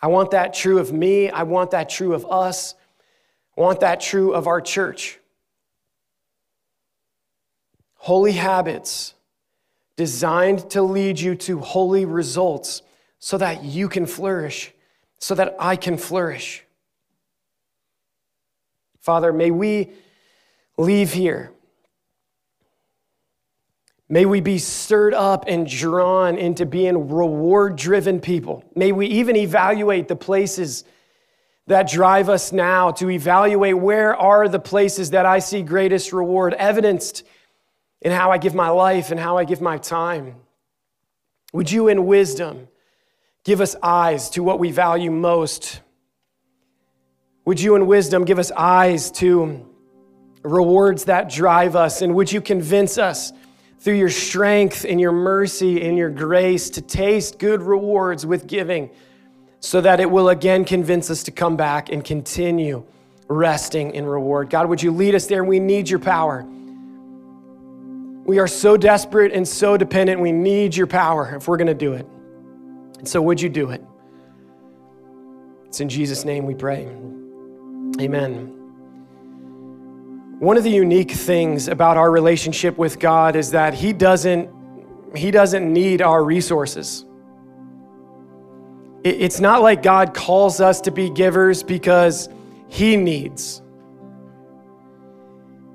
I 0.00 0.06
want 0.06 0.30
that 0.30 0.54
true 0.54 0.78
of 0.78 0.92
me. 0.92 1.28
I 1.28 1.42
want 1.42 1.72
that 1.72 1.88
true 1.88 2.14
of 2.14 2.24
us. 2.30 2.74
I 3.56 3.60
want 3.60 3.80
that 3.80 4.00
true 4.00 4.32
of 4.32 4.46
our 4.46 4.60
church. 4.60 5.18
Holy 7.96 8.32
habits 8.32 9.14
designed 9.96 10.70
to 10.70 10.82
lead 10.82 11.18
you 11.18 11.34
to 11.34 11.58
holy 11.58 12.04
results 12.04 12.82
so 13.18 13.38
that 13.38 13.64
you 13.64 13.88
can 13.88 14.06
flourish, 14.06 14.72
so 15.18 15.34
that 15.34 15.56
I 15.58 15.76
can 15.76 15.96
flourish. 15.96 16.64
Father, 19.00 19.32
may 19.32 19.50
we 19.50 19.90
leave 20.76 21.12
here 21.12 21.52
May 24.10 24.24
we 24.24 24.40
be 24.40 24.58
stirred 24.58 25.12
up 25.12 25.44
and 25.48 25.66
drawn 25.66 26.38
into 26.38 26.64
being 26.64 27.08
reward 27.10 27.76
driven 27.76 28.20
people. 28.20 28.64
May 28.74 28.90
we 28.90 29.06
even 29.06 29.36
evaluate 29.36 30.08
the 30.08 30.16
places 30.16 30.84
that 31.66 31.90
drive 31.90 32.30
us 32.30 32.50
now 32.50 32.90
to 32.92 33.10
evaluate 33.10 33.76
where 33.76 34.16
are 34.16 34.48
the 34.48 34.58
places 34.58 35.10
that 35.10 35.26
I 35.26 35.40
see 35.40 35.60
greatest 35.60 36.14
reward 36.14 36.54
evidenced 36.54 37.22
in 38.00 38.10
how 38.10 38.30
I 38.30 38.38
give 38.38 38.54
my 38.54 38.70
life 38.70 39.10
and 39.10 39.20
how 39.20 39.36
I 39.36 39.44
give 39.44 39.60
my 39.60 39.76
time. 39.76 40.36
Would 41.52 41.70
you, 41.70 41.88
in 41.88 42.06
wisdom, 42.06 42.68
give 43.48 43.62
us 43.62 43.74
eyes 43.82 44.28
to 44.28 44.42
what 44.42 44.58
we 44.58 44.70
value 44.70 45.10
most? 45.10 45.80
Would 47.46 47.58
you, 47.58 47.76
in 47.76 47.86
wisdom, 47.86 48.26
give 48.26 48.38
us 48.38 48.50
eyes 48.50 49.10
to 49.12 49.66
rewards 50.42 51.06
that 51.06 51.30
drive 51.30 51.74
us? 51.74 52.02
And 52.02 52.14
would 52.14 52.30
you 52.30 52.42
convince 52.42 52.98
us? 52.98 53.32
through 53.80 53.94
your 53.94 54.10
strength 54.10 54.84
and 54.84 55.00
your 55.00 55.12
mercy 55.12 55.86
and 55.86 55.96
your 55.96 56.10
grace 56.10 56.68
to 56.68 56.82
taste 56.82 57.38
good 57.38 57.62
rewards 57.62 58.26
with 58.26 58.48
giving 58.48 58.90
so 59.60 59.80
that 59.80 60.00
it 60.00 60.10
will 60.10 60.30
again 60.30 60.64
convince 60.64 61.10
us 61.10 61.22
to 61.22 61.30
come 61.30 61.56
back 61.56 61.88
and 61.88 62.04
continue 62.04 62.84
resting 63.28 63.94
in 63.94 64.04
reward. 64.04 64.50
God, 64.50 64.68
would 64.68 64.82
you 64.82 64.90
lead 64.90 65.14
us 65.14 65.28
there? 65.28 65.44
We 65.44 65.60
need 65.60 65.88
your 65.88 66.00
power. 66.00 66.44
We 68.26 68.40
are 68.40 68.48
so 68.48 68.76
desperate 68.76 69.30
and 69.32 69.46
so 69.46 69.76
dependent. 69.76 70.20
We 70.20 70.32
need 70.32 70.74
your 70.74 70.88
power 70.88 71.36
if 71.36 71.46
we're 71.46 71.56
going 71.56 71.68
to 71.68 71.74
do 71.74 71.92
it. 71.92 72.04
And 72.98 73.08
so, 73.08 73.22
would 73.22 73.40
you 73.40 73.48
do 73.48 73.70
it? 73.70 73.82
It's 75.66 75.80
in 75.80 75.88
Jesus' 75.88 76.24
name 76.24 76.46
we 76.46 76.54
pray. 76.54 76.86
Amen. 78.00 78.54
One 80.38 80.56
of 80.56 80.64
the 80.64 80.70
unique 80.70 81.10
things 81.10 81.68
about 81.68 81.96
our 81.96 82.10
relationship 82.10 82.78
with 82.78 82.98
God 82.98 83.36
is 83.36 83.50
that 83.50 83.74
He 83.74 83.92
doesn't, 83.92 84.48
he 85.16 85.30
doesn't 85.30 85.72
need 85.72 86.00
our 86.00 86.22
resources. 86.22 87.04
It's 89.04 89.40
not 89.40 89.62
like 89.62 89.82
God 89.82 90.14
calls 90.14 90.60
us 90.60 90.80
to 90.82 90.90
be 90.90 91.10
givers 91.10 91.62
because 91.62 92.28
He 92.68 92.96
needs. 92.96 93.62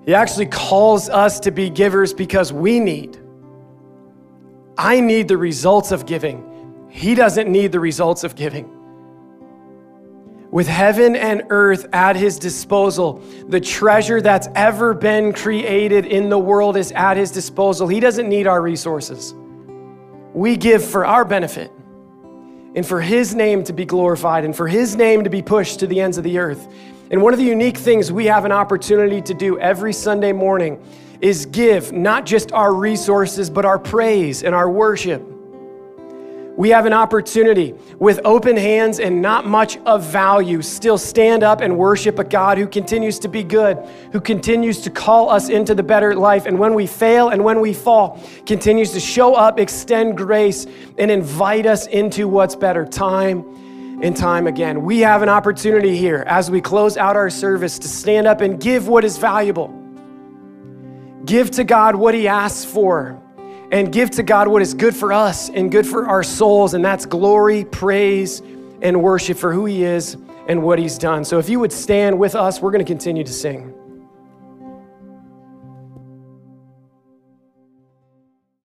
He 0.06 0.14
actually 0.14 0.48
calls 0.48 1.10
us 1.10 1.40
to 1.42 1.52
be 1.52 1.70
givers 1.70 2.14
because 2.14 2.52
we 2.52 2.80
need. 2.80 3.18
I 4.78 5.00
need 5.00 5.28
the 5.28 5.38
results 5.38 5.92
of 5.92 6.06
giving. 6.06 6.53
He 6.94 7.16
doesn't 7.16 7.52
need 7.52 7.72
the 7.72 7.80
results 7.80 8.24
of 8.24 8.36
giving. 8.36 8.70
With 10.52 10.68
heaven 10.68 11.16
and 11.16 11.42
earth 11.50 11.88
at 11.92 12.16
his 12.16 12.38
disposal, 12.38 13.14
the 13.48 13.60
treasure 13.60 14.22
that's 14.22 14.48
ever 14.54 14.94
been 14.94 15.34
created 15.34 16.06
in 16.06 16.30
the 16.30 16.38
world 16.38 16.78
is 16.78 16.92
at 16.92 17.18
his 17.18 17.32
disposal. 17.32 17.88
He 17.88 18.00
doesn't 18.00 18.30
need 18.30 18.46
our 18.46 18.62
resources. 18.62 19.34
We 20.36 20.56
give 20.56 20.86
for 20.86 21.04
our 21.04 21.26
benefit 21.26 21.72
and 22.76 22.86
for 22.86 23.02
his 23.02 23.34
name 23.34 23.64
to 23.64 23.74
be 23.74 23.86
glorified 23.86 24.46
and 24.46 24.56
for 24.56 24.68
his 24.68 24.96
name 24.96 25.24
to 25.24 25.32
be 25.32 25.42
pushed 25.42 25.80
to 25.80 25.88
the 25.88 26.00
ends 26.00 26.20
of 26.20 26.24
the 26.24 26.38
earth. 26.38 26.68
And 27.10 27.24
one 27.24 27.34
of 27.34 27.40
the 27.40 27.46
unique 27.46 27.78
things 27.78 28.12
we 28.12 28.28
have 28.28 28.46
an 28.46 28.52
opportunity 28.52 29.20
to 29.24 29.34
do 29.34 29.58
every 29.58 29.94
Sunday 29.94 30.32
morning 30.32 30.80
is 31.22 31.48
give 31.48 31.92
not 31.92 32.28
just 32.28 32.52
our 32.52 32.72
resources, 32.72 33.50
but 33.50 33.66
our 33.66 33.80
praise 33.80 34.44
and 34.44 34.54
our 34.54 34.70
worship. 34.70 35.33
We 36.56 36.70
have 36.70 36.86
an 36.86 36.94
opportunity 36.94 37.74
with 37.98 38.20
open 38.24 38.56
hands 38.56 39.00
and 39.00 39.24
not 39.24 39.48
much 39.48 39.78
of 39.80 40.04
value, 40.04 40.62
still 40.62 41.00
stand 41.00 41.42
up 41.42 41.62
and 41.62 41.76
worship 41.76 42.20
a 42.20 42.24
God 42.24 42.60
who 42.60 42.68
continues 42.68 43.18
to 43.20 43.28
be 43.28 43.44
good, 43.44 43.78
who 44.12 44.22
continues 44.22 44.80
to 44.82 44.92
call 44.92 45.32
us 45.32 45.50
into 45.50 45.74
the 45.74 45.82
better 45.82 46.14
life. 46.14 46.46
And 46.46 46.60
when 46.60 46.76
we 46.76 46.86
fail 46.86 47.30
and 47.30 47.44
when 47.44 47.60
we 47.60 47.74
fall, 47.74 48.22
continues 48.46 48.92
to 48.92 49.00
show 49.00 49.34
up, 49.34 49.60
extend 49.60 50.16
grace, 50.16 50.68
and 51.00 51.10
invite 51.10 51.66
us 51.66 51.88
into 51.88 52.28
what's 52.28 52.56
better 52.56 52.86
time 52.86 54.00
and 54.04 54.16
time 54.16 54.46
again. 54.46 54.84
We 54.84 55.00
have 55.00 55.24
an 55.24 55.30
opportunity 55.30 55.98
here 55.98 56.24
as 56.28 56.52
we 56.52 56.62
close 56.62 56.98
out 56.98 57.16
our 57.16 57.32
service 57.32 57.80
to 57.80 57.88
stand 57.88 58.28
up 58.28 58.42
and 58.42 58.60
give 58.60 58.88
what 58.88 59.04
is 59.04 59.18
valuable. 59.18 59.74
Give 61.26 61.50
to 61.52 61.64
God 61.64 61.96
what 61.96 62.14
He 62.14 62.28
asks 62.28 62.64
for 62.64 63.23
and 63.74 63.92
give 63.92 64.12
to 64.12 64.22
God 64.22 64.48
what 64.48 64.62
is 64.62 64.76
good 64.76 64.96
for 64.96 65.12
us 65.12 65.50
and 65.50 65.72
good 65.72 65.88
for 65.88 66.06
our 66.06 66.22
souls, 66.22 66.76
and 66.76 66.86
that's 66.86 67.08
glory, 67.08 67.66
praise, 67.66 68.44
and 68.84 69.02
worship 69.02 69.36
for 69.36 69.52
who 69.52 69.66
He 69.66 69.84
is 69.84 70.16
and 70.48 70.62
what 70.62 70.78
He's 70.78 71.00
done. 71.00 71.26
So 71.26 71.40
if 71.40 71.50
you 71.50 71.60
would 71.60 71.74
stand 71.74 72.20
with 72.20 72.36
us, 72.36 72.62
we're 72.62 72.70
going 72.70 72.86
to 72.86 72.88
continue 72.88 73.24
to 73.24 73.34
sing. 73.34 73.74